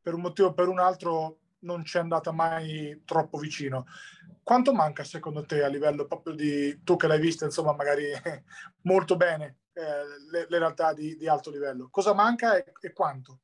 per 0.01 0.13
un 0.13 0.21
motivo 0.21 0.49
o 0.49 0.53
per 0.53 0.67
un 0.67 0.79
altro 0.79 1.39
non 1.63 1.83
ci 1.85 1.97
è 1.97 2.01
andata 2.01 2.31
mai 2.31 3.01
troppo 3.05 3.37
vicino. 3.37 3.85
Quanto 4.43 4.73
manca 4.73 5.03
secondo 5.03 5.45
te 5.45 5.63
a 5.63 5.67
livello 5.67 6.05
proprio 6.05 6.35
di, 6.35 6.81
tu 6.83 6.97
che 6.97 7.07
l'hai 7.07 7.19
vista 7.19 7.45
insomma 7.45 7.73
magari 7.73 8.11
molto 8.83 9.15
bene, 9.15 9.59
eh, 9.73 9.81
le, 10.29 10.45
le, 10.49 10.59
realtà 10.59 10.93
di, 10.93 11.15
di, 11.15 11.27
alto 11.27 11.49
livello? 11.49 11.87
Cosa 11.89 12.13
manca 12.13 12.57
e, 12.57 12.73
e 12.79 12.93
quanto? 12.93 13.39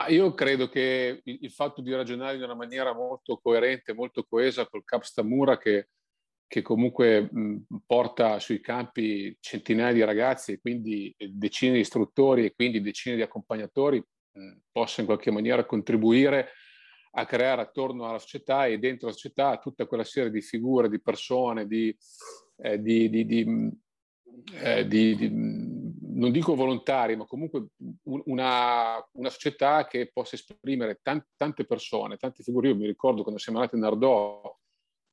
Ma 0.00 0.08
io 0.08 0.32
credo 0.32 0.68
che 0.70 1.20
il, 1.24 1.50
fatto 1.50 1.82
di 1.82 1.92
ragionare 1.92 2.36
in 2.36 2.42
una 2.42 2.54
maniera 2.54 2.94
molto 2.94 3.36
coerente, 3.36 3.92
molto 3.92 4.24
coesa 4.24 4.66
col 4.66 4.82
Cap 4.82 5.02
Stamura 5.02 5.58
che 5.58 5.88
che 6.50 6.62
comunque 6.62 7.30
porta 7.86 8.40
sui 8.40 8.60
campi 8.60 9.36
centinaia 9.38 9.92
di 9.92 10.02
ragazzi 10.02 10.50
e 10.50 10.58
quindi 10.58 11.14
decine 11.16 11.74
di 11.74 11.78
istruttori 11.78 12.44
e 12.44 12.52
quindi 12.52 12.80
decine 12.80 13.14
di 13.14 13.22
accompagnatori, 13.22 14.04
possa 14.72 15.00
in 15.00 15.06
qualche 15.06 15.30
maniera 15.30 15.64
contribuire 15.64 16.48
a 17.12 17.24
creare 17.24 17.62
attorno 17.62 18.08
alla 18.08 18.18
società 18.18 18.66
e 18.66 18.78
dentro 18.78 19.06
la 19.06 19.12
società 19.12 19.58
tutta 19.58 19.86
quella 19.86 20.02
serie 20.02 20.32
di 20.32 20.42
figure, 20.42 20.88
di 20.88 21.00
persone, 21.00 21.68
di, 21.68 21.96
eh, 22.56 22.80
di, 22.80 23.08
di, 23.08 23.70
eh, 24.54 24.86
di 24.88 25.16
non 26.20 26.32
dico 26.32 26.54
volontari, 26.54 27.16
ma 27.16 27.24
comunque 27.24 27.68
una, 28.04 29.02
una 29.12 29.30
società 29.30 29.86
che 29.86 30.10
possa 30.12 30.36
esprimere 30.36 31.00
tant, 31.02 31.26
tante 31.34 31.64
persone, 31.64 32.18
tante 32.18 32.42
figure. 32.42 32.68
Io 32.68 32.76
mi 32.76 32.86
ricordo 32.86 33.22
quando 33.22 33.40
siamo 33.40 33.58
andati 33.58 33.76
in 33.76 33.82
Nardò, 33.82 34.58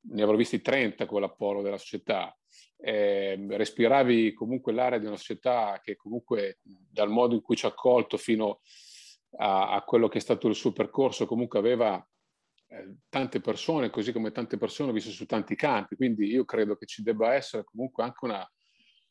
ne 0.09 0.21
avrò 0.21 0.35
visti 0.35 0.61
30 0.61 1.05
con 1.05 1.21
l'Apollo 1.21 1.61
della 1.61 1.77
società. 1.77 2.37
Eh, 2.77 3.45
respiravi 3.49 4.33
comunque 4.33 4.73
l'aria 4.73 4.99
di 4.99 5.05
una 5.05 5.15
società 5.15 5.79
che 5.81 5.95
comunque 5.95 6.59
dal 6.61 7.09
modo 7.09 7.33
in 7.33 7.41
cui 7.41 7.55
ci 7.55 7.65
ha 7.65 7.69
accolto 7.69 8.17
fino 8.17 8.59
a, 9.37 9.71
a 9.71 9.81
quello 9.83 10.07
che 10.07 10.19
è 10.19 10.21
stato 10.21 10.47
il 10.47 10.55
suo 10.55 10.73
percorso 10.73 11.25
comunque 11.25 11.57
aveva 11.57 12.05
eh, 12.67 12.97
tante 13.09 13.39
persone, 13.39 13.89
così 13.89 14.11
come 14.11 14.31
tante 14.31 14.57
persone 14.57 14.91
viste 14.91 15.11
su 15.11 15.25
tanti 15.25 15.55
campi. 15.55 15.95
Quindi 15.95 16.27
io 16.27 16.43
credo 16.43 16.75
che 16.75 16.85
ci 16.85 17.01
debba 17.01 17.33
essere 17.33 17.63
comunque 17.63 18.03
anche 18.03 18.25
una, 18.25 18.51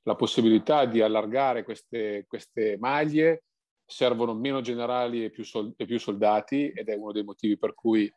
la 0.07 0.14
possibilità 0.14 0.84
di 0.86 1.00
allargare 1.00 1.64
queste, 1.64 2.24
queste 2.28 2.76
maglie, 2.78 3.44
servono 3.84 4.34
meno 4.34 4.61
generali 4.61 5.24
e 5.24 5.30
più, 5.30 5.44
sol- 5.44 5.74
e 5.76 5.84
più, 5.84 5.98
soldati 5.98 6.70
ed 6.70 6.88
è 6.88 6.94
uno 6.94 7.12
dei 7.12 7.24
motivi 7.24 7.59
per 7.59 7.74
cui, 7.74 8.12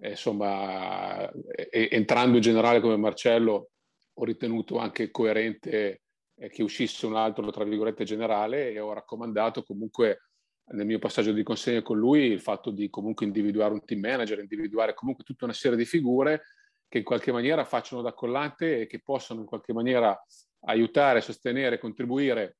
eh, 0.00 0.10
insomma, 0.10 1.30
eh, 1.30 1.88
entrando 1.90 2.36
in 2.36 2.42
generale 2.42 2.80
come 2.80 2.96
Marcello, 2.96 3.70
ho 4.12 4.24
ritenuto 4.24 4.76
anche 4.76 5.10
coerente 5.10 6.02
eh, 6.36 6.50
che 6.50 6.62
uscisse 6.62 7.06
un 7.06 7.16
altro, 7.16 7.50
tra 7.50 7.64
virgolette, 7.64 8.04
generale 8.04 8.70
e 8.70 8.78
ho 8.78 8.92
raccomandato 8.92 9.62
comunque 9.62 10.24
nel 10.72 10.86
mio 10.86 10.98
passaggio 10.98 11.32
di 11.32 11.42
consegna 11.42 11.80
con 11.80 11.98
lui 11.98 12.24
il 12.24 12.40
fatto 12.40 12.70
di 12.70 12.90
comunque 12.90 13.24
individuare 13.24 13.72
un 13.72 13.84
team 13.84 14.00
manager, 14.00 14.38
individuare 14.38 14.92
comunque 14.92 15.24
tutta 15.24 15.46
una 15.46 15.54
serie 15.54 15.78
di 15.78 15.86
figure 15.86 16.42
che 16.86 16.98
in 16.98 17.04
qualche 17.04 17.32
maniera 17.32 17.64
facciano 17.64 18.02
da 18.02 18.12
collante 18.12 18.80
e 18.80 18.86
che 18.86 19.00
possano 19.00 19.40
in 19.40 19.46
qualche 19.46 19.72
maniera 19.72 20.18
aiutare, 20.66 21.20
sostenere, 21.20 21.78
contribuire 21.78 22.56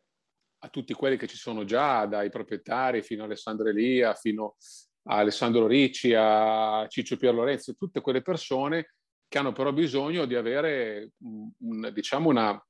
a 0.62 0.68
tutti 0.68 0.92
quelli 0.92 1.16
che 1.16 1.26
ci 1.26 1.36
sono 1.36 1.64
già, 1.64 2.06
dai 2.06 2.30
proprietari 2.30 3.02
fino 3.02 3.22
a 3.22 3.26
Alessandro 3.26 3.68
Elia, 3.68 4.14
fino 4.14 4.56
a 5.04 5.16
Alessandro 5.16 5.66
Ricci, 5.66 6.14
a 6.14 6.86
Ciccio 6.88 7.16
Pierlorenzo, 7.16 7.74
tutte 7.74 8.00
quelle 8.00 8.22
persone 8.22 8.94
che 9.26 9.38
hanno 9.38 9.52
però 9.52 9.72
bisogno 9.72 10.26
di 10.26 10.34
avere 10.34 11.12
un, 11.18 11.90
diciamo 11.92 12.28
una, 12.28 12.66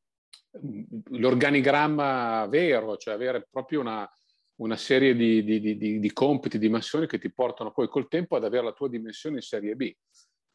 l'organigramma 1.10 2.46
vero, 2.48 2.96
cioè 2.96 3.14
avere 3.14 3.46
proprio 3.50 3.80
una, 3.80 4.08
una 4.56 4.76
serie 4.76 5.16
di, 5.16 5.42
di, 5.42 5.60
di, 5.76 5.98
di 5.98 6.12
compiti, 6.12 6.58
di 6.58 6.68
mansioni 6.68 7.06
che 7.06 7.18
ti 7.18 7.32
portano 7.32 7.72
poi 7.72 7.88
col 7.88 8.08
tempo 8.08 8.36
ad 8.36 8.44
avere 8.44 8.64
la 8.64 8.72
tua 8.72 8.88
dimensione 8.88 9.36
in 9.36 9.42
Serie 9.42 9.74
B. 9.74 9.92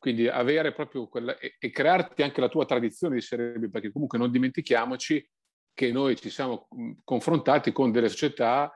Quindi 0.05 0.27
avere 0.27 0.71
proprio 0.71 1.07
quella 1.07 1.35
e, 1.39 1.55
e, 1.57 1.71
crearti 1.71 2.21
anche 2.21 2.39
la 2.39 2.47
tua 2.47 2.63
tradizione 2.65 3.15
di 3.15 3.21
Serie 3.21 3.53
B, 3.53 3.71
perché 3.71 3.91
comunque 3.91 4.19
non 4.19 4.29
dimentichiamoci 4.29 5.27
che 5.73 5.91
noi 5.91 6.15
ci 6.15 6.29
siamo 6.29 6.67
confrontati 7.03 7.71
con 7.71 7.91
delle 7.91 8.09
società 8.09 8.71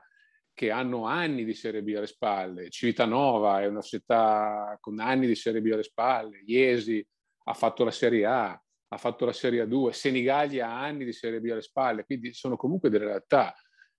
che 0.52 0.72
hanno 0.72 1.04
anni 1.04 1.44
di 1.44 1.54
Serie 1.54 1.84
B 1.84 1.94
alle 1.94 2.08
spalle. 2.08 2.68
Civitanova 2.68 3.60
è 3.60 3.66
una 3.66 3.80
società 3.80 4.76
con 4.80 4.98
anni 4.98 5.28
di 5.28 5.36
Serie 5.36 5.60
B 5.60 5.70
alle 5.70 5.84
spalle, 5.84 6.42
Iesi 6.46 7.06
ha 7.44 7.54
fatto 7.54 7.84
la 7.84 7.92
Serie 7.92 8.26
A, 8.26 8.60
ha 8.88 8.96
fatto 8.96 9.24
la 9.24 9.32
Serie 9.32 9.62
A2, 9.62 9.90
Senigallia 9.90 10.66
ha 10.66 10.82
anni 10.82 11.04
di 11.04 11.12
Serie 11.12 11.40
B 11.40 11.48
alle 11.48 11.62
spalle, 11.62 12.04
quindi 12.04 12.32
sono 12.32 12.56
comunque 12.56 12.90
delle 12.90 13.04
realtà 13.04 13.54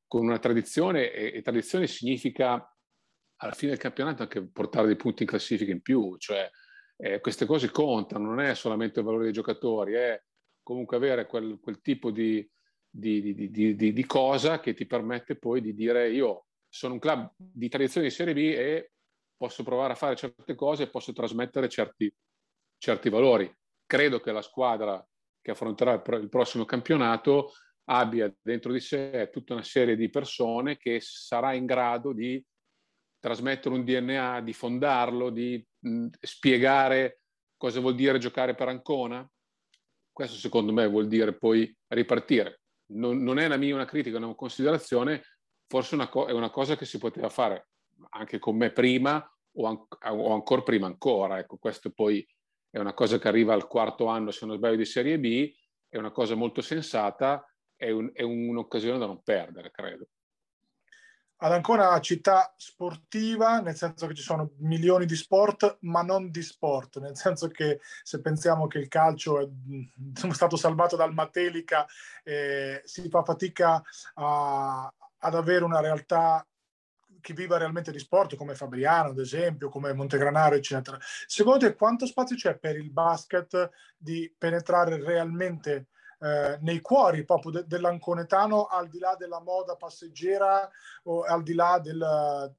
con 0.06 0.26
una 0.26 0.38
tradizione 0.38 1.14
e, 1.14 1.32
e 1.36 1.42
tradizione 1.42 1.88
significa 1.88 2.56
alla 3.38 3.54
fine 3.54 3.72
del 3.72 3.80
campionato 3.80 4.24
anche 4.24 4.46
portare 4.46 4.88
dei 4.88 4.98
punti 4.98 5.24
in 5.24 5.30
classifica 5.30 5.72
in 5.72 5.82
più, 5.82 6.18
cioè 6.18 6.50
eh, 7.02 7.20
queste 7.20 7.48
cose 7.48 7.72
contano, 7.72 8.28
non 8.28 8.40
è 8.40 8.54
solamente 8.54 9.00
il 9.00 9.06
valore 9.06 9.24
dei 9.24 9.34
giocatori, 9.34 9.94
è 9.94 10.22
comunque 10.62 10.98
avere 10.98 11.26
quel, 11.26 11.60
quel 11.60 11.82
tipo 11.82 12.12
di, 12.12 12.48
di, 12.88 13.34
di, 13.34 13.76
di, 13.76 14.06
cosa 14.06 14.60
che 14.60 14.76
ti 14.76 14.86
permette 14.86 15.36
poi 15.36 15.62
di 15.62 15.74
dire 15.74 16.12
io 16.12 16.46
sono 16.70 16.94
un 16.94 17.00
club 17.00 17.34
di 17.36 17.68
tradizione 17.70 18.08
di 18.08 18.14
Serie 18.14 18.36
B 18.36 18.38
e 18.38 18.92
posso 19.36 19.64
provare 19.64 19.94
a 19.94 19.96
fare 19.96 20.16
certe 20.16 20.54
cose 20.54 20.84
e 20.84 20.90
posso 20.90 21.12
trasmettere 21.12 21.68
certi, 21.68 22.14
certi 22.78 23.10
valori. 23.10 23.52
Credo 23.88 24.20
che 24.20 24.32
la 24.32 24.44
squadra 24.44 25.04
che 25.42 25.52
affronterà 25.52 25.94
il, 25.94 26.22
il 26.22 26.30
prossimo 26.30 26.66
campionato 26.66 27.54
abbia 27.86 28.32
dentro 28.40 28.72
di 28.72 28.80
sé 28.80 29.30
tutta 29.34 29.54
una 29.54 29.64
serie 29.64 29.96
di 29.96 30.12
persone 30.12 30.78
che 30.78 31.00
sarà 31.02 31.54
in 31.54 31.66
grado 31.66 32.14
di 32.14 32.44
trasmettere 33.22 33.74
un 33.74 33.86
DNA, 33.86 34.42
di 34.42 34.52
fondarlo, 34.52 35.30
di 35.30 35.64
mh, 35.80 36.08
spiegare 36.20 37.22
cosa 37.56 37.80
vuol 37.80 37.96
dire 37.96 38.18
giocare 38.18 38.56
per 38.56 38.68
Ancona. 38.68 39.26
Questo 40.12 40.36
secondo 40.36 40.74
me 40.74 40.88
vuol 40.88 41.08
dire 41.08 41.38
poi 41.38 41.74
ripartire. 41.88 42.62
Non, 42.94 43.24
non 43.24 43.38
è 43.38 43.46
una 43.46 43.58
mia 43.58 43.76
una 43.76 43.86
critica, 43.86 44.18
è 44.18 44.22
una 44.22 44.36
considerazione, 44.36 45.24
forse 45.68 45.96
una 45.96 46.10
co- 46.10 46.26
è 46.26 46.34
una 46.34 46.50
cosa 46.50 46.76
che 46.76 46.86
si 46.86 46.98
poteva 46.98 47.30
fare 47.30 47.70
anche 48.10 48.40
con 48.40 48.58
me 48.58 48.72
prima 48.72 49.24
o, 49.54 49.68
an- 49.68 49.88
o 50.18 50.34
ancora 50.34 50.64
prima 50.64 50.88
ancora. 50.88 51.38
Ecco, 51.38 51.58
questo 51.58 51.92
poi 51.92 52.28
è 52.72 52.80
una 52.80 52.94
cosa 52.94 53.20
che 53.20 53.28
arriva 53.28 53.54
al 53.54 53.68
quarto 53.68 54.08
anno, 54.08 54.32
se 54.32 54.46
non 54.48 54.58
sbaglio, 54.58 54.78
di 54.78 54.86
Serie 54.86 55.20
B, 55.20 55.54
è 55.88 55.98
una 55.98 56.12
cosa 56.12 56.34
molto 56.34 56.62
sensata, 56.62 57.46
è, 57.76 57.92
un, 57.92 58.10
è 58.14 58.24
un'occasione 58.24 58.98
da 58.98 59.06
non 59.06 59.22
perdere, 59.22 59.70
credo 59.70 60.08
ad 61.44 61.52
Ancona 61.52 61.88
una 61.88 62.00
città 62.02 62.54
sportiva, 62.56 63.62
nel 63.62 63.76
senso 63.76 64.06
che 64.06 64.14
ci 64.14 64.22
sono 64.22 64.52
milioni 64.58 65.06
di 65.06 65.16
sport, 65.16 65.78
ma 65.82 66.04
non 66.04 66.30
di 66.30 66.44
sport, 66.44 67.00
nel 67.00 67.18
senso 67.18 67.48
che 67.48 67.80
se 68.04 68.22
pensiamo 68.22 68.68
che 68.68 68.78
il 68.78 68.88
calcio 68.88 69.40
è 69.40 69.48
stato 70.32 70.56
salvato 70.56 70.96
dal 70.96 71.14
Matelica, 71.14 71.88
eh, 72.24 72.82
si 72.86 73.10
fa 73.10 73.24
fatica 73.24 73.82
a, 74.16 74.94
ad 75.18 75.36
avere 75.36 75.64
una 75.64 75.80
realtà 75.80 76.46
che 77.20 77.34
viva 77.34 77.58
realmente 77.58 77.92
di 77.92 78.00
sport, 78.00 78.36
come 78.36 78.54
Fabriano, 78.54 79.10
ad 79.10 79.20
esempio, 79.20 79.70
come 79.70 79.94
Montegranaro, 79.94 80.56
eccetera. 80.56 80.98
Secondo 81.26 81.66
te 81.66 81.76
quanto 81.76 82.06
spazio 82.06 82.36
c'è 82.36 82.56
per 82.58 82.76
il 82.76 82.92
basket 82.92 83.70
di 83.98 84.32
penetrare 84.38 85.04
realmente 85.04 85.88
eh, 86.22 86.60
nei 86.62 86.82
cuori 86.82 87.26
proprio 87.26 87.52
de- 87.52 87.66
dell'anconetano, 87.66 88.66
al 88.66 88.88
di 88.90 89.00
là 89.00 89.16
della 89.18 89.42
moda 89.42 89.76
passeggera 89.76 90.70
o 91.04 91.24
al 91.24 91.44
di 91.44 91.54
là 91.54 91.80
del... 91.80 92.56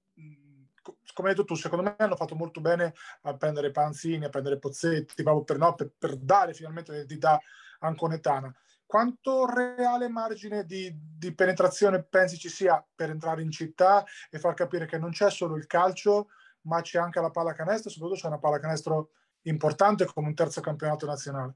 Come 1.14 1.28
hai 1.28 1.34
detto 1.34 1.46
tu, 1.46 1.54
secondo 1.54 1.84
me 1.84 1.94
hanno 1.98 2.16
fatto 2.16 2.34
molto 2.34 2.60
bene 2.60 2.94
a 3.22 3.36
prendere 3.36 3.70
Panzini, 3.70 4.24
a 4.24 4.30
prendere 4.30 4.58
Pozzetti, 4.58 5.22
proprio 5.22 5.44
per, 5.44 5.58
no, 5.58 5.74
per, 5.74 5.92
per 5.96 6.16
dare 6.16 6.54
finalmente 6.54 6.90
l'identità 6.90 7.40
anconetana. 7.80 8.52
Quanto 8.84 9.46
reale 9.46 10.08
margine 10.08 10.64
di, 10.64 10.92
di, 10.94 11.32
penetrazione 11.34 12.02
pensi 12.02 12.36
ci 12.36 12.48
sia 12.48 12.84
per 12.94 13.10
entrare 13.10 13.42
in 13.42 13.50
città 13.50 14.04
e 14.28 14.38
far 14.38 14.54
capire 14.54 14.86
che 14.86 14.98
non 14.98 15.10
c'è 15.10 15.30
solo 15.30 15.56
il 15.56 15.66
calcio, 15.66 16.28
ma 16.62 16.80
c'è 16.80 16.98
anche 16.98 17.20
la 17.20 17.30
pallacanestro, 17.30 17.90
soprattutto 17.90 18.20
c'è 18.20 18.26
una 18.26 18.38
pallacanestro 18.38 19.10
importante 19.42 20.04
come 20.06 20.28
un 20.28 20.34
terzo 20.34 20.60
campionato 20.60 21.06
nazionale? 21.06 21.54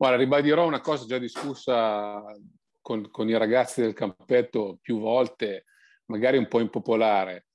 Guarda, 0.00 0.16
ribadirò 0.16 0.64
una 0.64 0.80
cosa 0.80 1.06
già 1.06 1.18
discussa 1.18 2.22
con, 2.80 3.10
con, 3.10 3.28
i 3.28 3.36
ragazzi 3.36 3.80
del 3.80 3.94
campetto 3.94 4.78
più 4.80 5.00
volte, 5.00 5.64
magari 6.04 6.38
un 6.38 6.46
po' 6.46 6.60
impopolare. 6.60 7.46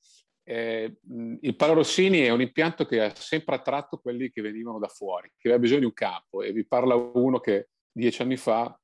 Eh, 0.44 0.98
il 1.40 1.56
Palarossini 1.56 2.20
è 2.20 2.32
un 2.32 2.42
impianto 2.42 2.84
che 2.84 3.02
ha 3.02 3.16
sempre 3.16 3.56
attratto 3.56 3.98
quelli 4.00 4.30
che 4.30 4.42
venivano 4.42 4.78
da 4.78 4.90
fuori, 4.90 5.32
che 5.38 5.48
aveva 5.48 5.62
bisogno 5.62 5.80
di 5.80 5.86
un 5.86 5.94
campo 5.94 6.42
e 6.42 6.52
vi 6.52 6.68
parla 6.68 6.96
uno 6.96 7.40
che 7.40 7.70
dieci 7.90 8.22
anni 8.22 8.36
fa 8.36 8.78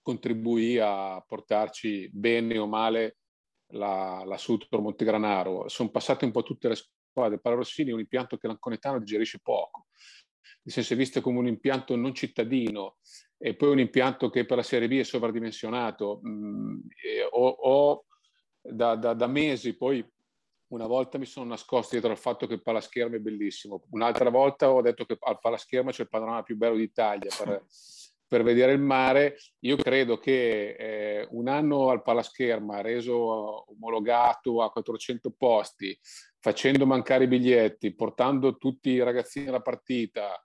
contribuì 0.00 0.78
a 0.78 1.20
portarci 1.20 2.08
bene 2.10 2.56
o 2.56 2.66
male 2.66 3.18
la, 3.74 4.22
la 4.24 4.38
Sutor 4.38 4.80
Montegranaro. 4.80 5.68
Sono 5.68 5.90
passate 5.90 6.24
un 6.24 6.30
po' 6.30 6.42
tutte 6.42 6.68
le 6.68 6.76
squadre. 6.76 7.34
Il 7.34 7.42
Palarossini 7.42 7.90
è 7.90 7.92
un 7.92 8.00
impianto 8.00 8.38
che 8.38 8.46
l'Anconetano 8.46 8.98
digerisce 8.98 9.38
poco 9.42 9.88
nel 10.62 10.74
senso 10.74 10.94
è 10.94 10.96
visto 10.96 11.20
come 11.20 11.38
un 11.38 11.46
impianto 11.46 11.96
non 11.96 12.14
cittadino 12.14 12.98
e 13.38 13.54
poi 13.54 13.70
un 13.70 13.80
impianto 13.80 14.30
che 14.30 14.44
per 14.44 14.56
la 14.56 14.62
Serie 14.62 14.88
B 14.88 14.98
è 14.98 15.02
sovradimensionato. 15.02 16.20
Mm, 16.26 16.80
ho, 17.30 17.48
ho 17.48 18.04
da, 18.60 18.94
da, 18.94 19.14
da, 19.14 19.26
mesi 19.26 19.76
poi 19.76 20.04
una 20.68 20.86
volta 20.86 21.18
mi 21.18 21.26
sono 21.26 21.46
nascosto 21.46 21.90
dietro 21.90 22.10
al 22.10 22.18
fatto 22.18 22.46
che 22.46 22.54
il 22.54 22.62
palaschermo 22.62 23.16
è 23.16 23.18
bellissimo, 23.18 23.82
un'altra 23.90 24.30
volta 24.30 24.70
ho 24.70 24.80
detto 24.80 25.04
che 25.04 25.16
al 25.18 25.38
palaschermo 25.38 25.90
c'è 25.90 26.02
il 26.02 26.08
panorama 26.08 26.42
più 26.42 26.56
bello 26.56 26.76
d'Italia 26.76 27.30
per, 27.36 27.64
per 28.32 28.44
vedere 28.44 28.72
il 28.72 28.80
mare. 28.80 29.36
Io 29.60 29.76
credo 29.76 30.16
che 30.16 30.70
eh, 30.70 31.28
un 31.32 31.48
anno 31.48 31.90
al 31.90 32.00
palascherma 32.00 32.80
reso 32.80 33.70
omologato 33.70 34.62
a 34.62 34.70
400 34.70 35.34
posti, 35.36 35.94
facendo 36.40 36.86
mancare 36.86 37.24
i 37.24 37.28
biglietti, 37.28 37.94
portando 37.94 38.56
tutti 38.56 38.88
i 38.88 39.02
ragazzini 39.02 39.48
alla 39.48 39.60
partita, 39.60 40.42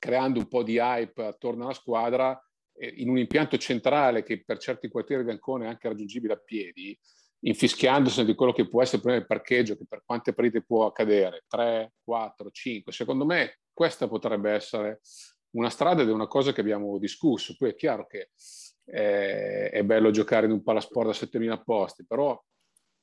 creando 0.00 0.40
un 0.40 0.48
po' 0.48 0.64
di 0.64 0.78
hype 0.78 1.24
attorno 1.24 1.62
alla 1.62 1.74
squadra, 1.74 2.36
eh, 2.76 2.92
in 2.96 3.08
un 3.08 3.18
impianto 3.18 3.56
centrale 3.56 4.24
che 4.24 4.42
per 4.44 4.58
certi 4.58 4.88
quartieri 4.88 5.22
di 5.22 5.30
Ancona 5.30 5.66
è 5.66 5.68
anche 5.68 5.86
raggiungibile 5.86 6.32
a 6.32 6.42
piedi, 6.44 6.98
infischiandosi 7.42 8.24
di 8.24 8.34
quello 8.34 8.52
che 8.52 8.66
può 8.66 8.82
essere 8.82 9.14
il 9.14 9.26
parcheggio, 9.26 9.76
che 9.76 9.86
per 9.88 10.02
quante 10.04 10.34
partite 10.34 10.64
può 10.64 10.86
accadere, 10.86 11.44
3, 11.46 11.92
4, 12.02 12.50
5. 12.50 12.90
Secondo 12.90 13.24
me 13.24 13.60
questa 13.72 14.08
potrebbe 14.08 14.50
essere 14.50 15.02
una 15.58 15.70
strada 15.70 16.02
ed 16.02 16.08
è 16.08 16.12
una 16.12 16.26
cosa 16.26 16.52
che 16.52 16.60
abbiamo 16.60 16.98
discusso. 16.98 17.54
Poi 17.56 17.70
è 17.70 17.74
chiaro 17.74 18.06
che 18.06 18.30
eh, 18.84 19.70
è 19.70 19.84
bello 19.84 20.10
giocare 20.10 20.46
in 20.46 20.52
un 20.52 20.62
palasport 20.62 21.08
da 21.08 21.12
7.000 21.12 21.62
posti, 21.62 22.06
però 22.06 22.40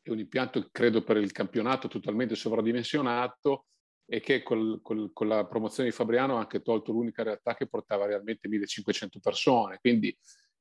è 0.01 0.09
un 0.09 0.19
impianto, 0.19 0.67
credo, 0.71 1.03
per 1.03 1.17
il 1.17 1.31
campionato 1.31 1.87
totalmente 1.87 2.35
sovradimensionato 2.35 3.65
e 4.07 4.19
che 4.19 4.43
col, 4.43 4.79
col, 4.83 5.11
con 5.13 5.27
la 5.27 5.45
promozione 5.45 5.89
di 5.89 5.95
Fabriano 5.95 6.37
ha 6.37 6.41
anche 6.41 6.61
tolto 6.61 6.91
l'unica 6.91 7.23
realtà 7.23 7.55
che 7.55 7.67
portava 7.67 8.05
realmente 8.05 8.47
1500 8.47 9.19
persone. 9.19 9.79
Quindi 9.79 10.15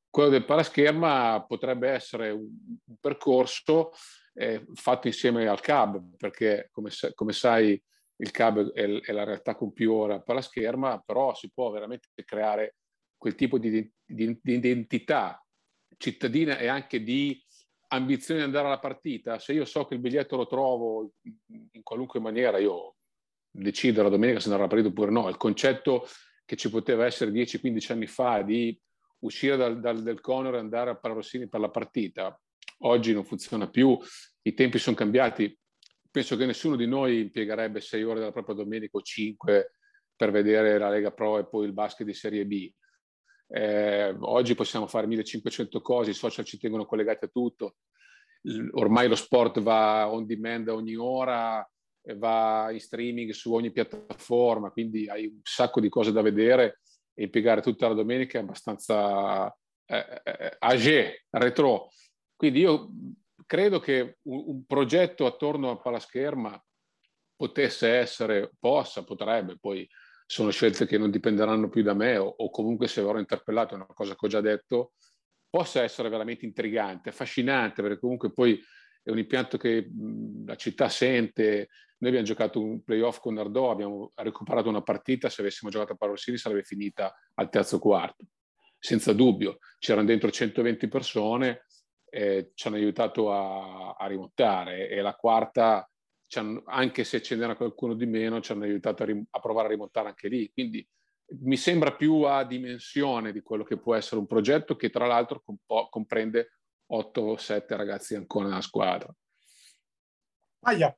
quello 0.09 0.30
del 0.30 0.45
palascherma 0.45 1.45
potrebbe 1.47 1.90
essere 1.90 2.30
un, 2.30 2.49
un 2.84 2.97
percorso 3.01 3.92
eh, 4.34 4.64
fatto 4.74 5.07
insieme 5.07 5.47
al 5.47 5.61
CAB, 5.61 6.16
perché 6.16 6.68
come, 6.72 6.90
come 7.14 7.32
sai 7.32 7.80
il 8.25 8.31
CAB 8.31 8.72
è, 8.72 9.01
è, 9.01 9.12
la 9.12 9.25
realtà 9.25 9.55
con 9.55 9.72
più 9.72 9.93
ore 9.93 10.14
al 10.14 10.25
palascherma, 10.25 11.03
però 11.05 11.35
si 11.35 11.51
può 11.53 11.70
veramente 11.70 12.09
creare 12.25 12.77
quel 13.16 13.35
tipo 13.35 13.59
di, 13.59 13.70
di, 13.70 14.39
di 14.43 14.55
identità 14.55 15.39
cittadina 15.97 16.59
e 16.59 16.66
anche 16.66 17.03
di 17.03 17.41
ambizione 17.89 18.41
di 18.41 18.47
andare 18.47 18.66
alla 18.66 18.79
partita. 18.79 19.39
Se 19.39 19.53
io 19.53 19.64
so 19.64 19.85
che 19.85 19.95
il 19.95 20.01
biglietto 20.01 20.37
lo 20.37 20.47
trovo 20.47 21.12
in 21.22 21.83
qualunque 21.83 22.18
maniera, 22.18 22.59
io 22.59 22.97
decido 23.51 24.03
la 24.03 24.09
domenica 24.09 24.41
se 24.41 24.47
andare 24.47 24.64
alla 24.64 24.72
partita 24.72 24.91
oppure 24.91 25.11
no. 25.11 25.29
Il 25.29 25.37
concetto 25.37 26.07
che 26.45 26.57
ci 26.57 26.70
poteva 26.70 27.05
essere 27.05 27.31
10-15 27.31 27.93
anni 27.93 28.07
fa 28.07 28.43
di 28.43 28.79
uscire 29.20 29.57
dal, 29.57 29.81
dal, 29.81 30.03
del 30.03 30.20
Conor 30.20 30.55
e 30.55 30.59
andare 30.59 30.91
a 30.91 30.97
Pararossini 30.97 31.49
per 31.49 31.61
la 31.61 31.70
partita, 31.70 32.39
oggi 32.79 33.12
non 33.12 33.25
funziona 33.25 33.68
più, 33.68 33.99
i 34.43 34.55
tempi 34.55 34.79
sono 34.79 34.97
cambiati. 34.97 35.57
Penso 36.15 36.37
che 36.37 36.47
nessuno 36.47 36.77
di 36.77 36.87
noi 36.87 37.23
impiegherebbe 37.23 37.81
sei 37.81 38.05
ore 38.05 38.21
della 38.21 38.31
propria 38.31 38.55
domenica 38.55 38.97
o 38.97 39.03
cinque 39.03 39.73
per 40.15 40.31
vedere 40.31 40.79
la 40.79 40.89
Lega 40.89 41.11
Pro 41.11 41.39
e 41.39 41.49
poi 41.49 41.67
il 41.67 41.73
basket 41.73 42.07
di 42.07 42.15
Serie 42.15 42.47
B. 42.47 42.73
Eh, 43.49 44.15
oggi 44.21 44.55
possiamo 44.55 44.87
fare 44.87 45.09
1500 45.09 45.81
cose, 45.81 46.11
i 46.11 46.15
social 46.15 46.45
ci 46.45 46.57
tengono 46.57 46.87
collegati 46.87 47.25
a 47.25 47.29
tutto. 47.33 47.79
Ormai 48.75 49.09
lo 49.09 49.17
sport 49.17 49.59
va 49.59 50.09
on 50.09 50.25
demand 50.25 50.69
ogni 50.69 50.95
ora, 50.95 51.69
va 52.15 52.69
in 52.71 52.79
streaming 52.79 53.33
su 53.33 53.53
ogni 53.53 53.73
piattaforma, 53.73 54.71
quindi 54.71 55.09
hai 55.09 55.27
un 55.27 55.41
sacco 55.43 55.81
di 55.81 55.89
cose 55.89 56.12
da 56.12 56.23
vedere 56.23 56.83
e 57.12 57.25
impiegare 57.25 57.61
tutta 57.61 57.89
la 57.89 57.95
domenica 57.95 58.39
è 58.39 58.43
abbastanza 58.43 59.53
eh, 59.85 60.23
eh, 60.23 60.57
age, 60.61 61.25
retro. 61.31 61.89
Quindi 62.37 62.61
io 62.61 62.89
credo 63.47 63.80
che 63.80 64.18
un, 64.22 64.45
un 64.47 64.64
progetto 64.64 65.26
attorno 65.26 65.70
al 65.70 65.80
palascherma 65.80 66.62
potesse 67.36 67.88
essere, 67.88 68.53
possa, 68.59 69.05
potrebbe, 69.05 69.59
poi 69.59 69.88
sono 70.26 70.51
scelte 70.51 70.86
che 70.86 70.99
non 70.99 71.11
dipenderanno 71.11 71.68
più 71.68 71.82
da 71.82 71.95
me 71.95 72.16
o, 72.16 72.26
o 72.26 72.51
comunque 72.51 72.88
se 72.88 73.01
avrò 73.01 73.18
interpellato 73.18 73.74
è 73.74 73.76
una 73.76 73.86
cosa 73.86 74.14
che 74.14 74.26
ho 74.26 74.28
già 74.28 74.40
detto, 74.40 74.92
possa 75.55 75.82
essere 75.82 76.09
veramente 76.09 76.45
intrigante, 76.45 77.11
affascinante, 77.11 77.80
perché 77.80 78.01
comunque 78.01 78.32
poi 78.32 78.61
è 79.05 79.11
un 79.11 79.18
impianto 79.18 79.57
che 79.57 79.88
la 80.45 80.57
città 80.57 80.88
sente. 80.88 81.68
Noi 81.99 82.11
abbiamo 82.11 82.26
giocato 82.26 82.61
un 82.61 82.82
playoff 82.82 83.20
con 83.20 83.34
Nardò, 83.34 83.70
abbiamo 83.70 84.11
recuperato 84.16 84.68
una 84.68 84.82
partita, 84.82 85.28
se 85.28 85.42
avessimo 85.42 85.70
giocato 85.70 85.92
a 85.92 85.97
Parossini 85.97 86.38
sarebbe 86.38 86.64
finita 86.64 87.14
al 87.34 87.51
terzo 87.51 87.78
quarto, 87.78 88.24
senza 88.78 89.12
dubbio. 89.12 89.59
C'erano 89.78 90.07
dentro 90.07 90.30
120 90.30 90.88
persone, 90.88 91.66
eh, 92.15 92.53
ci 92.55 92.69
hanno 92.69 92.77
aiutato 92.77 93.33
a, 93.33 93.97
a 93.99 94.07
rimontare 94.07 94.89
e 94.89 95.01
la 95.01 95.15
quarta 95.15 95.89
anche 96.67 97.05
se 97.05 97.23
ce 97.23 97.37
n'era 97.37 97.55
qualcuno 97.55 97.95
di 97.95 98.07
meno, 98.07 98.41
ci 98.41 98.51
hanno 98.51 98.65
aiutato 98.65 99.05
a, 99.05 99.07
rim- 99.07 99.27
a, 99.31 99.39
provare 99.39 99.69
a 99.69 99.71
rimontare 99.71 100.09
anche 100.09 100.27
lì. 100.27 100.51
Quindi 100.53 100.87
mi 101.43 101.57
sembra 101.57 101.95
più 101.95 102.23
a 102.23 102.45
dimensione 102.45 103.31
di 103.31 103.41
quello 103.41 103.62
che 103.62 103.79
può 103.79 103.95
essere 103.95 104.21
un 104.21 104.27
progetto 104.27 104.75
che 104.75 104.91
tra 104.91 105.07
l'altro 105.07 105.43
comp- 105.45 105.89
comprende 105.91 106.59
8 106.87 107.21
o 107.21 107.37
7 107.37 107.77
ragazzi 107.77 108.17
ancora 108.17 108.49
nella 108.49 108.61
squadra. 108.61 109.15
Aia. 110.62 110.97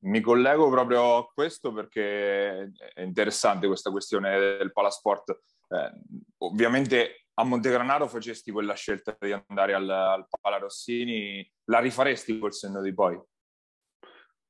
Mi 0.00 0.20
collego 0.20 0.70
proprio 0.70 1.16
a 1.16 1.26
questo 1.26 1.72
perché 1.72 2.72
è 2.94 3.02
interessante 3.02 3.68
questa 3.68 3.90
questione 3.90 4.38
del 4.38 4.72
palasport. 4.72 5.30
Eh, 5.68 5.92
ovviamente 6.38 7.27
a 7.38 7.44
Montegranaro 7.44 8.08
facesti 8.08 8.50
quella 8.50 8.74
scelta 8.74 9.16
di 9.20 9.32
andare 9.32 9.72
al, 9.72 9.88
al 9.88 10.26
Pala 10.40 10.58
Rossini, 10.58 11.48
la 11.66 11.78
rifaresti 11.78 12.36
col 12.38 12.52
senno 12.52 12.82
di 12.82 12.92
poi? 12.92 13.18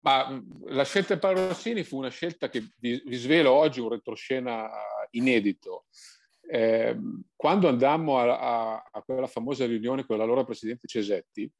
Ma 0.00 0.42
la 0.66 0.84
scelta 0.84 1.14
del 1.16 1.48
Rossini 1.48 1.84
fu 1.84 1.98
una 1.98 2.08
scelta 2.08 2.48
che 2.48 2.70
vi, 2.78 3.02
vi 3.04 3.16
svelo 3.16 3.52
oggi 3.52 3.80
un 3.80 3.90
retroscena 3.90 4.70
inedito. 5.10 5.86
Eh, 6.40 6.96
quando 7.36 7.68
andammo 7.68 8.18
a, 8.18 8.38
a, 8.38 8.88
a, 8.90 9.02
quella 9.02 9.26
famosa 9.26 9.66
riunione 9.66 10.06
con 10.06 10.16
l'allora 10.16 10.44
presidente 10.44 10.88
Cesetti 10.88 11.50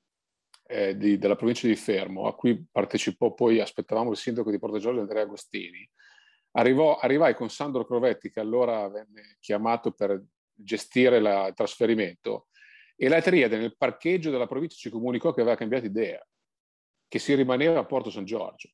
eh, 0.67 0.97
di, 0.97 1.19
della 1.19 1.37
provincia 1.37 1.67
di 1.67 1.77
Fermo, 1.77 2.27
a 2.27 2.35
cui 2.35 2.65
partecipò 2.73 3.35
poi, 3.35 3.61
aspettavamo 3.61 4.13
il 4.13 4.17
sindaco 4.17 4.51
di 4.51 4.59
Porto 4.59 4.79
Giorgio 4.79 5.01
Andrea 5.01 5.25
Agostini, 5.25 5.87
arrivò, 6.53 6.97
arrivai 6.97 7.35
con 7.35 7.51
Sandro 7.51 7.85
Crovetti, 7.85 8.31
che 8.31 8.41
allora 8.41 8.89
venne 8.89 9.37
chiamato 9.41 9.93
per 9.93 10.23
gestire 10.59 11.19
il 11.19 11.53
trasferimento, 11.55 12.49
e 12.97 13.09
la 13.09 13.23
triade 13.23 13.57
nel 13.59 13.77
parcheggio 13.77 14.31
della 14.31 14.49
provincia 14.49 14.77
ci 14.77 14.91
comunicò 14.91 15.33
che 15.33 15.41
aveva 15.41 15.57
cambiato 15.57 15.87
idea 15.87 16.21
che 17.07 17.19
si 17.19 17.35
rimaneva 17.35 17.79
a 17.79 17.85
Porto 17.85 18.11
San 18.11 18.25
Giorgio. 18.25 18.71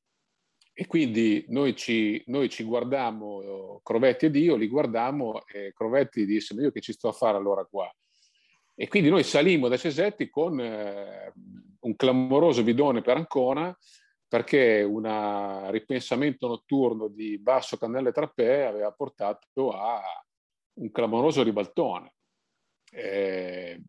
E 0.73 0.87
quindi 0.87 1.45
noi 1.49 1.77
ci, 1.77 2.21
noi 2.27 2.49
ci 2.49 2.65
guardammo, 2.65 3.81
Crovetti 3.85 4.27
ed 4.27 4.35
io 4.35 4.57
li 4.57 4.67
guardammo 4.67 5.47
e 5.47 5.73
Crovetti 5.73 6.27
disse, 6.27 6.55
ma 6.55 6.63
io 6.63 6.73
che 6.73 6.81
ci 6.81 6.93
sto 6.93 7.09
a 7.09 7.13
fare 7.13 7.37
allora 7.37 7.65
qua? 7.65 7.89
E 8.75 8.89
quindi 8.89 9.09
noi 9.09 9.23
salimmo 9.23 9.69
da 9.69 9.77
Cesetti 9.77 10.29
con 10.29 10.59
eh, 10.59 11.33
un 11.81 11.95
clamoroso 11.95 12.65
bidone 12.65 13.03
per 13.03 13.19
Ancona 13.19 13.77
perché 14.27 14.83
un 14.83 15.71
ripensamento 15.71 16.49
notturno 16.49 17.07
di 17.07 17.39
Basso 17.39 17.77
Cannelle 17.77 18.11
Trappè 18.11 18.63
aveva 18.63 18.91
portato 18.91 19.71
a 19.71 20.03
un 20.75 20.91
clamoroso 20.91 21.43
ribaltone. 21.43 22.15
Eh, 22.91 23.83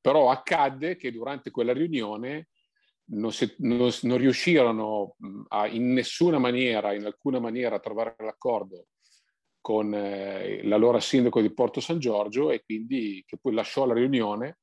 però 0.00 0.30
accadde 0.30 0.96
che 0.96 1.12
durante 1.12 1.50
quella 1.50 1.72
riunione 1.72 2.48
non, 3.10 3.32
si, 3.32 3.54
non, 3.58 3.90
non 4.02 4.18
riuscirono 4.18 5.16
a, 5.48 5.66
in 5.66 5.92
nessuna 5.92 6.38
maniera, 6.38 6.92
in 6.94 7.04
alcuna 7.04 7.38
maniera, 7.38 7.76
a 7.76 7.80
trovare 7.80 8.14
l'accordo 8.18 8.86
con 9.60 9.92
eh, 9.92 10.62
l'allora 10.64 11.00
sindaco 11.00 11.40
di 11.40 11.52
Porto 11.52 11.80
San 11.80 11.98
Giorgio 11.98 12.50
e 12.50 12.62
quindi 12.64 13.24
che 13.26 13.36
poi 13.36 13.52
lasciò 13.52 13.84
la 13.84 13.94
riunione 13.94 14.58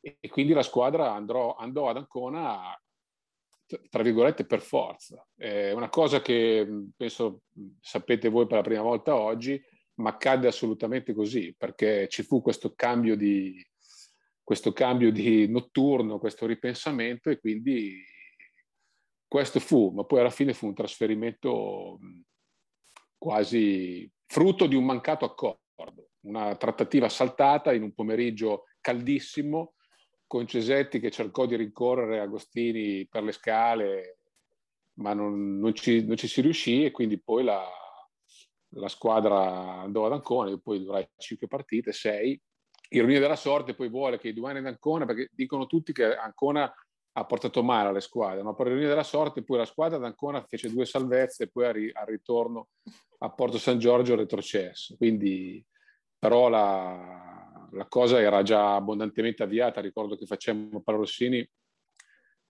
e, 0.00 0.16
e 0.18 0.28
quindi 0.28 0.52
la 0.52 0.62
squadra 0.62 1.12
andrò, 1.12 1.54
andò 1.54 1.88
ad 1.88 1.96
Ancona 1.96 2.76
tra 3.88 4.02
virgolette 4.02 4.44
per 4.44 4.60
forza. 4.60 5.24
È 5.36 5.70
una 5.70 5.88
cosa 5.88 6.20
che 6.20 6.66
penso 6.96 7.42
sapete 7.80 8.28
voi 8.28 8.46
per 8.46 8.56
la 8.56 8.64
prima 8.64 8.82
volta 8.82 9.14
oggi, 9.14 9.62
ma 10.00 10.10
accadde 10.10 10.48
assolutamente 10.48 11.12
così 11.12 11.54
perché 11.56 12.08
ci 12.08 12.22
fu 12.22 12.42
questo 12.42 12.74
cambio 12.74 13.16
di, 13.16 13.64
questo 14.42 14.72
cambio 14.72 15.12
di 15.12 15.48
notturno, 15.48 16.18
questo 16.18 16.44
ripensamento 16.44 17.30
e 17.30 17.38
quindi 17.38 18.04
questo 19.28 19.60
fu, 19.60 19.90
ma 19.90 20.02
poi 20.02 20.18
alla 20.18 20.30
fine 20.30 20.54
fu 20.54 20.66
un 20.66 20.74
trasferimento 20.74 22.00
quasi 23.16 24.10
frutto 24.26 24.66
di 24.66 24.74
un 24.74 24.84
mancato 24.84 25.24
accordo, 25.24 26.10
una 26.22 26.56
trattativa 26.56 27.08
saltata 27.08 27.72
in 27.72 27.82
un 27.82 27.92
pomeriggio 27.92 28.64
caldissimo 28.80 29.74
con 30.26 30.48
Cesetti 30.48 30.98
che 30.98 31.12
cercò 31.12 31.46
di 31.46 31.54
rincorrere 31.54 32.18
Agostini 32.18 33.06
per 33.06 33.22
le 33.22 33.32
scale, 33.32 34.18
ma 34.94 35.12
non, 35.12 35.58
non, 35.58 35.74
ci, 35.74 36.04
non 36.04 36.16
ci, 36.16 36.26
si 36.26 36.40
riuscì 36.40 36.84
e 36.84 36.90
quindi 36.90 37.20
poi 37.20 37.44
la, 37.44 37.64
la 38.74 38.88
squadra 38.88 39.80
andò 39.80 40.06
ad 40.06 40.12
Ancona, 40.12 40.56
poi 40.58 40.82
durai 40.82 41.08
cinque 41.16 41.46
partite, 41.46 41.92
sei, 41.92 42.40
ironia 42.90 43.20
della 43.20 43.36
sorte 43.36 43.74
poi 43.74 43.88
vuole 43.88 44.18
che 44.18 44.28
i 44.28 44.34
due 44.34 44.50
anni 44.50 44.58
ad 44.58 44.66
Ancona, 44.66 45.04
perché 45.04 45.30
dicono 45.32 45.66
tutti 45.66 45.92
che 45.92 46.14
Ancona 46.14 46.72
ha 47.12 47.24
portato 47.24 47.62
male 47.62 47.88
alle 47.88 48.00
squadre, 48.00 48.42
ma 48.42 48.54
per 48.54 48.68
ironia 48.68 48.88
della 48.88 49.02
sorte 49.02 49.42
poi 49.42 49.58
la 49.58 49.64
squadra 49.64 49.96
ad 49.96 50.04
Ancona 50.04 50.44
fece 50.46 50.70
due 50.70 50.84
salvezze 50.84 51.44
e 51.44 51.48
poi 51.48 51.66
al 51.92 52.06
ritorno 52.06 52.68
a 53.18 53.30
Porto 53.30 53.58
San 53.58 53.78
Giorgio 53.78 54.14
retrocesso. 54.14 54.96
Quindi 54.96 55.64
però 56.18 56.48
la, 56.48 57.68
la 57.72 57.86
cosa 57.86 58.20
era 58.20 58.42
già 58.42 58.74
abbondantemente 58.74 59.42
avviata, 59.42 59.80
ricordo 59.80 60.16
che 60.16 60.26
facemmo 60.26 60.82
a 60.84 60.92
Rossini 60.92 61.48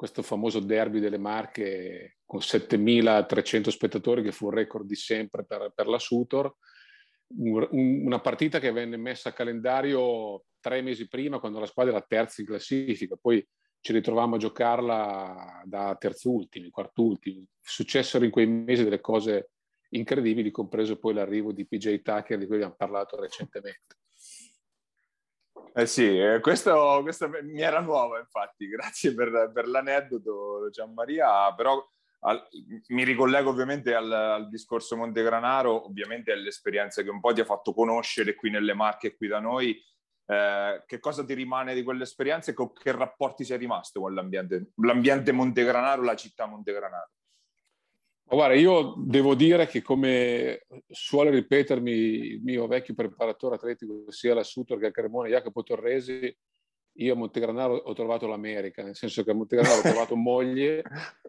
questo 0.01 0.23
famoso 0.23 0.61
derby 0.61 0.99
delle 0.99 1.19
Marche 1.19 2.21
con 2.25 2.41
7.300 2.41 3.69
spettatori 3.69 4.23
che 4.23 4.33
fu 4.33 4.47
un 4.47 4.53
record 4.53 4.87
di 4.87 4.95
sempre 4.95 5.45
per, 5.45 5.73
per 5.75 5.89
la 5.89 5.99
Sutor 5.99 6.57
una 7.33 8.19
partita 8.19 8.59
che 8.59 8.73
venne 8.73 8.97
messa 8.97 9.29
a 9.29 9.35
calendario 9.35 10.45
tre 10.59 10.81
mesi 10.81 11.07
prima 11.07 11.39
quando 11.39 11.61
la 11.61 11.67
squadra 11.67 11.93
era 11.93 12.05
terza 12.09 12.41
in 12.41 12.47
classifica, 12.47 13.19
poi 13.21 13.47
ci 13.81 13.93
ritrovavamo 13.93 14.37
a 14.37 14.39
giocarla 14.39 15.63
da 15.67 15.95
terzultimi, 16.01 16.71
quartultimi. 16.71 17.47
Successero 17.61 18.25
in 18.25 18.31
quei 18.31 18.47
mesi 18.47 18.85
delle 18.85 19.03
cose 19.03 19.51
incredibili, 19.91 20.51
compreso 20.51 20.99
poi 20.99 21.13
l'arrivo 21.13 21.53
di 21.53 21.67
PJ 21.67 22.01
Tucker 22.01 22.39
di 22.39 22.47
cui 22.47 22.55
abbiamo 22.55 22.75
parlato 22.75 23.21
recentemente. 23.21 24.00
Eh 25.73 25.87
sì, 25.87 26.19
eh, 26.19 26.41
questo, 26.41 27.01
questo, 27.03 27.31
mi 27.43 27.61
era 27.61 27.81
nuovo 27.81 28.19
infatti, 28.19 28.67
grazie 28.69 29.15
per, 29.15 29.53
per 29.55 29.69
l'aneddoto 29.69 30.69
Gianmaria, 30.71 31.55
però 31.55 31.81
al, 32.21 32.49
mi 32.89 33.05
ricollego 33.05 33.51
ovviamente 33.51 33.95
al, 33.95 34.11
al, 34.11 34.49
discorso 34.49 34.97
Montegranaro, 34.97 35.87
ovviamente 35.87 36.33
all'esperienza 36.33 37.03
che 37.03 37.11
un 37.11 37.21
po' 37.21 37.33
ti 37.33 37.41
ha 37.41 37.45
fatto 37.45 37.73
conoscere 37.73 38.35
qui 38.35 38.51
nelle 38.51 38.75
Marche 38.75 39.17
qui 39.17 39.29
da 39.29 39.39
noi. 39.39 39.81
Eh, 40.27 40.85
che 40.87 40.99
cosa 40.99 41.25
ti 41.25 41.35
rimane 41.35 41.75
di 41.75 41.83
quell'esperienza 41.83 42.51
e 42.51 42.55
con 42.55 42.73
che 42.73 42.93
rapporti 42.93 43.45
sei 43.45 43.59
rimasto 43.59 44.01
con 44.01 44.15
l'ambiente, 44.15 44.71
l'ambiente 44.77 45.33
Montegranaro, 45.33 46.03
la 46.03 46.17
città 46.17 46.47
Montegranaro? 46.47 47.11
Guarda, 48.33 48.55
io 48.55 48.95
devo 48.97 49.35
dire 49.35 49.67
che 49.67 49.83
come 49.83 50.65
suole 50.89 51.31
ripetermi 51.31 51.91
il 51.91 52.41
mio 52.43 52.69
vecchio 52.69 52.95
preparatore 52.95 53.57
atletico, 53.57 54.05
sia 54.13 54.35
la 54.35 54.45
Sutor 54.45 54.79
che 54.79 54.87
a 54.87 54.91
Cremona, 54.93 55.29
Jacopo 55.29 55.65
Torresi, 55.65 56.33
io 56.99 57.13
a 57.13 57.17
Montegranaro 57.17 57.75
ho 57.75 57.93
trovato 57.93 58.29
l'America, 58.29 58.85
nel 58.85 58.95
senso 58.95 59.25
che 59.25 59.33
a 59.33 59.35
Montegranaro 59.35 59.79
ho 59.79 59.83
trovato 59.83 60.15
moglie, 60.15 60.85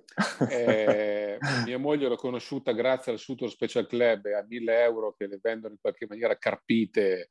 eh, 0.48 1.40
mia 1.66 1.80
moglie 1.80 2.08
l'ho 2.08 2.16
conosciuta 2.16 2.72
grazie 2.72 3.12
al 3.12 3.18
Sutor 3.18 3.50
Special 3.50 3.88
Club 3.88 4.26
a 4.28 4.46
1000 4.48 4.84
euro 4.84 5.16
che 5.18 5.26
le 5.26 5.40
vendono 5.42 5.74
in 5.74 5.80
qualche 5.80 6.06
maniera 6.08 6.38
carpite 6.38 7.30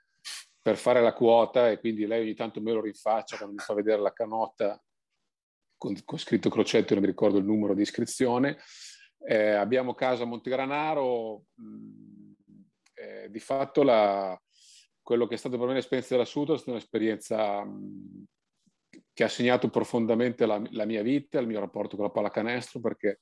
per 0.60 0.76
fare 0.76 1.00
la 1.00 1.12
quota 1.12 1.70
e 1.70 1.78
quindi 1.78 2.06
lei 2.06 2.22
ogni 2.22 2.34
tanto 2.34 2.60
me 2.60 2.72
lo 2.72 2.80
rinfaccia 2.80 3.36
quando 3.36 3.54
mi 3.54 3.62
fa 3.62 3.74
vedere 3.74 4.00
la 4.00 4.12
canotta 4.12 4.82
con, 5.80 5.96
con 6.04 6.18
scritto 6.18 6.50
crocetto, 6.50 6.92
non 6.92 7.02
mi 7.02 7.08
ricordo 7.08 7.38
il 7.38 7.44
numero 7.46 7.72
di 7.72 7.80
iscrizione. 7.80 8.58
Eh, 9.22 9.50
abbiamo 9.50 9.94
casa 9.94 10.24
Montegranaro, 10.24 11.44
mh, 11.54 12.32
eh, 12.94 13.30
di 13.30 13.38
fatto 13.38 13.82
la, 13.82 14.38
quello 15.02 15.26
che 15.26 15.34
è 15.34 15.38
stato 15.38 15.58
per 15.58 15.66
me 15.66 15.74
l'esperienza 15.74 16.14
della 16.14 16.26
Suto 16.26 16.54
è 16.54 16.56
stata 16.56 16.72
un'esperienza 16.72 17.64
mh, 17.64 18.24
che 19.12 19.24
ha 19.24 19.28
segnato 19.28 19.68
profondamente 19.68 20.46
la, 20.46 20.62
la, 20.70 20.84
mia 20.84 21.02
vita, 21.02 21.38
il 21.38 21.46
mio 21.46 21.60
rapporto 21.60 21.96
con 21.96 22.06
la 22.06 22.10
pallacanestro, 22.10 22.80
perché 22.80 23.20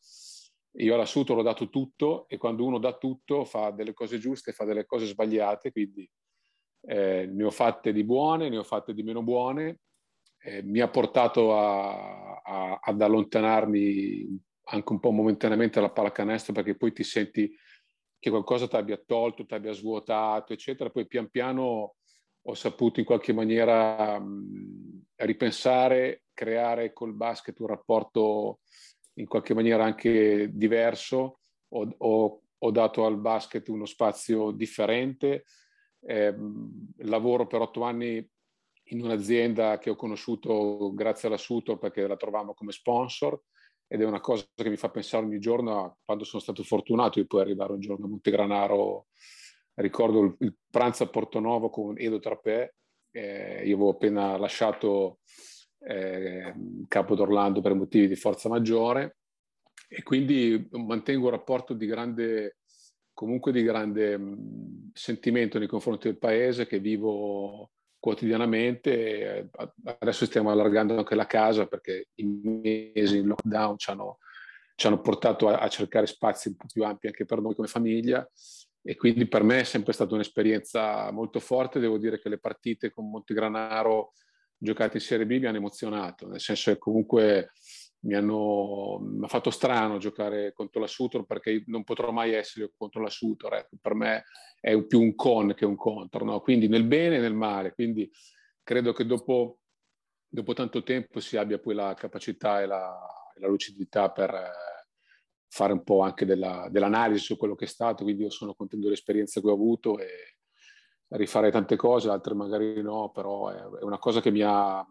io 0.79 0.95
alla 0.95 1.07
Suto 1.07 1.35
l'ho 1.35 1.43
dato 1.43 1.69
tutto 1.69 2.29
e 2.29 2.37
quando 2.37 2.65
uno 2.65 2.79
dà 2.79 2.97
tutto 2.97 3.45
fa 3.45 3.71
delle 3.71 3.95
cose 3.95 4.19
giuste, 4.19 4.53
fa 4.53 4.65
delle 4.65 4.87
cose 4.87 5.07
sbagliate, 5.07 5.73
quindi 5.73 6.09
eh, 6.83 7.27
ne 7.27 7.45
ho 7.45 7.51
fatte 7.51 7.93
di 7.93 8.05
buone, 8.05 8.49
ne 8.49 8.59
ho 8.59 8.65
fatte 8.65 8.95
di 8.95 9.03
meno 9.03 9.23
buone, 9.23 9.81
eh, 10.41 10.63
mi 10.63 10.81
ha 10.81 10.89
portato 10.89 11.57
a, 11.57 12.41
a, 12.43 12.79
ad 12.81 13.01
allontanarmi 13.01 14.47
anche 14.71 14.93
un 14.93 15.01
po' 15.01 15.11
momentaneamente 15.11 15.81
dalla 15.81 15.93
pallacanestro 15.93 16.53
perché 16.53 16.77
poi 16.77 16.93
ti 16.93 17.03
senti 17.03 17.55
che 18.19 18.31
qualcosa 18.31 18.67
ti 18.67 18.77
abbia 18.77 19.01
tolto, 19.05 19.47
ti 19.47 19.55
abbia 19.55 19.73
svuotato, 19.73 20.53
eccetera. 20.53 20.91
Poi 20.91 21.07
pian 21.07 21.31
piano 21.31 21.95
ho 22.43 22.55
saputo 22.55 23.01
in 23.01 23.07
qualche 23.07 23.33
maniera 23.33 24.19
mh, 24.19 25.05
ripensare, 25.17 26.25
creare 26.33 26.93
col 26.93 27.15
basket 27.15 27.59
un 27.61 27.69
rapporto 27.69 28.61
in 29.15 29.27
qualche 29.27 29.55
maniera 29.55 29.85
anche 29.85 30.51
diverso. 30.53 31.39
Ho, 31.69 31.95
ho, 31.99 32.43
ho 32.59 32.71
dato 32.71 33.07
al 33.07 33.19
basket 33.19 33.69
uno 33.69 33.87
spazio 33.87 34.51
differente. 34.51 35.45
Eh, 36.01 36.35
lavoro 36.99 37.47
per 37.47 37.61
otto 37.61 37.83
anni 37.83 38.27
in 38.91 39.03
un'azienda 39.03 39.79
che 39.79 39.91
ho 39.91 39.97
conosciuto 39.97 40.93
grazie 40.95 41.29
alla 41.29 41.37
Suto 41.37 41.77
perché 41.77 42.07
la 42.07 42.17
trovavamo 42.17 42.55
come 42.55 42.73
sponsor 42.73 43.41
ed 43.89 44.03
è 44.03 44.05
una 44.05 44.21
cosa 44.21 44.45
che 44.55 44.69
mi 44.69 44.77
fa 44.77 44.91
pensare 44.91 45.25
ogni 45.25 45.39
giorno 45.39 45.85
a 45.85 45.97
quando 46.05 46.25
sono 46.25 46.43
stato 46.43 46.63
fortunato 46.63 47.19
di 47.19 47.27
poi 47.27 47.41
arrivare 47.41 47.73
un 47.73 47.81
giorno 47.81 48.05
a 48.05 48.09
Montegranaro. 48.09 49.07
Ricordo 49.75 50.21
il, 50.21 50.37
il 50.41 50.57
pranzo 50.71 51.05
a 51.05 51.09
Portonovo 51.09 51.71
con 51.71 51.95
Edo 51.99 52.19
Trapè, 52.19 52.71
eh, 53.11 53.63
io 53.65 53.75
avevo 53.75 53.91
appena 53.91 54.37
lasciato 54.37 55.21
eh, 55.81 56.55
Capo 56.87 57.15
d'Orlando 57.15 57.61
per 57.61 57.75
motivi 57.75 58.09
di 58.09 58.17
forza 58.17 58.49
maggiore 58.49 59.19
e 59.89 60.03
quindi 60.03 60.69
mantengo 60.73 61.27
un 61.27 61.31
rapporto 61.31 61.73
di 61.73 61.87
grande, 61.87 62.59
comunque 63.15 63.53
di 63.53 63.63
grande 63.63 64.19
mh, 64.19 64.91
sentimento 64.93 65.59
nei 65.59 65.69
confronti 65.69 66.09
del 66.09 66.19
paese 66.19 66.67
che 66.67 66.79
vivo 66.79 67.71
quotidianamente. 67.99 69.51
Adesso 69.99 70.27
stiamo 70.27 70.51
allargando 70.51 70.97
anche 70.97 71.15
la 71.15 71.27
casa 71.27 71.67
perché 71.67 72.09
i 72.17 72.25
mesi 72.25 73.19
in 73.19 73.27
lockdown 73.27 73.79
ci 73.79 73.91
hanno, 73.91 74.19
ci 74.75 74.87
hanno 74.87 75.01
portato 75.01 75.49
a, 75.49 75.59
a, 75.59 75.69
cercare 75.69 76.07
spazi 76.07 76.49
un 76.49 76.57
po' 76.57 76.67
più 76.73 76.85
ampi 76.85 77.09
anche 77.09 77.25
per 77.25 77.41
noi 77.41 77.55
come 77.55 77.69
famiglia 77.69 78.29
e 78.83 78.97
quindi 78.97 79.27
per 79.27 79.43
me 79.43 79.61
è 79.61 79.65
sempre 79.65 79.93
stata 79.93 80.15
un'esperienza 80.15 81.11
molto 81.11 81.41
forte. 81.41 81.81
Devo 81.81 81.99
dire 81.99 82.19
che 82.21 82.29
le 82.29 82.39
partite 82.39 82.91
con 82.91 83.11
Montegranaro 83.11 84.13
giocate 84.57 84.97
in 84.97 85.03
Serie 85.03 85.27
B 85.27 85.39
mi 85.39 85.47
hanno 85.47 85.59
emozionato, 85.59 86.27
nel 86.29 86.41
senso 86.41 86.73
che 86.73 86.79
comunque 86.79 87.53
mi 88.01 88.15
hanno 88.15 88.99
mi 89.01 89.25
ha 89.25 89.29
fatto 89.29 89.51
strano 89.51 89.99
giocare 89.99 90.53
contro 90.53 90.81
la 90.81 90.87
Sutor 90.87 91.25
perché 91.25 91.65
non 91.67 91.83
potrò 91.83 92.13
mai 92.13 92.33
essere 92.33 92.73
contro 92.77 93.03
la 93.03 93.11
Sutor. 93.11 93.55
Ecco. 93.55 93.77
Per 93.81 93.95
me 93.95 94.25
è 94.61 94.81
più 94.85 95.01
un 95.01 95.15
con 95.15 95.55
che 95.55 95.65
un 95.65 95.77
contro, 95.77 96.25
no? 96.25 96.41
quindi 96.41 96.69
nel 96.69 96.85
bene 96.85 97.17
e 97.17 97.21
nel 97.21 97.35
male. 97.35 97.73
Quindi 97.73 98.11
credo 98.63 98.93
che 98.93 99.05
dopo, 99.05 99.59
dopo 100.29 100.53
tanto 100.53 100.83
tempo 100.83 101.21
si 101.21 101.37
abbia 101.37 101.59
poi 101.59 101.75
la 101.75 101.95
capacità 101.95 102.61
e 102.61 102.67
la, 102.67 102.97
e 103.35 103.41
la 103.41 103.49
lucidità 103.49 104.11
per 104.11 104.31
eh, 104.31 104.87
fare 105.49 105.73
un 105.73 105.83
po' 105.83 106.01
anche 106.01 106.25
della, 106.25 106.69
dell'analisi 106.71 107.25
su 107.25 107.37
quello 107.37 107.57
che 107.57 107.65
è 107.65 107.69
stato. 107.69 108.05
Quindi 108.05 108.23
io 108.23 108.31
sono 108.31 108.55
contento 108.55 108.85
dell'esperienza 108.87 109.41
che 109.41 109.49
ho 109.49 109.55
avuto 109.55 109.99
e 109.99 110.37
rifare 111.11 111.51
tante 111.51 111.77
cose, 111.77 112.11
altre 112.11 112.35
magari 112.35 112.81
no, 112.83 113.11
però 113.11 113.49
è, 113.49 113.81
è 113.81 113.83
una 113.83 113.99
cosa 113.99 114.21
che 114.21 114.31
mi 114.31 114.43
ha 114.43 114.87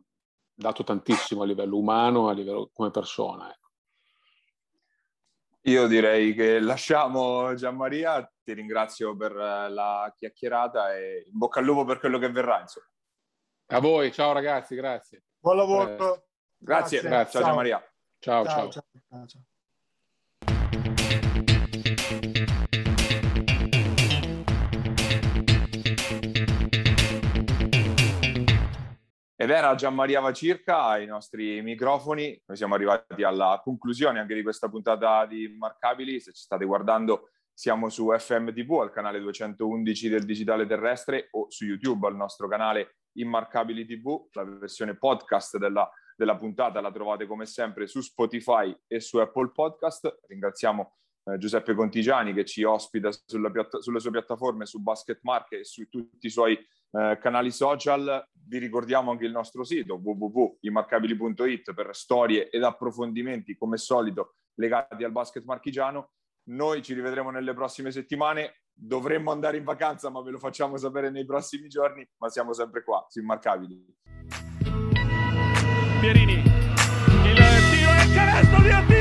dato 0.58 0.84
tantissimo 0.84 1.44
a 1.44 1.46
livello 1.46 1.78
umano, 1.78 2.30
a 2.30 2.34
livello 2.34 2.72
come 2.74 2.90
persona. 2.90 3.50
Ecco. 3.50 3.70
Io 5.68 5.86
direi 5.86 6.34
che 6.34 6.60
lasciamo 6.60 7.54
Gianmaria, 7.54 8.28
ti 8.42 8.54
ringrazio 8.54 9.16
per 9.16 9.34
eh, 9.34 9.70
la 9.70 10.12
chiacchierata 10.16 10.96
e 10.96 11.26
in 11.28 11.38
bocca 11.38 11.60
al 11.60 11.66
lupo 11.66 11.84
per 11.86 12.00
quello 12.00 12.18
che 12.18 12.32
verrà. 12.32 12.62
Insomma. 12.62 12.88
A 13.68 13.80
voi, 13.80 14.12
ciao 14.12 14.32
ragazzi, 14.32 14.76
grazie. 14.76 15.26
Buon 15.38 15.58
lavoro. 15.58 16.16
Eh, 16.16 16.24
grazie, 16.58 17.02
grazie. 17.02 17.32
ciao, 17.32 17.42
ciao 17.42 17.44
Gianmaria. 17.44 17.94
ciao. 18.20 18.46
ciao. 18.46 18.70
ciao. 18.72 19.26
ciao. 20.40 21.37
Ed 29.40 29.52
era 29.52 29.76
Gianmaria 29.76 30.20
Vacirca 30.20 30.86
ai 30.86 31.06
nostri 31.06 31.62
microfoni. 31.62 32.42
Noi 32.48 32.58
siamo 32.58 32.74
arrivati 32.74 33.22
alla 33.22 33.62
conclusione 33.64 34.20
anche 34.20 34.34
di 34.34 34.42
questa 34.42 34.68
puntata 34.68 35.28
di 35.28 35.44
Immarcabili. 35.44 36.20
Se 36.20 36.34
ci 36.34 36.42
state 36.42 36.66
guardando, 36.66 37.30
siamo 37.54 37.88
su 37.90 38.12
FMTV, 38.12 38.80
al 38.82 38.92
canale 38.92 39.20
211 39.20 40.10
del 40.10 40.26
Digitale 40.26 40.66
Terrestre, 40.66 41.28
o 41.34 41.52
su 41.52 41.66
YouTube, 41.66 42.08
al 42.08 42.16
nostro 42.16 42.48
canale 42.48 43.02
Immarcabili 43.18 43.86
TV. 43.86 44.28
La 44.32 44.44
versione 44.44 44.98
podcast 44.98 45.58
della, 45.58 45.88
della 46.16 46.36
puntata 46.36 46.82
la 46.82 46.92
trovate 46.92 47.28
come 47.28 47.46
sempre 47.46 47.86
su 47.86 48.02
Spotify 48.02 48.76
e 48.88 49.00
su 49.00 49.20
Apple 49.20 49.52
Podcast. 49.52 50.22
Ringraziamo 50.30 50.98
eh, 51.28 51.38
Giuseppe 51.38 51.74
Contigiani 51.74 52.34
che 52.34 52.46
ci 52.46 52.64
ospita 52.64 53.10
piatta- 53.52 53.82
sulle 53.82 54.00
sue 54.00 54.12
piattaforme 54.12 54.66
su 54.66 54.82
Basket 54.82 55.20
Market 55.24 55.60
e 55.60 55.64
su 55.66 55.88
tutti 55.90 56.28
i 56.28 56.30
suoi 56.30 56.54
eh, 56.54 57.18
canali 57.20 57.52
social. 57.52 58.26
Vi 58.32 58.58
ricordiamo 58.58 59.12
anche 59.12 59.26
il 59.26 59.32
nostro 59.32 59.64
sito 59.64 60.00
www.immarcabili.it 60.02 61.74
per 61.74 61.90
storie 61.94 62.50
ed 62.50 62.64
approfondimenti 62.64 63.58
come 63.58 63.78
solito 63.78 64.36
legati 64.56 65.04
al 65.04 65.12
basket 65.12 65.44
marchigiano. 65.44 66.12
Noi 66.50 66.82
ci 66.82 66.94
rivedremo 66.94 67.30
nelle 67.30 67.54
prossime 67.54 67.92
settimane. 67.92 68.62
Dovremmo 68.74 69.32
andare 69.32 69.58
in 69.58 69.64
vacanza, 69.64 70.10
ma 70.10 70.22
ve 70.22 70.32
lo 70.32 70.40
facciamo 70.40 70.78
sapere 70.78 71.10
nei 71.10 71.26
prossimi 71.26 71.68
giorni. 71.68 72.08
Ma 72.18 72.30
siamo 72.30 72.54
sempre 72.54 72.84
qua 72.84 73.06
su 73.10 73.20
Immarcabili. 73.20 73.86
Pierini, 76.00 76.34
il 76.36 77.36
tiro 77.70 77.92
il 77.92 78.14
canestro 78.14 78.62
di 78.62 78.70
Attila! 78.70 78.97